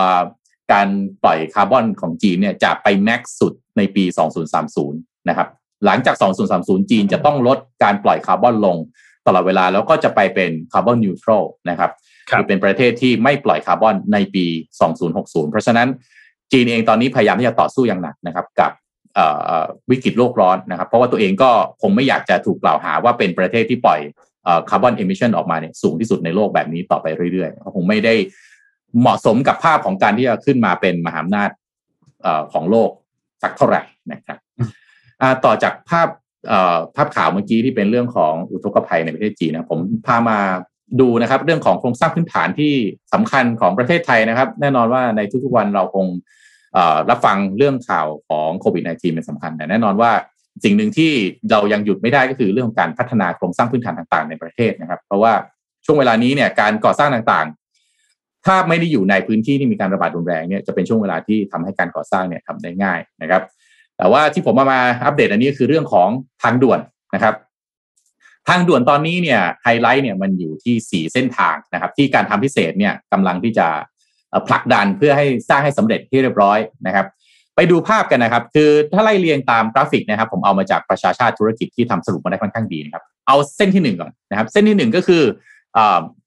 [0.72, 0.88] การ
[1.22, 4.04] ปล่อยคาร์บอนของจีนเนี่ยจะไป max สุดในปี
[4.66, 5.48] 2030 นะครับ
[5.84, 6.16] หลังจาก
[6.52, 8.76] 2030 จีนจะต้องลดการปล่อยคาร์บอนลง
[9.26, 11.90] ตลอดเวลาแล้วก็จะไปเป็น carbon neutral นะครับ
[12.30, 14.44] คือเป็นประเทศที่ไม่ปล่อยคาร์บอนในปี
[14.98, 15.88] 2060 เพราะฉะนั้น
[16.52, 18.72] จีนเองตอนนี้พยายามที่จะต่อสู้อย่างหนักนะครับกับ
[19.90, 21.50] วิกฤตโลกร้อนนะครับ เพราะว่าตัวเองก็
[21.82, 24.00] คงไม่อยากจะถูกกล่าวหาว่าเป็นประเทศที่ปล่อย
[24.70, 28.14] คาร์บอนเอมิชันออกมาเนี่ยสูงที่สุดในโลกแบบนี้ต่อไปเรื่อยๆคงไม่ได้
[29.00, 31.50] เหมาะสมกับภาพของการที่จะขึ้นมาเป็นมหาอำนาจ
[32.52, 32.90] ของโลก
[33.42, 34.38] สักเท่าไหร่นะครับ
[35.44, 36.08] ต่อจากภาพ
[36.96, 40.38] ภาพข่าวเมื่อกี้ที่เป็นเรื่องของอุทกภัยในประเทศจีนนะผมพามา
[41.00, 42.72] ดูนะครับเรื่องของโครงสร้างพื้นฐานที่
[43.14, 46.06] สำคัญของประเทศไทยนะครับ แน่นอนว่าในทุกๆวันเราคง
[47.10, 50.12] รับฟังเรื่องข่าวของโควิด -19 เป็นสำคัญแต่แน่นอนว่า
[50.64, 51.12] สิ่งหนึ่งที่
[51.50, 55.32] เรายังหยุดไม่ได้ก็คือเรื่องของการพัฒนาโครงสร้างพื้นฐานต่างๆ ในประเทศนะครับ เพราะว่า
[55.84, 63.42] ช่วงเวลานี้เนี่ยการก่อสร้างต่างๆ ถ้าไม่ได้อยู่ในพื้นที่ที่มีการระบาดรุนแรงเนี่ยจะเป็นช่วงเวลาที่ทำให้การก่อสร้างเนี่ยทำได้ง่ายนะครับ
[63.98, 66.08] แต่ว่าที่ผมมามาอัปเดตอันนี้คือเรื่องของ
[66.42, 66.80] ทางด่วน
[67.14, 67.34] นะครับ
[68.48, 73.66] ทางด่วนตอนนี้เนี่ยไฮไลท์เนี่ยมันอยู่ที่ 4 เส้นทางนะครับ ที่การทางพิเศษเนี่ยกำลังที่จะ
[74.48, 77.06] ผลักดันเพื่อให้สร้างให้สำเร็จที่เรียบร้อยนะครับ
[77.56, 85.22] ไปดูภาพกันนะครับ คือถ้าไล่เรียงตามกราฟิกนะครับ ผมเอามาจากประชาชาติธุรกิจที่ทำสรุปมาได้ค่อนข้างดีนะครับ เอาเส้นที่หนึ่งก่อนนะครับ เส้นที่หนึ่งก็คือ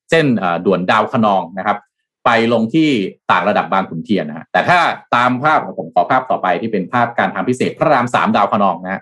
[0.10, 0.26] เส้น
[0.66, 1.78] ด่วนดาวคะนองนะครับ
[2.26, 2.90] ไปลงที่
[3.32, 4.80] ต่างระดับบางขุนเทียนนะฮะแต่ถ้า
[5.16, 9.02] ตามภาพผมขอภาพต่อไปที่เป็นภาพการทางพิเศษพระรามสามดาวคะนองนะฮะ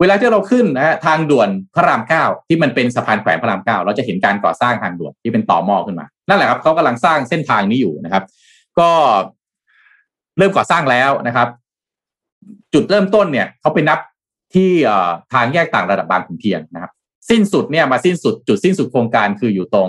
[0.00, 8.24] เวลาที่เราขึ้นนะฮะทางด่วนพระรามเก้าที่มันเป็นสะพานแขวนพระรามเก้าเราจะเห็นการก่อสร้างทางด่วนที่เป็นต่อหม้อขึ้นมา นั่นแหละครับเขากำลังสร้างเส้นทางนี้อยู่นะครับ
[8.78, 8.90] ก็
[10.38, 11.48] เริ่มก่อสร้างแล้วนะครับ
[12.74, 13.98] จุดเริ่มต้นเนี่ยเขาไปนับ
[14.54, 14.70] ที่
[15.32, 16.92] ทางแยกต่างระดับบางขุนเทียนนะครับ
[17.30, 19.88] สิ้นสุดเนี่ยมาสิ้นสุดจุดสิ้นสุดโครงการคืออยู่ตรง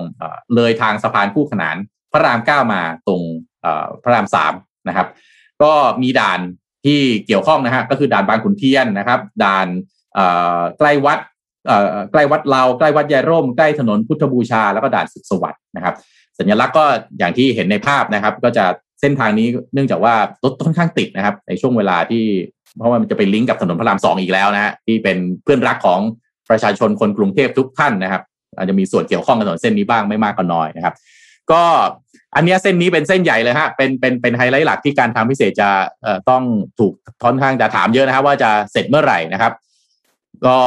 [0.55, 1.77] เลยทางสะพานคู่ขนาน
[2.11, 3.21] พระรามเก้ามาตรง
[4.03, 4.53] พระรามสาม
[4.87, 5.07] นะครับ
[5.63, 6.39] ก็มีด่าน
[6.85, 9.67] ที่เกี่ยวข้องนะฮะก็คือด่านบางขุนเทียนนะครับ ด่าน
[10.79, 11.19] ใกล้วัด
[12.11, 15.95] ใกล้วัดเราใกล้วัดยายร่มใกล้ถนนพุทธบูชาแล้วก็ด่านสุขสวัสดิ์นะครับ
[16.39, 16.85] สัญลักษณ์ก็
[17.19, 18.65] อย่างที่เห็นในภาพนะครับ ก็จะ
[19.01, 22.23] เส้นทางนี้เนื่องจากว่ารถค่อนข้างติดนะครับ ในช่วงเวลาที่
[22.77, 25.99] เพราะว่ามันจะไปลิงก์กับถนนพระรามสองอีกแล้วนะฮะที่เป็นเพื่อนรักของ
[26.49, 28.21] ประชาชนคนกรุงเทพทุกท่านนะครับ
[28.57, 30.93] อาจจะมีส่วนเกี่ยวข้องกับถนนเส้นนี้บ้างไม่มากก็น้อยนะครับ
[31.51, 31.63] ก็
[32.35, 35.69] อันนี้เส้นนี้เป็นเส้นใหญ่เลยฮะ เป็นเป็นเป็นไฮไลท์หลักที่การทำพิเศษจะ
[36.03, 36.43] เอ่อต้อง
[36.79, 39.53] ถูกท้อนข้างจะถามเยอะนะครับว่าจะเสร็จเมื่อไหร่นะครับ
[40.45, 40.57] ก็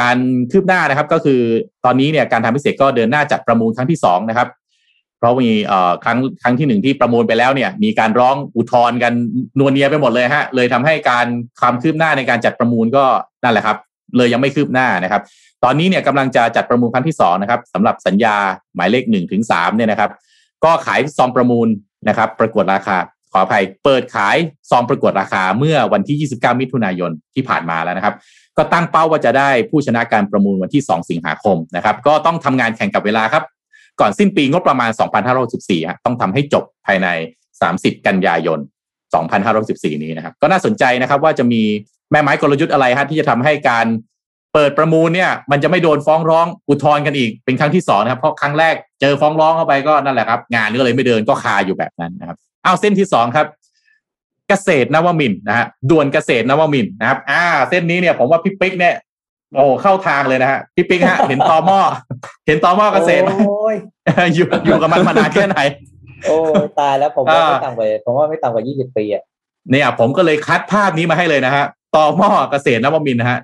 [0.00, 0.16] การ
[0.50, 1.40] คืบหน้านะครับ ก็คือ
[1.84, 4.48] ตอนนี้เนี่ยการทำพิเศษก็เดินหน้าจัดประมูลครั้งที่สองนะครับ
[5.18, 9.12] เพราะมีเอ่อครั้งครั้งที่หนึ่งที่ประมูลไปแล้วเนี่ย มีการร้องอุทธรณ์กัน
[9.58, 11.26] นวลเนียไปหมดเลยฮะ เลยทำให้การ
[11.60, 13.04] ความคืบหน้าในการจัดประมูลก็
[13.42, 13.76] นั่นแหละครับ
[14.16, 15.22] เลยยังไม่คืบหน้านะครับ
[15.64, 18.36] ตอนนี้เนี่ยกำลังจะจัดประมูลครั้งที่สองนะครับสำหรับสัญญา
[18.74, 20.10] หมายเลขหนึ่งถึงสามเนี่ยนะครับ
[20.64, 21.68] ก็ขายซองประมูล
[22.08, 22.98] นะครับ ประกวดราคา
[23.32, 24.36] ขออภัยเปิดขาย
[24.70, 28.14] ซองประกวดราคาเมื่อวันที่ 29 มิถุนายนที่ผ่านมาแล้วนะครับ
[28.56, 33.44] ก็ตั้งเป้าว่าจะได้ผู้ชนะการประมูลวันที่ 2 สิงหาคมนะครับ ก็ต้องทำงานแข่งกับเวลาครับ
[34.00, 34.90] ก่อนสิ้นปีงบประมาณ
[35.46, 37.08] 2564ต้องทำให้จบภายใน
[37.56, 38.58] 30 กันยายน
[39.30, 41.62] 2564นี้นะครับ ก็น่าสนใจนะครับว่าจะมี
[42.10, 43.86] แม่ไม้กลยุทธ์อะไรฮะที่จะทำให้การ
[44.54, 53.46] เปิดประมูลเนี่ยมันจะไม่โดนฟ้องร้องอุทธรณ์กันอีกเป็นครั้งที่สองนะครับเพราะครั้งแรกเจอฟ้องร้องเข้าไปก็นั่นแหละครับ งานก็เลยไม่เดินก็คาอยู่แบบนั้นนะครับเอาเส้นที่สองครับ
[54.48, 58.94] เกษตรนวมินนะฮะด่วนเกษตรนวมินนะครับ อ่า เส้นนี้เนี่ยผมว่าพี่ปิ๊กเนี่ย
[59.56, 61.80] โอ้เข้าทางเลยนะฮะพี่ปิ๊กฮะ เห็นตอหม้อ
[62.46, 63.24] เห็นตอหม้อเกษตร
[64.34, 65.58] อยู่อยู่กับมันมานานแค่ไหน
[66.26, 66.36] โอ้
[66.80, 69.22] ตายแล้วผมว่าไม่ต่ำกว่าผมว่าไม่ต่ำกว่ายี่สิบปีอะ
[69.70, 71.64] เนี่ยผมก็เลยคัดภาพนี้มาให้เลยนะฮะ
[71.96, 73.38] ตอหม้อเกษตรนวมินนะฮะ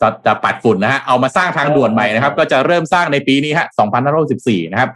[0.00, 3.66] จะจะปัดฝุ่นนะฮะเอามาสร้างทางด่วนใหม่นะครับ ก็จะเริ่มสร้างในปีนี้ฮะ
[4.20, 4.90] 2564นะครับ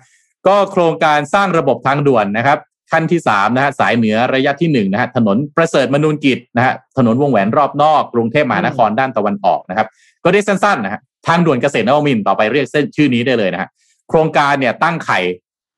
[0.46, 2.58] ก็โครงการสร้างระบบทางด่วนนะครับ
[2.92, 9.86] ขั้นที่สามนะฮะสายเหนือระยะที่หนึ่งนะฮะถนนประเสริฐมนูนกิจนะฮะถนนวงแหวนรอบนอกกรุงเทพมหานครด้านตะวันออกนะครับ
[10.24, 13.68] ก็ได้สั้นๆนะฮะทางด่วนเกษตรนวมินต่อไปเรียกเส้นชื่อนี้ได้เลยนะฮะ
[14.08, 15.18] โครงการเนี่ยตั้งไข่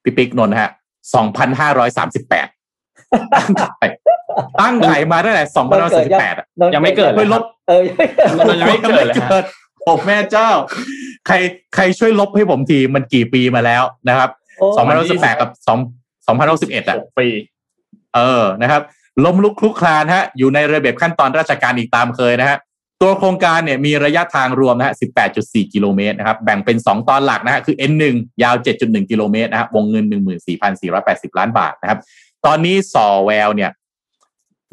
[0.02, 0.70] ปิปิกนนฮะ
[1.14, 2.48] สองพันห้าร้อยสามสิบแปด
[4.61, 6.35] ตั้งไข่มาตั้งแต่สองพันห้าร้อยสี่สิบแปด
[6.74, 7.82] ยังไม่เกิดเลยลบเออ
[8.61, 8.98] ยังไม่เกิ
[9.43, 9.44] ด
[9.82, 10.51] โอ้แม่เจ้า
[11.27, 11.35] ใคร
[11.74, 15.78] ใครช่วยลบให้ผมทีมันกี่ปีมาแล้วนะครับโอ้สองพันสิบแปดกับสอง
[16.27, 17.28] สองพันสิบเอ็ดอะหกปี
[18.16, 18.82] เออนะครับ
[19.24, 22.59] ล้มลุกคลุกคลานฮะ อยู่ในระเบียบขั้นตอนราชการอีกตามเคยนะฮะ
[23.02, 24.94] ตัวโครงการเนี่ยมีระยะทางรวมนะฮะ
[25.32, 30.05] 18.4 กิโลเมตรนะครับ แบ่งเป็น 2 ตอนหลักนะฮะ คือ N1 ยาว 7.1 กิโลเมตรนะฮะ วงเงิน
[30.73, 31.98] 14,480 ล้านบาทนะครับ
[32.47, 33.70] ตอนนี้สอแววเนี่ย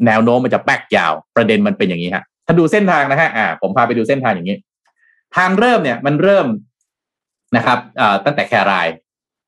[0.06, 4.58] แนวโน้มมันจะแป๊กยาว ประเด็นมันเป็นอย่างนี้ฮะถ้าดูเส้นทางนะฮะอ่าผมพาไปดูเส้นทางอย่างนี้
[5.36, 6.46] ทางเริ่มเนี่ยมันเริ่ม
[7.56, 8.86] นะครับอ่าตั้งแต่แคราย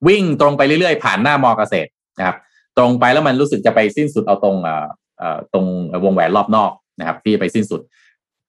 [0.09, 2.37] วิ่งตรงไปเรื่อยๆ ผ่านหน้ามอเกษตรนะครับ
[2.79, 4.87] ตรงไปแล้วมันรู้สึกจะไปสิ้นสุดเอาตรงอ่อ
[5.19, 5.65] เอ่อตรง
[6.05, 7.81] วงแหวนรอบนอกนะครับ ที่ไปสิ้นสุด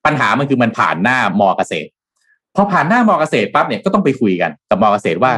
[0.06, 1.90] ปัญหามันคือมันผ่านหน้ามอเกษตร
[2.56, 5.32] พอผ่านหน้ามอเกษตรปั๊บเนี่ยก็ต้องไปคุยกันกับมอเกษตรว่า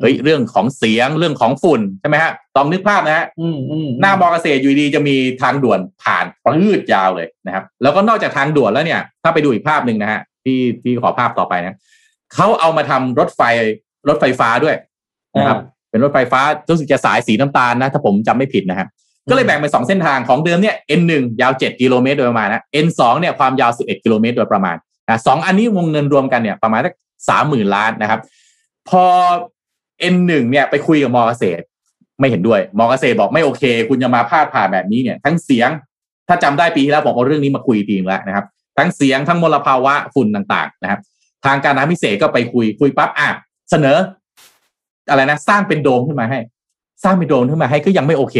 [0.00, 11.76] เฮ้ยเรื่องของเสียงเรื่องของฝุ่นใช่ไหมฮะลองนึกภาพนะฮะอืมอืมหน้ามอเกษตรอยู่ดีจะมีทางด่วนผ่านพืดยาวเลยนะครับ แล้วก็นอกจากทางด่วนแล้วเนี่ย ถ้าไปดูอีกภาพหนึ่งนะฮะที่ที่ขอภาพต่อไปนะ
[12.34, 13.40] เขาเอามาทำรถไฟ
[14.08, 14.76] รถไฟฟ้าด้วย
[15.36, 15.58] นะครับ
[15.90, 18.88] เป็นรถไฟฟ้ารู้สึกจะสายสีน้ำตาลนะถ้าผมจำไม่ผิดนะครับ
[19.30, 24.76] ก็เลยแบ่งเป็นสองเส้นทางของเดิมเนี่ย N1 ยาว7กิโลเมตรโดยประมาณนะ N2 เนี่ยความยาว11กิโลเมตรโดยประมาณ
[25.08, 26.94] นะสองอันนี้วงเงินรวมกันเนี่ยประมาณสัก
[27.28, 28.20] สามหมื่นล้านนะครับ
[28.88, 29.04] พอ
[30.14, 31.64] N1 เนี่ยไปคุยกับมอเกษตร
[32.20, 35.70] ไม่เห็นด้วยมอเกษตรบอกไม่โอเค คุณจะมาพาดผ่านแบบนี้เนี่ย ทั้งเสียง
[36.28, 38.44] ถ้าจำได้ปีที่แล้วผมเอาเรื่องนี้มาคุยทีนึงแล้วนะครับ
[38.78, 41.00] ทั้งเสียงทั้งมลภาวะฝุ่นต่าง ๆ นะครับ
[41.44, 43.28] ทางการทางพิเศษก็ไปคุยคุยปั๊บอะ
[43.70, 43.96] เสนอ
[45.10, 46.38] อะไรนะสร้างเป็นโดมขึ้นมาให้
[47.04, 48.36] สร้างเป็นโดมขึ้นมาให้ก็ยังไม่โอเค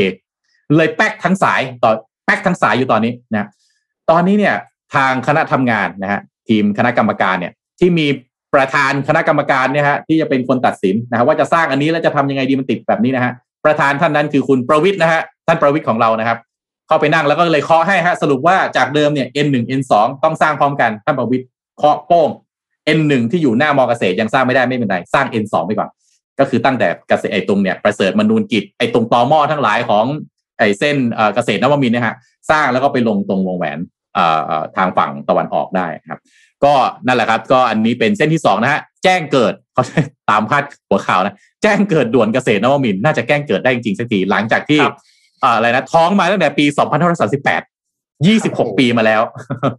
[0.76, 1.90] เลยแป๊กทั้งสายต่อ
[2.24, 3.48] แป๊กทั้งสายอยู่ตอนนี้นะ
[4.10, 4.54] ตอนนี้เนี่ย
[4.94, 8.06] ทางคณะทำงานนะฮะ ทีมคณะกรรมการเนี่ย ที่มี
[8.54, 13.32] ประธานคณะกรรมการเนี่ยฮะที่จะเป็นคนตัดสินนะฮะว่าจะสร้างอันนี้แล้วจะทำยังไงดีมันติดแบบนี้นะฮะ
[13.64, 16.38] ประธานท่านนั้นคือคุณประวิทย์นะฮะท่านประวิทย์ของเรานะครับ
[16.88, 19.92] เข้าไปนั่งแล้วก็เลยเคาะให้ฮะสรุปว่าจากเดิมเนี่ย N1 N2
[20.24, 21.46] ต้องสร้างพร้อมกันท่านประวิทย์
[21.78, 22.28] เคาะโป้ง
[22.98, 25.88] N1 ที่อยู่หน้ามอเกษตรยังสร้างไม่ได้ไม่เป็นไรสร้าง N2 ไปก่อน
[26.38, 30.04] ก็คือตั้งแต่เกษตรไอตรงเนี่ยประเสริฐมนูนกิจไอตรงตอหม้อทั้งหลายของ
[30.58, 30.96] ไอเส้น
[31.34, 32.14] เกษตรนวมินนี่ยฮะ
[32.50, 33.78] สร้างแล้วก็ไปลงตรงวงแหวน
[34.76, 36.20] ทางฝั่งตะวันออกได้ครับ
[36.64, 36.74] ก็
[37.06, 39.84] นั่นแหละครับ ก็อันนี้เป็นเส้นที่สองนะฮะแจ้งเกิดเขา
[40.30, 44.96] ตามพาดหัวข่าวนะแจ้งเกิดด่วนเกษตรนวมินทร์น่าจะแจ้งเกิดได้จริงๆสักทีหลังจากที่ครับ
[45.40, 46.64] เอ่ออะไรนะท้องมาตั้งแต่ปี
[47.52, 49.22] 2538 26 ปีมาแล้ว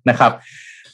[0.09, 0.31] นะครับ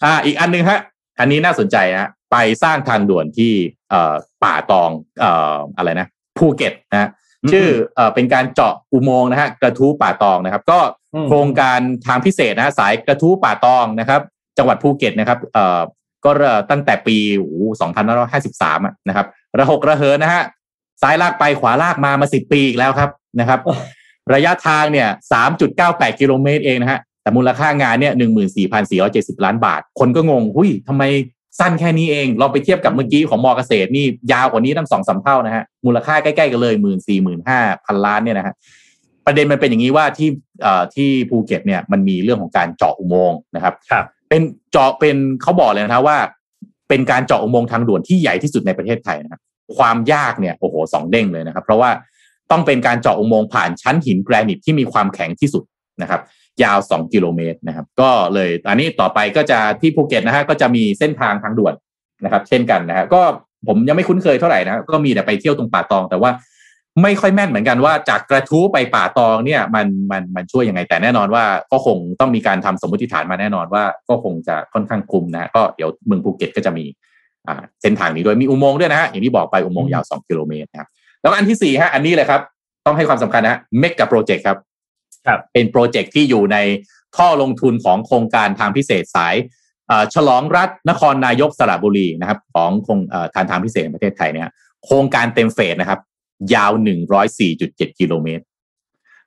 [0.03, 0.80] อ่าอีกอันหนึงฮะ
[1.19, 3.53] อันนี้น่าสนใจฮะไปสร้างทางด่วนที่
[3.89, 4.13] เอ่อ
[4.43, 4.89] ป่าตอง
[5.19, 6.07] เอ่ออะไรนะ
[6.38, 7.09] ภูเก็ตนะฮะ
[7.51, 10.80] ชื่อเอ่อเป็นการเจาะอุโมงค์นะฮะกระทู้ป่าตองนะครับ ก็
[11.13, 14.22] อืมโครงการทางพิเศษนะฮะสายกระทู้ป่าตองนะครับ
[14.57, 15.80] จังหวัดภูเก็ตนะครับเอ่อ
[16.26, 17.49] ก็เริ่มตั้งแต่ปีโอ้
[18.19, 19.27] 2553อะนะครับ
[19.59, 20.43] ระหกระเหินนะฮะ
[21.01, 23.09] ซ้ายลากไปขวาลากมามาสิบปีอีกแล้วครับ
[23.39, 23.59] นะครับ
[24.34, 25.07] ระยะทางเนี่ย
[25.63, 28.13] 3.98กิโลเมตรเองนะฮะแต่มูลค่างานเนี่ย
[28.77, 31.03] 14,470ล้านบาท คนก็งง หุ้ยทำไม
[31.60, 38.53] สั้นแค่นี้เองลองไปเทียบกับเมื่อกี้ของมอเกษตรนี่ยาวกว่านี้ตั้งสองสามเท่านะฮะมูลค่าใกล้ๆกันเลย1 4 0 0 0 0 5พันล้านเนี่ยนะฮะ
[39.26, 40.30] ประเด็นมันเป็นอย่างนี้ว่าที่
[40.61, 44.41] เอ่อที่ภูเก็ตเนี่ยมันมีเรื่องของการเจาะอุโมงค์นะครับครับ เป็น
[44.72, 46.18] เจาะเป็นเขาบอกเลยนะครับว่า
[46.90, 49.41] เป็นการเจาะอุโมงค์ทางด่วนที่ใหญ่ที่สุดในประเทศไทยนะครับ
[49.78, 51.90] ความยากเนี่ยโอ้โหสองเด้งเลยนะครับ เพราะว่า
[52.52, 55.64] ต้องเป็นการเจาะอุโมงค์ผ่านชั้นหินแกรนิตที่มีความแข็งที่สุด
[56.02, 56.22] นะครับ
[56.64, 61.74] ยาว 2 กิโลเมตรนะครับ ก็เลยอันนี้ต่อไปก็จะที่ภูเก็ตนะฮะก็จะมีเส้นทางทางด่วน
[62.24, 63.22] นะครับ เช่นกันนะฮะก็
[63.68, 66.32] ผมยังไม่คุ้นเคยเท่าไหร่นะก็มีแต่ไปเที่ยวตรงป่าตอง แต่ว่า
[67.02, 76.86] ไม่ค่อยแม่นเหมือนกันว่าจากกะทู้ไปป่าตองเนี่ยมันมันมันช่วยยังไงแต่แน่นอนว่าก็คงต้องมีการทำสมมติฐานมาแน่นอนว่าก็คงจะค่อนข้างคุ้มนะก็เดี๋ยวเมืองภูเก็ตก็จะมี
[77.48, 80.90] อ่าเส้นทางนี้ด้วยมีอุโมงค์ด้วยนะฮะอย่างที่บอกไปอุโมงค์ยาว 2 กิโลเมตรนะครับ
[81.22, 82.42] แล้วอันที่สี่ฮะอันนี้เลยครับ
[82.86, 84.58] ต้องให้ความสำคัญนะเมกกับโปรเจกต์ครับ
[85.53, 86.57] เป็นโปรเจกต์ที่อยู่ใน
[87.18, 89.35] ท่อลงทุนของโครงการทางพิเศษสาย
[90.15, 92.99] ฉลองรัฐนครนายกสระบุรีนะครับ ของโครง
[93.35, 94.49] ทางทางพิเศษประเทศไทยเนี่ย
[94.85, 95.99] โครงการเต็มเฟสนะครับ
[96.53, 96.72] ยาว
[97.35, 98.43] 104.7 กิโลเมตร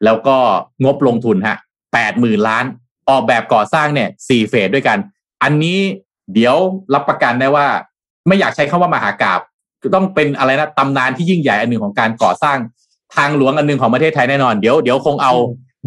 [0.04, 0.36] แล้วก็
[0.84, 1.56] งบลงทุนฮะ
[2.02, 2.64] 80,000 ล้าน
[3.10, 4.98] ออกแบบก่อสร้างเนี่ยสี่เฟสด้วยกัน
[5.42, 5.78] อันนี้
[6.34, 6.56] เดี๋ยว
[6.94, 7.66] รับประกันได้ว่า
[8.26, 9.40] ไม่อยากใช้คำว่ามหากราบ
[9.94, 12.58] ต้องเป็นอะไรนะตำนานที่ยิ่งใหญ่อันหนึ่งของการก่อสร้าง
[13.16, 15.34] ทางหลวงอันหนึ่งของประเทศไทยแน่นอน เดี๋ยวเดี๋ยวคงเอา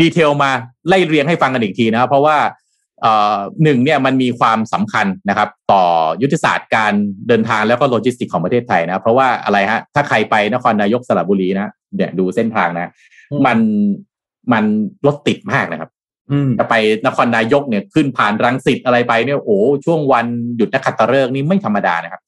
[0.01, 0.51] ดีเทลมา
[0.87, 2.37] ไล่เรียงให้ฟังกันอีกทีนะครับ เพราะว่า
[3.01, 5.83] เอ่อหนึ่งเนี่ยมันมีความสำคัญนะครับ ต่อ
[6.21, 6.93] ยุทธศาสตร์การ
[7.27, 12.91] เดินทางแล้วก็โลจิสติกของประเทศไทยนะเพราะว่าอะไรฮะถ้าใครไปนครนายกสระบุรีนะเนี่ยดูเส้นทางนะ
[13.31, 13.57] อืมมัน
[14.53, 14.65] มัน
[15.05, 15.89] รถติดมากนะครับ
[16.31, 16.75] อืมจะไป
[17.05, 20.25] นครนายกเนี่ยขึ้นผ่านรังสิตอะไรไปเนี่ยโอ้ช่วงวัน
[20.57, 22.21] หยุดนักขัตฤกษ์นี่ไม่ธรรมดานะครับ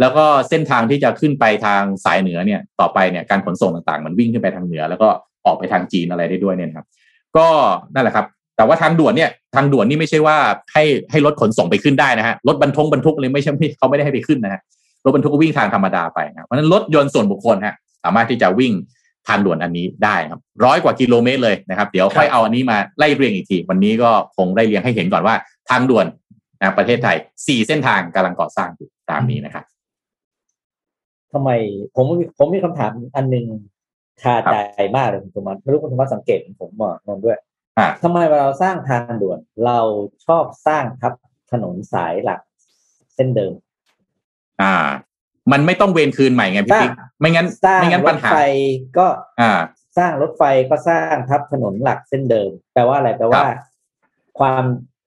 [0.00, 5.08] แล้วก็เส้นทางที่จะขึ้นไปทางสายเหนือเนี่ย ต่อไปเนี่ยการขนส่งต่างๆ มันวิ่งขึ้นไปทางเหนือ แล้วก็
[5.46, 6.86] ออกไปทางจีนอะไรได้ด้วยเนี่ยนะครับ
[7.38, 7.48] ก็
[7.94, 8.26] นั่นแหละครับ
[8.56, 10.36] แต่ว่าทางด่วนเนี่ยทางด่วนนี่ไม่ใช่ว่า
[10.72, 14.60] ให้ให้รถขนส่งไปขึ้นได้นะฮะรถบรรทุกบรรทุกเลยไม่ใช่เขาไม่ได้ให้ไปขึ้นนะฮะ
[15.04, 18.72] รถบรรทุกก็วิ่งทางธรรมดาไปนะเพราะฉะนั้นรถยนต์ส่วนบุคคลฮะสามารถที่จะวิ่ง
[19.28, 25.34] ทางด่วนอันนี้ได้ครับร้อยกว่ากิโลเมตรเลยนะครับ เดี๋ยวค่อยเอาอันนี้มาไล่เรียงอีกที วันนี้ก็คงได้เรียงให้เห็นก่อนว่า
[25.70, 26.06] ทางด่วน
[26.60, 29.64] นะประเทศไทยสี่เส้นทางกำลังก่อสร้างอยู่ตามนี้นะครับ
[31.32, 31.50] ทำไม
[31.96, 32.06] ผม
[32.38, 33.46] ผมมีคำถามอันหนึ่ง
[34.22, 34.56] คาใจ
[34.96, 37.38] มากเลยคุณธรรมะไม่รู้คุณธรรมะสังเกตเหมือนผมบอกนนท์ด้วย
[37.78, 39.78] อ่าทำไมเวลาเราสร้างทางด่วน เรา
[40.26, 41.12] ชอบสร้างทับ
[41.52, 42.40] ถนนสายหลัก
[43.14, 43.54] เส้นเดิม
[44.62, 44.74] อ่า
[45.52, 46.90] มันไม่ต้องเวรคืนใหม่ไงพี่ปิ๊ก
[47.20, 48.36] ไม่งั้นสร้างไม่งั้นรปัญถหาไฟ
[48.98, 49.06] ก็
[49.40, 49.52] อ่า
[49.98, 53.56] สร้างรถไฟก็สร้างทับถนนหลักเส้นเดิม แปลว่าอะไรแปลว่าครับ
[54.38, 54.64] ความ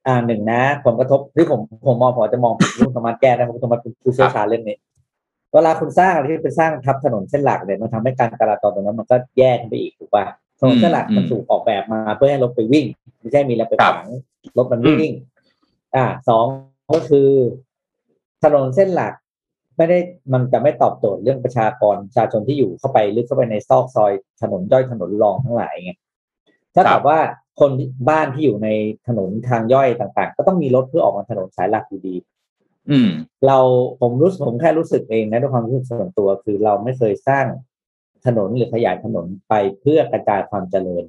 [0.07, 4.77] อ่าหนึ่งนะผลกระทบที่ผมผมมองผมอาจจะมองผิดคุณธรรมะแก้นะคุณธรรมะเป็นผู้เชี่ยวชาญเรื่องนี้
[5.53, 10.25] เวลาคุณสร้างอะไรที่เป็นสร้างทับถนนเส้นหลักเนี่ยมันทำให้การจราจรตรงนั้นมันก็แย่ขึ้นไปอีกถูกป่ะ
[10.59, 12.85] ถนนเส้นหลักอืมมันถูกออกแบบมาเพื่อให้รถไปวิ่ง
[13.21, 14.09] ไม่ใช่มีอะไรไปครับฝัง
[14.57, 15.13] รถมันวิ่ง
[15.95, 16.45] อ่าสอง
[16.93, 17.29] ก็คือ
[18.43, 19.13] ถนนเส้นหลัก
[19.77, 19.97] ไม่ได้
[20.33, 24.11] มันจะไม่ตอบโจทย์เรื่องประชากรประชาชนที่อยู่เข้าไปลึกเข้าไปในซอกซอย
[24.41, 25.93] ถนนย่อยถนนรองทั้งหลายไง
[26.75, 27.19] ถ้าครัถาบมว่า
[27.59, 28.69] คนที่บ้านที่อยู่ใน
[29.07, 32.38] ถนนทางย่อยต่าง ๆ ก็ต้องมีรถเพื่อออกมาถนนสายหลักอยู่ดีอืม
[33.47, 33.59] เรา
[34.01, 37.45] ผมรู้สึกผมแค่รู้สึกเองนะด้วยความรู้สึกส่วนตัว คือเราไม่เคยสร้าง
[38.25, 41.03] ถนนหรือขยายถนนไปเพื่อกระจายความเจริญ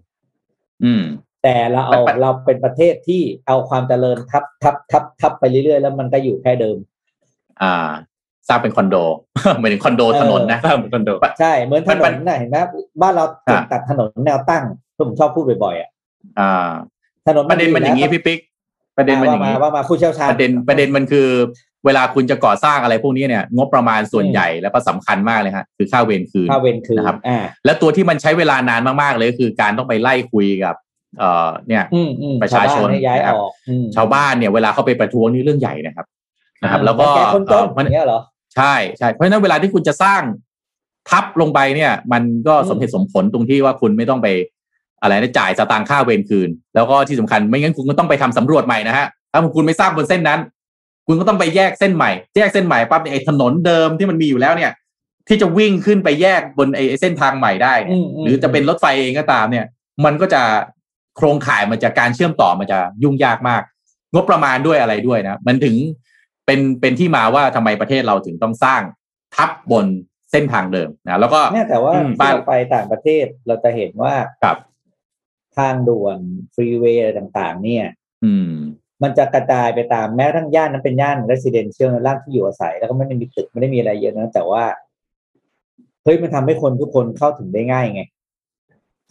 [0.84, 1.02] อืม
[1.42, 6.76] แต่เราเอาแต่ปัญเราเป็นประเทศที่เอาความเจริญทับทับทับทับไปเรื่อยๆ แล้วมันก็อยู่แค่เดิม
[7.62, 7.74] อ่า
[8.48, 8.96] สร้างเป็นคอนโด
[9.60, 12.56] หมายถึงคอนโดถนนนะสร้างเป็นคอนโดใช่เหมือนถมันนมันนน่ะเห็นไหม
[13.02, 14.62] บ้านเราอ่าตัดถนนแนวตั้ง
[14.96, 15.90] ที่ผมชอบพูดบ่อยๆอะ
[16.38, 16.70] อ่า
[17.26, 18.38] ถนนประเด็นมันอย่างนี้นี้พี่ปิ๊ก
[18.96, 21.28] ประเด็นมันอย่างนี้นี้ว่ามาผู้เชี่ยวชาญประเด็นประเด็นมันคือ
[21.86, 30.74] เวลาคุณจะก่อสร้างอะไรพวกนี้เนี่ย งบประมาณส่วนอืมใหญ่แล้วก็สำคัญมากเลยฮะคือค่าเวรคืนค่าเวรคืนนะครับอ่าและตัวที่มันใช้เวลานานมากๆเลยก็คือการต้องไปไล่คุยกับ
[31.18, 36.06] เอ่อเนี่ยอืมอืมประชาชนวบ้ให้ย้ายนะครับออกอืมชาวบ้านเนี่ยเวลาเขาไปประท้วงนี่เรื่องใหญ่นะครับ
[36.62, 38.20] นะครับ แล้วก็แกคนจนเอ่อมันอย่างเงี้ยเหรอ
[38.56, 40.22] ใช่ใช่เพราะฉะนั้นเวลาที่คุณจะสร้าง
[41.10, 44.28] ทับลงไปเนี่ย มันก็อืมสมเหตุสมผลตรงที่ว่าคุณไม่ต้องไป
[45.02, 50.40] อะไรนะจ่ายสตางค์ค่าเวรคืน แล้วก็ที่สำคัญไม่งั้นคุณก็ต้องไปทำสำรวจใหม่นะฮะถ้าคุณไม่สร้างบนเส้นนั้น
[51.12, 54.72] คุณก็ต้องไปแยกเส้นใหม่ แยกเส้นใหม่ปั๊บเนี่ยไอ้ถนนเดิมที่มันมีอยู่แล้วเนี่ย
[55.28, 59.66] ที่จะวิ่งขึ้นไปแยกบนไอ้ไอ้เส้นทางใหม่ได้เนี่ยมมหรือจะเป็นรถไฟเองก็ตามเนี่ย
[60.04, 60.42] มันก็จะ
[61.16, 63.62] โครงข่ายมันจะการเชื่อมต่อมันจะยุ่งยากมาก
[64.14, 65.76] งบประมาณด้วยอะไรด้วยนะมันถึง
[66.46, 68.82] เป็นเป็นที่มาว่าทำไมประเทศเราถึงต้องสร้าง
[69.36, 69.86] ทับบน
[70.32, 74.14] เส้นทางเดิมนะแล้วก็เนี่ยแต่ว่าอืมที่บ้านเราไปต่างประเทศเราจะเห็นว่า
[74.44, 74.56] กับ
[75.58, 76.18] ทางด่วน
[76.54, 77.86] ฟรีเวย์อะไรต่าง ๆ เนี่ย
[78.24, 78.52] อืม
[79.02, 84.64] มันจะกระจายไปตามแม้กระทั่งย่านนั้นเป็นย่าน residential ย่านที่อยู่อาศัย แล้วก็ไม่ได้มีตึกไม่ได้มีอะไรเยอะนะแต่ว่า
[86.04, 88.02] เฮ้ยมันทำให้คนทุกคนเข้าถึงได้ง่ายไง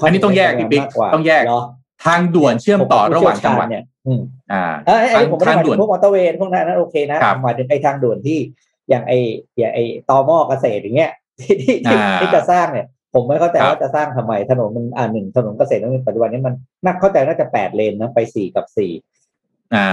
[0.05, 1.61] อันนี้ต้องแยกพี่ปิ๊กมากว่าต้องแยกเหรอ
[2.05, 4.21] ทางด่วนเชื่อมต่อระหว่างจังหวัดเนี่ยอืม
[4.53, 8.39] อ่าเอ้ยไอ้ยผมไม่ได้ทางหมายด่ถึวนงพวกมอเตอร์เวย์พวกนั้นนั้นโอเคนะครับหมายถึงไอ้ทางด่วนที่
[8.89, 9.17] อย่างไอ้
[9.59, 16.53] อย่างไอ้ตอหม้อเกษตรอย่างเงี้ยที่ที่ที่อ่าที่จะสร้างเนี่ย ผมไม่เข้าใจครับว่าจะสร้างทำไมถนนมันอ่าหนึ่งถนนเกษตรนั้นปัจจุบันนี้มัน
[16.83, 19.18] น่าเข้าใจน่าจะแปดเลนนะไปสี่กับสี่อ่า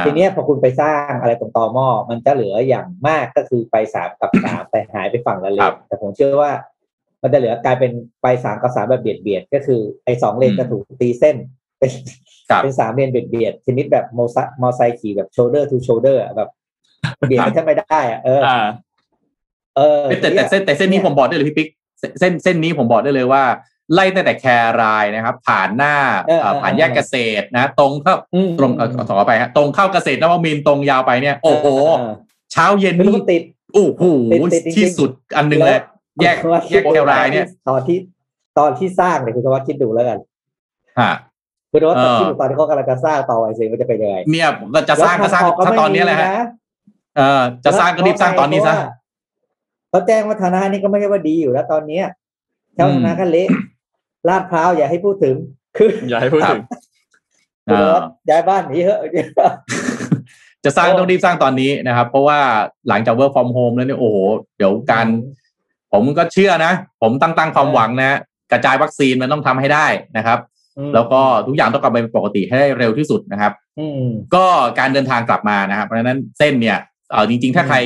[0.06, 6.52] ทีเนี้ยพอคุณไปสร้างอะไรตรงตอหม้อมันจะเหลืออย่างมากก็คือไปสามกับสามแต่หายไปฝั่งละเลครันบแต่ผมเชื่อว่า
[7.22, 7.92] มันจะเหลือกลายเป็น
[8.22, 11.36] ไปสามกับสามแบบเบียดเบียดก็คือไอ้สองเลนอืมจะถูกตีเส้น
[11.78, 11.90] เป็น
[12.50, 16.48] ครับเป็นสามเลนเบียดเบียดชนิดแบบมอไซมอไซค์ขี่แบบ shoulder to shoulder อะแบบ
[17.28, 18.66] เบียดกันแทบไม่ได้อะเอออ่า
[19.76, 23.42] เออแต่แต่แต่เส้นแต่เส้นนี้ผมบอกได้เลยพี่ปิ๊กเส้นเส้นเส้นนี้ผมบอกได้เลยว่า
[23.94, 24.46] ไล่ตั้งแต่แค
[24.82, 25.94] รายนะครับ ผ่านหน้า
[26.24, 31.66] เออเอ่อเออผ่านแยกเกษตรนะ ตรงเข้าอืมตรงเออขอไปฮะตรงเข้าเกษตรนวมินทร์ตรงยาวไปเนี่ย โอ้โห
[31.98, 32.12] เออ
[32.52, 33.42] เช้าเย็นไม่รู้นี่มันติด
[33.74, 34.02] โอ้โห
[34.32, 35.80] ติดติดจริงๆที่สุดอันหนึงเลย
[36.22, 37.98] แยกคุณว่าแยกแครายเนี่ยตอนที่
[38.58, 40.18] ตอนที่สร้างเนี่ยคุณสวัสดิ์คิดดูแล้วกัน
[41.00, 41.12] ฮะ
[41.72, 46.40] คุณว่าเออคิดดูตอนที่เขากำลังจะสร้างต่อไอเซมันจะเป็นยังไงเนี่ยก็จะสร้างก็สร้างแล้วทถ้าไม่ตอนนี้แหละฮะมี
[47.16, 48.74] เออจะสร้างก็รีบสร้างตอนนี้ซะ
[49.90, 52.04] เขาแจ้งว่าฐานะนี่ก็ไม่ใช่ว่าดีอยู่แล้วตอนเนี้ย
[52.74, 53.48] แถวอืมฐานะก็เละ
[54.28, 55.36] ลาดพร้าวอย่าให้พูดถึง
[55.76, 56.62] คืออย่าให้พูดถึง
[57.66, 59.00] เอคุณอว่าย้ายบ้านหนีเถอะ
[60.64, 62.40] จะสร้างโอ้ต้องรีบสร้างตอนนี้นะครับ เพราะว่า
[62.88, 64.16] หลังจาก work from home แล้วเนี่ยโอ้โห
[64.56, 65.06] เดี๋ยวการ
[65.92, 66.72] ผมก็เชื่อนะ
[67.02, 68.18] ผมตั้งตั้งความหวังนะ
[68.52, 69.86] กระจายวัคซีนมันต้องทำให้ได้
[70.16, 70.38] นะครับ
[70.78, 74.04] อืมแล้วก็ทุกอย่างต้องกลับไปเป็นปกติให้ได้เร็วที่สุดนะครับอืม
[74.34, 74.46] ก็
[74.78, 76.78] การเดินทางกลับมานะครับ เพราะฉะนั้นเส้นเนี่ย
[77.10, 77.78] เออจริง ๆ ถ้าอืมใคร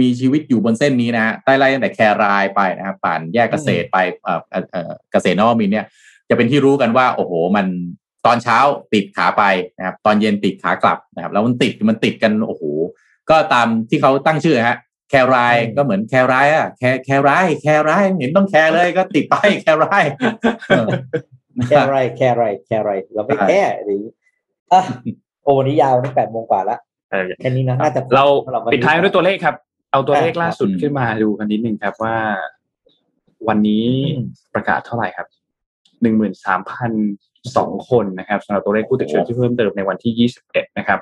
[0.00, 5.86] มีชีวิตอยู่บนเส้นนี้นะฮะใต้ไล่ตั้งแต่แครายไปนะครับผ่านแยกเกษตรไปเอ่อเอ่อเอ่อเกษตรนวมินทร์เนี่ย
[6.28, 7.66] จะเป็นที่รู้กันว่า โอ้โห มัน
[8.26, 8.58] ตอนเช้า
[8.94, 9.44] ติดขาไป
[9.78, 12.62] นะครับ ตอนเย็นติดขากลับนะครับ แล้วมันติดมันติดกันโอ้โห
[13.30, 14.78] ก็ตามที่เขาตั้งชื่อฮะ
[15.10, 20.04] แครายอืมก็เหมือนแครายอะแคแครายแครายเห็นต้องแคร์เลยก็ติดไปแคราย
[20.68, 20.88] เออ
[21.68, 24.02] แค่ไรแค่ไรแค่ไรเราไม่แค่หรือ
[24.72, 24.82] อะ
[25.42, 26.95] โอ้วันนี้ยาวนี่แปดโมงกว่าละเออ
[27.40, 29.54] แค่นี้นะน่าจะพอเราสำหบวันปิดนี้ท้ายด้วยตัวเลขครับ
[29.92, 32.16] เอาตัวเลขล่าสุดขึ้นมาดูกันนิดนึงครับว่า
[33.48, 33.86] วันนี้
[34.54, 35.26] ประกาศเท่าไหร่ครับ
[36.02, 36.92] หนึ่งหมื่นสามพัน
[37.56, 40.98] สองคนนะครับสำหรับตัวเลขผู้ติดเชื้อที่เพิ่มเติมในวันที่ยี่สิบเอ็ดนะครับ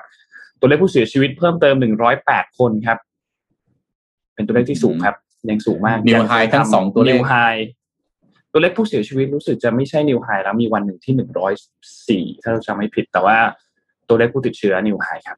[0.59, 2.97] ตัวเลขผู้เสียชีวิตเพิ่มเติมหนึ่งร้อยแปดคนครับ
[4.33, 5.15] เป็นตัวเลขที่สูงครับ
[5.49, 7.35] ยังสูงมากนิวไฮทั้งสองตัวเลนิขวไฮ
[8.51, 11.53] ตัวเลขผู้เสียชีวิตรู้สึกจะไม่ใช่นิวไฮแล้วมีวันหนึ่งที่หนึ่งร้อย
[12.07, 13.37] สี่ถ้าเราจำไม่ผิด แต่ว่า
[14.07, 15.37] ตัวเลขผู้ติดเชื้อนิวไฮครับ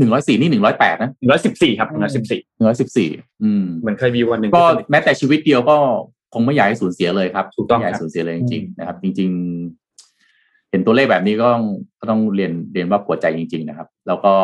[0.00, 3.08] หนึ่งร้อยสี่นี่หนึ่งร้อยแปดนะหนึ่งร้อยสิบสี่ครับหนึ่งร้อยสิบสี่หนึ่งร้อยสิบสี่
[3.42, 5.76] อืมเหมือนเคยมีวันหนึ่งก็ที่แม้แต่ชีวิตเดียวก็
[6.34, 9.30] คงไม่อยากให้สูญเสียเลยครับถูกต้องไม่อยากครับให้สูญเสียเลยจริงๆนะครับ จริง
[10.00, 11.64] ๆ เห็นตัวเลขแบบนี้ก็ต้อง
[12.00, 14.34] ก็ต้องเรียนเรียนว่าปวดใจจริง ๆ นะครับ แล้วก็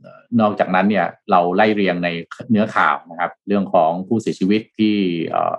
[0.00, 2.08] เอ่อนอกจากนั้นเนี่ย เราไล่เรียงใน
[2.50, 4.96] เนื้อข่าวนะครับ เรื่องของผู้เสียชีวิตที่
[5.30, 5.56] เอ่อ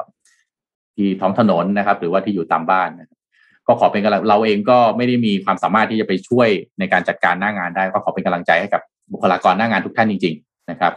[0.95, 3.19] ที่ท้องถนนนะครับ หรือว่าที่อยู่ตามบ้านนะครับ
[3.67, 6.49] ก็ขอเป็นกำลังเราเองก็ไม่ได้มีความสามารถที่จะไปช่วย
[6.79, 8.81] ในการจัดการหน้างานได้ ก็ขอเป็นกำลังใจให้กับ
[9.13, 10.93] บุคลากรหน้างานทุกท่านจริง ๆ นะครับ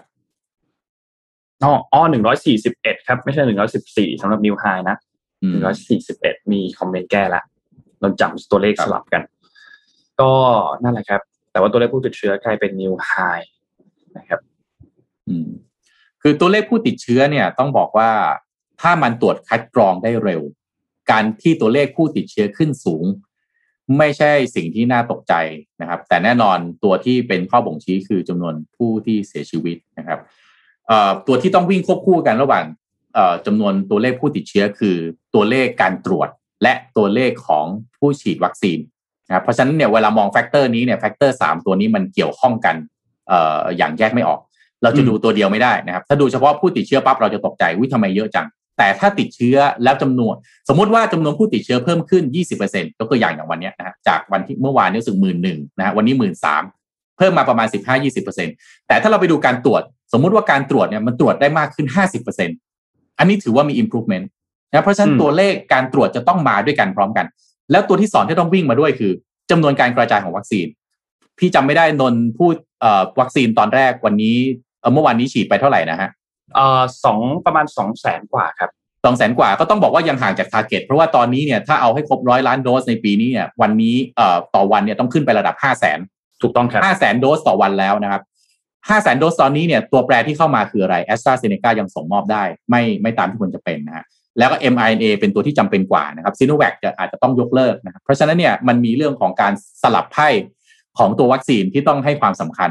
[1.64, 4.97] อ๋ออ๋อหนึ่งร้อยสี่สิบเอ็ดครับ ไม่ใช่หนึ่งร้อยสิบสี่สำหรับนิวไฮนะ
[5.43, 7.43] อืหมนึ่งร้อยสี่สิบเอ็ดมีคอมเมนต์แก้ละ
[7.98, 9.22] โดนจำตัวเลขครับสลับกัน
[10.20, 10.30] ก็
[10.82, 11.20] นั่นแหละครับ
[11.52, 13.12] แต่ว่าตัวเลขผู้ติดเชื้อกลายเป็นนิวไฮ
[14.16, 14.40] นะครับ
[15.28, 15.48] อืม
[16.22, 18.10] คือตัวเลขผู้ติดเชื้อเนี่ย ต้องบอกว่า
[18.80, 20.43] ถ้ามันตรวจคัดกรองได้เร็ว
[21.10, 23.05] การที่ตัวเลขผู้ติดเชื้อขึ้นสูง
[23.98, 25.35] ไม่ใช่สิ่งที่น่าตกใจ
[25.81, 30.20] นะครับ แต่แน่นอนตัวที่เป็นข้อบ่งชี้คือจำนวนผู้ที่เสียชีวิตนะครับ
[31.27, 32.65] ตัวที่ต้องวิ่งควบคู่กันระหว่าง
[33.15, 34.97] เอ่อจำนวนตัวเลขผู้ติดเชื้อคือ
[35.35, 36.28] ตัวเลขการตรวจ
[36.62, 37.66] และตัวเลขของ
[37.98, 38.78] ผู้ฉีดวัคซีน
[39.27, 42.77] นะครับเพราะฉะนั้นเนี่ยเวลามอง factor นี้เนี่ย factor สามตัวนี้มันเกี่ยวข้องกัน
[43.28, 44.40] เอ่ออย่างแยกไม่ออก
[44.82, 48.47] เราจะดูตัวเดียวไม่ได้นะครับ ถ้าดูเฉพาะผู้ติดเชื้อปั๊บเราจะตกใจว่าทำไมเยอะจัง
[48.78, 50.34] แต่ถ้าติดเชื้อแล้วจำนวน
[50.68, 52.22] สมมติว่าจำนวนผู้ติดเชื้อเพิ่มขึ้น
[52.62, 56.62] 20%ยกตัวอย่างอย่างวันเนี้ยนะฮะจากวันที่เมื่อวานนี้รู้สึกหมื่นหนึ่งนะฮะวันนี้หมื่นสาม
[57.16, 57.66] เพิ่มมาประมาณ
[58.28, 59.82] 15-20%แต่ถ้าเราไปดูการตรวจ
[60.12, 61.86] สมมุติว่าการตรวจเนี่ยมันตรวจได้มากขึ้น
[62.48, 64.26] 50%อันนี้ถือว่ามี improvement
[64.70, 67.26] นะเพราะฉะนั้นอืมตัวเลขการตรวจจะต้องมาด้วยกันพร้อมกัน
[67.70, 69.12] แล้วตัวที่สอนที่ต้องวิ่งมาด้วยคือ
[69.50, 70.66] จำนวนการกระจายของวัคซีน
[71.38, 74.36] พี่จำไม่ได้นนท์พูดเอ่อวัคซีนตอนแรกวันนี้
[74.80, 76.09] เอ่อเมื่อวานนี้ฉีดไปเท่าไหร่นะฮะ
[76.54, 78.70] เอ่อสองประมาณสองแสนกว่าครับ
[79.04, 85.98] สองแสนกว่าก็ต้องบอกว่ายังห่างจาก target เพราะว่าตอนนี้เนี่ยถ้าเอาให้ครบร้อยล้านโดสในปีนี้เนี่ยวันนี้เอ่อต่อวันเนี่ยต้องขึ้นไประดับห้าแสน
[86.42, 88.22] ถูกต้องครับห้าแสนโดสต่อวันแล้วนะครับ
[88.88, 94.04] ห้าแสนโดสตอนนี้เนี่ยตัวแปรที่เข้ามาคืออะไรแอสตราเซเนกายังส่งมอบได้ ไม่ไม่ตามที่ควรจะเป็นนะฮะ
[94.38, 99.52] แล้วก็ mRNA เป็นตัวที่จำเป็นกว่านะครับซีโนแวคจะอาจจะต้องยกเลิกนะครับเพราะฉะนั้นเนี่ยมันมีเรื่องของการ
[99.82, 100.28] สลับไพ่
[100.98, 102.70] ของตัววัคซีนที่ต้องให้ความสำคัญ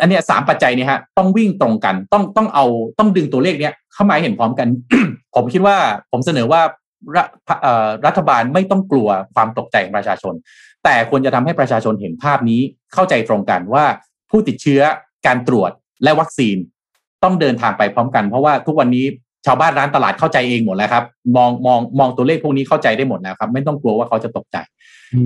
[0.00, 2.64] อันเนี้ยสามปัจจัยเนี่ยฮะต้องวิ่งตรงกันต้องต้องเอา
[2.98, 4.68] ต้องดึงตัวเลขเนี้ยเข้ามาเห็นพร้อมกัน
[5.34, 5.76] ผมคิดว่า
[6.12, 6.60] ผมเสนอว่า
[7.16, 7.24] รั
[8.06, 10.34] รัฐบาลไม่ต้องกลัวความตกใจของประชาชน
[10.84, 12.60] แต่ควรจะทำให้ประชาชนเห็นภาพนี้
[12.94, 13.84] เข้าใจตรงกันว่า
[14.30, 14.80] ผู้ติดเชื้อ
[15.26, 15.70] การตรวจ
[16.04, 16.56] และวัคซีน
[17.22, 19.04] ต้องเดินทางไปพร้อมกัน เพราะว่าทุกวันนี้
[19.46, 21.04] ชาวบ้านร้านตลาดเข้าใจเองหมดแล้วครับ
[21.36, 24.56] มองมองมองตัวเลขพวกนี้เข้าใจได้หมดแล้วครับ ไม่ต้องกลัวว่าเขาจะตกใจ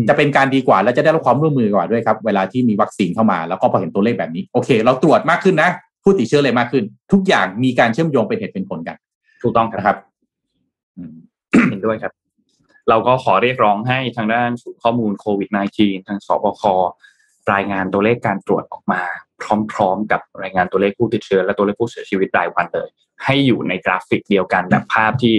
[0.08, 5.70] จะเป็นการดีกว่าและจะได้รับความร่วมมือกว่าด้วยครับ เวลาที่มีวัคซีนเข้ามา แล้วก็พอเห็นตัวเลขแบบนี้โอเค เราตรวจมากขึ้นนะ
[6.02, 8.96] ผู้ติดเชื้อเลยมากขึ้น ทุกอย่างมีการเชื่อมโยงเป็นเหตุเป็นผลกัน
[9.42, 9.96] ถูกต้องครับนะครับ
[10.96, 11.14] อืม
[11.70, 12.12] เห็นด้วยครับ
[12.88, 15.48] เราก็ขอเรียกร้องให้ทางด้านศูนย์ข้อมูลโควิด
[15.78, 16.62] -19 ทางสบค
[17.52, 19.02] รายงานตัวเลขการตรวจออกมา
[19.72, 22.88] พร้อม ๆ กับรายงานตัวเลขผู้ติดเชื้อและตัวเลขผู้เสียชีวิตรายวันเลย
[23.24, 25.34] ให้อยู่ในกราฟิกเดียวกันแบบภาพที่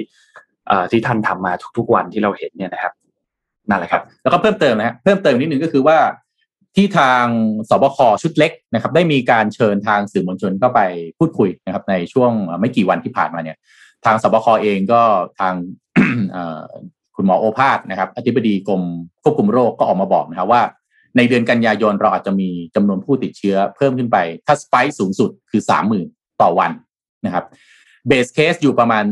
[0.68, 2.94] เอ่อที่ท่านทำมาทุกๆวันที่เราเห็นเนี่ยนะครับ
[3.70, 5.98] นั่นแหละครับ แล้วก็เพิ่มเติมนะฮะเพิ่มเติมนิดนึงก็คือว่า
[6.76, 7.26] ที่ทาง
[7.70, 10.80] สบคชุดเล็กนะครับ ได้มีการเชิญทางสื่อมวลชนเข้าไป
[11.20, 13.58] พูดคุยนะครับ ในช่วงไม่กี่วันที่ผ่านมาเนี่ย
[14.06, 15.02] ทางสบคเองก็
[15.40, 15.54] ทาง
[16.32, 16.66] เอ่อ
[17.16, 18.82] คุณหมอโอภาสนะครับอธิบดีกรม
[19.24, 20.62] ควบคุมโรคก็ออกมาบอกนะครับว่า
[21.18, 26.08] ในเดือนกันยายนเราอาจจะมีจำนวนผู้ติดเชื้อเพิ่มขึ้นไป ถ้าสไปค์สูงสุดคือสามหมื่น
[26.42, 26.72] ต่อวัน
[27.26, 27.46] นะครับ
[28.08, 29.06] เบสเคสอยู่ประมาณ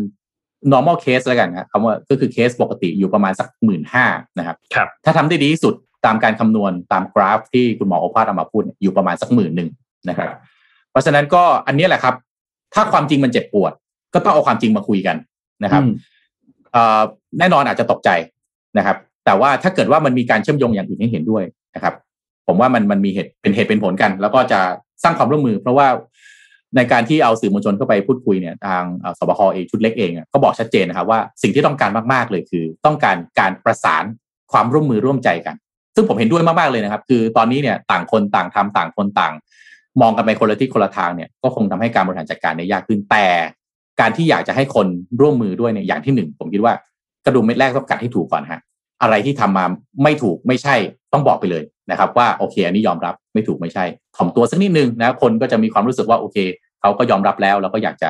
[0.74, 4.06] normal case แล้วกันครับคำว่าก็คือเคสปกติอยู่ประมาณสักหมื่นห้า
[4.38, 5.74] นะครับครับถ้าทำได้ดีที่สุด
[6.06, 9.70] ตามการคำนวณตามกราฟที่คุณหมอโอภาสเอามาพูดเนี่ยอยู่ประมาณสักหมื่นหนึ่ง
[10.10, 10.30] นะครับ
[10.92, 12.16] เพราะฉะนั้นก็อันนี้แหละครับ
[12.74, 13.72] ถ้าความจริงมันเจ็บปวด
[14.14, 15.16] ก็ต้องเอาความจริงมาคุยกัน
[15.64, 15.92] นะครับอืม
[16.72, 17.02] เอ่อ
[17.40, 18.10] แน่นอนอาจจะตกใจ
[18.78, 21.44] นะครับ แต่ว่าถ้าเกิดว่ามันมีการเชื่อมโยงอย่างอื่นให้เห็นด้วย
[21.76, 21.94] นะครับ
[22.48, 24.60] ผมว่ามันมันมีเหตุเป็นเหตุเป็นผลกัน แล้วก็จะ
[25.04, 25.88] สร้างความร่วมมือ เพราะว่า
[26.76, 34.04] ในการที่เอาสื่อมวลชนเข้าไปพูดคุยเนี่ยทางเอ่อสบคเองชุดเล็กเองก็บอกชัดเจนนะครับว่าสิ่งที่ต้องการมากๆเลยคือ ต้องการการประสาน
[34.52, 35.56] ความร่วมมือร่วมใจกัน
[35.96, 39.34] ซึ่งผมเห็นด้วยมากๆเลยนะครับ คือตอนนี้เนี่ยต่างคนต่างทำต่างคนต่าง
[40.02, 43.26] มองกันไปคนละที่คนละทางเนี่ยก็คงทำให้การบริหารจัดการเนี่ยยากขึ้นแต่
[44.00, 44.88] การที่อยากจะให้คน
[45.22, 46.74] ร่วมมือด้วยเนี่ยอย่างที่หนึ่งผมคิดว่า
[47.26, 48.60] กระดุมเม็ดแรกต้องกัดให้ถูกก่อนฮะ
[49.02, 49.66] อะไรที่ทำมา
[50.04, 50.76] ไม่ถูกไม่ใช่
[51.14, 53.86] ต้องบอกไปเลยนะครับ ว่าโอเค อันนี้ยอมรับไม่ถูกไม่ใช่
[54.16, 56.38] ถ่อมตัวสักนิดนึงนะคนก็จะมีความรู้สึกว่าโอเค
[56.86, 58.10] เขาก็ยอมรับแล้วแล้วก็อยากจะ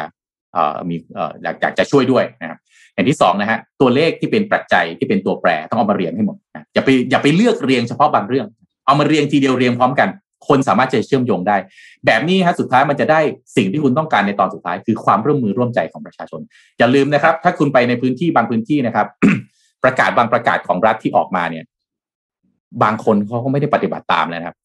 [0.89, 0.95] มี
[1.43, 2.60] อยากอยากจะช่วยด้วยนะครับ
[2.93, 8.47] อย่างที่สองนะฮะตัวเลขที่เป็นปัจจัยที่เป็นตัวแปรต้องเอามาเรียงให้หมดนะอย่าไปอย่าไปเลือกเรียงเฉพาะบางเรื่อง
[8.85, 10.10] เอามาเรียงทีเดียวเรียงพร้อมกัน
[10.47, 11.57] คนสามารถจะเชื่อมโยงได้
[12.06, 13.19] แบบนี้ฮะสุดท้ายมันจะได้
[13.57, 16.41] สิ่งที่คุณต้องการในตอนสุดท้าย คือความร่วมมือร่วมใจของประชาชน
[16.77, 19.07] อย่าลืมนะครับ ถ้าคุณไปในพื้นที่บางพื้นที่นะครับ
[19.84, 21.65] ประกาศบางประกาศของรัฐที่ออกมาเนี่ย
[22.84, 24.56] บางคนเขาก็ไม่ได้ปฏิบัติตามนะครับ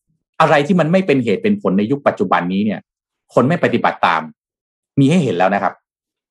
[0.41, 2.81] อะไรที่มันไม่เป็นเหตุเป็นผลในยุคปัจจุบันนี้เนี่ย
[3.35, 4.23] คนไม่ปฏิบัติตาม
[5.01, 5.75] มีให้เห็นแล้วนะครับ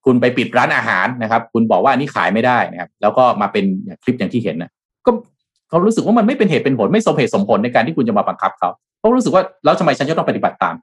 [0.05, 3.65] คุณไปปิดร้านอาหารนะครับ คุณบอกว่านี่ขายไม่ได้นะครับ แล้วก็มาเป็น
[4.03, 4.71] คลิปอย่างที่เห็นนะ
[5.05, 5.11] ก็
[5.69, 8.69] เขารู้สึกว่ามันไม่เป็นเหตุเป็นผลไม่สมเหตุสมผลในการที่คุณจะมาบังคับเขา
[8.99, 10.75] เขารู้สึกว่าแล้วทำไมฉันจะต้องปฏิบัติตาม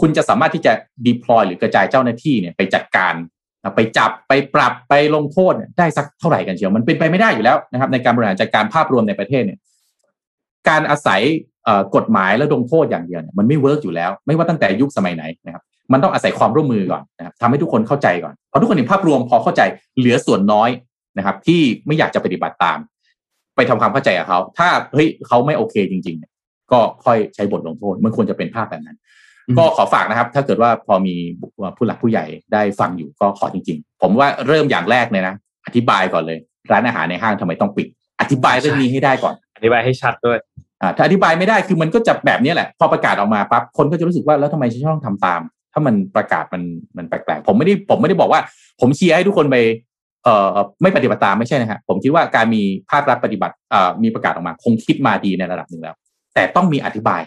[0.00, 0.72] คุณจะสามารถที่จะ
[1.06, 3.14] deploy หรือกระจายเจ้าหน้าที่เนี่ยไปจัดการ
[3.76, 9.58] ไปจับไปปรับไปลงโทษได้สักเท่าไหร่กันเชียวมันเป็นไปไม่ได้อยู่แล้วนะครับ ในการบริหารจัดการภาพรวมในประเทศเนี่ย
[10.68, 11.20] การอาศัย
[11.96, 15.62] กฎหมายและลงโทษอย่างเดียวเนี่ยมันไม่เวิร์กอยู่แล้ว ไม่ว่าตั้งแต่ยุคสมัยไหนนะครับ
[15.92, 19.62] มันต้องอาศัยความร่วมมือก่อนนะครับทำให้ทุกคนเข้าใจก่อนพอทุกคนเห็นภาพรวมพอเข้าใจ
[19.98, 20.70] เหลือส่วนน้อย
[21.18, 22.78] นะครับ ที่ไม่อยากจะปฏิบัติตาม
[23.56, 26.32] ไปทำความเข้าใจกับเขา ถ้าเฮ้ยเขาไม่โอเคจริงๆเนี่ย
[26.72, 28.98] ก็ค่อยใช้บทลงโทษ มันควรจะเป็นภาพแบบนั้น
[29.58, 31.14] ก็ขอฝากนะครับ ถ้าเกิดว่าพอมี
[31.76, 35.34] ผู้หลักผู้ใหญ่ได้ฟังอยู่ก็ขอจริง ๆ ผมว่าเริ่มอย่างแรกเลยนะ
[35.66, 36.38] อธิบายก่อนเลย
[36.72, 37.86] ร้านอาหารในห้างทำไมต้องปิด
[38.20, 45.40] อธิบายเรื่องนี้ให้ได้ก่อน อธิบายให้ชัดด้วยอ่า ถ้าอธิบายไม่ได้คือมันก็จะแบบนี้แหละ พอประกาศออกมาปั๊บคนก็จะรู้สึกว่าแล้วทำไมฉันต้องทำตาม
[45.72, 46.62] ถ้ามันประกาศมัน
[46.96, 48.40] มันแปลกๆผมไม่ได้ผมไม่ได้บอกว่า
[48.80, 49.56] ผมเชียร์ให้ทุกคนไป
[50.24, 55.94] เอ่อไม่ปฏิบัติตามไม่ใช่นะฮะผมคิดว่าการมีภาครัฐปฏิบัติเอ่อมีประกาศออกมา คงคิดมาดีในระดับหนึ่งแล้ว
[56.34, 57.22] แต่ต้องมีอธิบาย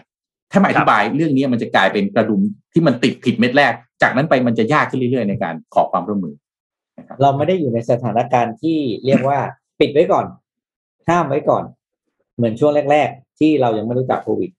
[0.52, 2.40] ถ้าไม่อธิบายเรื่องนี้มันจะกลายเป็นกระดุม
[2.72, 3.72] ที่มันติดผิดเม็ดแรก
[4.02, 6.34] จากนั้นไปมันจะยากขึ้นเรื่อยๆในการขอความร่วมมือ
[7.22, 9.38] เราไม่ได้อยู่ในสถานการณ์ที่เรียกว่า
[9.80, 10.26] ปิดไว้ก่อน
[11.08, 11.64] ห้ามไว้ก่อน
[12.42, 14.50] เหมือนช่วงแรก ๆ ที่เรายังไม่รู้จักโควิด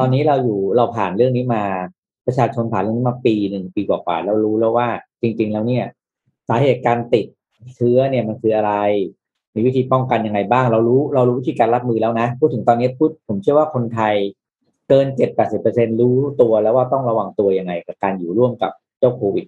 [0.00, 1.62] ตอนนี้เราอยู่เราผ่านเรื่องนี้มา
[2.26, 4.88] ประชาชนผ่านเรื่องนี้มาปีหนึ่งปีกว่าๆเรารู้แล้วว่า
[5.22, 5.84] จริง ๆ แล้วเนี่ย
[6.48, 7.26] สาเหตุการติด
[7.76, 8.72] เชื้อเนี่ยมันคืออะไร
[9.54, 14.14] มีวิธีป้องกันยังไงบ้าง เรารู้เรารู้วิธีการรับมือแล้วนะ พูดถึงตอนนี้พูดผมเชื่อว่าคนไทย
[14.88, 19.46] เกินเจ็ดแปดสิบเปอร์เซ็นรู้ตัวแล้วว่าต้องระวังตัวยังไง กับการอยู่ร่วมกับเจ้าโควิด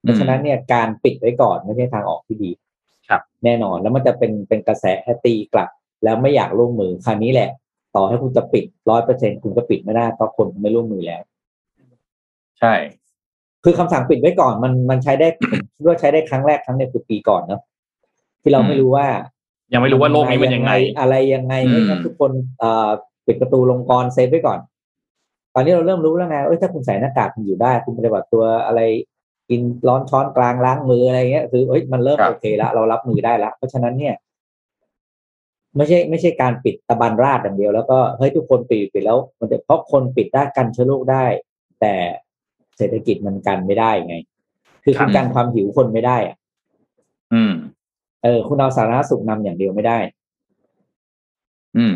[0.00, 2.50] เพราะฉะนั้นเนี่ยการปิดไว้ก่อนไม่ใช่ทางออกที่ดี
[3.08, 4.84] ครับ แน่นอนแล้วมันจะเป็นเป็นกระแส
[5.24, 5.68] ตีกลับ
[6.04, 7.50] แล้วไม่อยากร่วมมือคราวนี้แหละ
[7.96, 11.22] ต่อให้คุณจะปิดร้อยเปอร์เซ็นคุณก็ปิดไม่ได้เพราะคนไม่ร่วมมือแล้ว
[12.60, 12.74] ใช่
[13.64, 17.60] คือคำสั่งปิดไว้ก่อนมันมันใช้ได้ผมคิดว่าใช้ได้ครั้งแรกครั้งเดียวคือปีก่อนเนาะ
[18.42, 19.06] ที่เราไม่รู้ว่า
[19.72, 22.88] ยังไม่รู้ว่าโลกนี้มันยังไง อะไรยังไงไม่งั้นทุกคนเอ่อ
[23.26, 24.58] ปิดประตูลงกลอน safe ไว้ก่อน
[25.54, 28.80] ตอนนี้เราเริ่มรู้แล้วไงเอ้ยถ้าคุณใส่หน้ากากคุณอยู่ได้ คุณปฏิบัติตัวอะไร
[29.50, 34.14] กินร้อนช้อนกลางล้างมืออะไรเงี้ยคือเอ้ยมันเริ่มโอเคแล้วเรารับมือได้แล้วเพราะฉะนั้นเนี่ย
[35.76, 41.24] ไม่ใช่ไม่ใช่การปิดตะบันราดอย่างเดียว แล้วก็เฮ้ยทุกคนปิดปิดแล้วมันจะเพราะคนปิดได้กันเชื้อโรคได้
[41.80, 41.94] แต่
[42.76, 44.16] เศรษฐกิจมันกันไม่ได้ไง
[44.84, 46.36] คือคุณกันความหิวคนไม่ได้อะ
[47.34, 47.52] อืม
[48.24, 49.98] เออ คุณเอาสาธารณสุขนำอย่างเดียวไม่ได้
[51.76, 51.94] อืม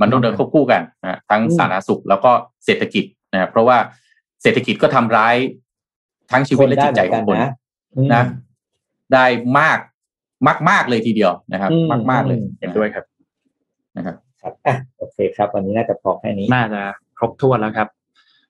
[0.00, 2.32] มันต้องเดินควบคู่กันนะทั้งสาธารณสุขแล้วก็
[2.64, 3.78] เศรษฐกิจนะครับเพราะว่า
[4.42, 5.36] เศรษฐกิจก็ทำร้าย
[6.30, 7.52] ทั้งชีวิตและจิตใจของคนนะ
[8.14, 8.24] นะ
[9.12, 9.26] ได้
[9.58, 9.78] มาก
[10.46, 13.04] มากมากเลยทีเดียวนะครับ มากมากเลยเห็นด้วยครับ
[13.96, 16.82] นะครับครับอะโอเคครับ วันนี้น่าจะพอแค่นี้น่าจะ
[17.18, 17.88] ครบถ้วนแล้วครับ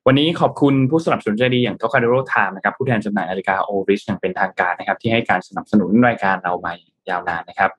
[0.07, 6.73] วันนี้ขอบคุณผู้สนับสนุนใจดีอย่าง t o k a d o r o Time นะครับผู้แทนจำหน่ายนาฬิกาโอริชอย่างเป็นทางการนะครับ ที่ให้การสนับสนุนรายการเรามา
[7.11, 7.71] ยาวนานนะครับ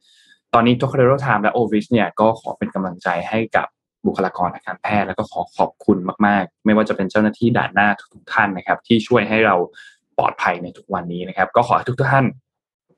[0.54, 1.86] ตอนนี้ t o k a d o r o Time และ o r i c
[1.86, 3.68] h เนี่ยก็ขอเป็นกำลังใจให้กับ
[4.06, 5.98] บุคลากรทางการแพทย์แล้วก็ขอขอบคุณ
[6.28, 9.56] มาก ๆ ไม่ว่าจะเป็นเจ้าหน้าที่ด่านหน้าทุกๆท่านนะครับ ที่ช่วยให้เรา
[10.18, 12.26] ปลอดภัยในทุกวันนี้นะครับ ก็ขอให้ทุกท่าน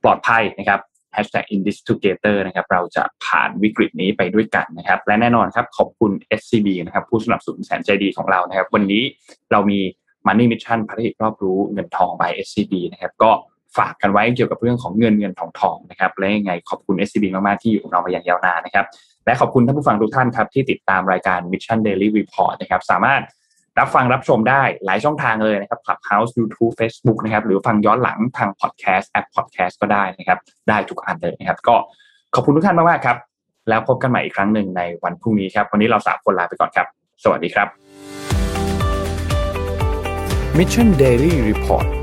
[0.03, 0.80] ปลอดภัยนะครับ
[1.15, 9.03] hashtag in this together นะครับเราจะผ่านวิกฤตนี้ไปด้วยกันนะครับและแน่นอนครับขอบคุณ SCB นะครับผู้สนับสนุนแสนใจดีของเรานะครับ วันนี้
[9.52, 9.80] เรามี
[10.27, 13.31] Money Mission ภารกิจรอบรู้เงินทอง by SCB นะครับก็
[13.77, 18.86] ฝากกันไว้เกี่ยวกับเรื่องของเงินเงินทองทองนะครับและยังไงขอบคุณ SCB มาก ๆ ที่อยู่กับเรามาอย่างยาวนานนะครับ
[19.26, 23.22] และขอบคุณท่านผู้ฟังทุกท่านครับที่ติดตามรายการ Mission Daily Report นะครับสามารถ
[23.80, 30.39] รับฟังรับชมได้หลายช่องทางเลยนะครับ Clubhouse YouTube Facebook นะครับ หรือฟังย้อนหลังทาง Podcast แอป Podcast ก็ได้นะครับ
[30.69, 31.76] ได้ทุกอันเลยนะครับ ก็
[32.35, 33.18] ขอบคุณทุกท่านมากๆครับ
[33.69, 36.88] แล้วพบกันใหม่อีกครั้งหนึ่งในวันพรุ่งนี้ครับ วันนี้เราสามคนลาไปก่อนครับ
[37.23, 37.68] สวัสดีครับ
[40.57, 41.98] Mission Daily Report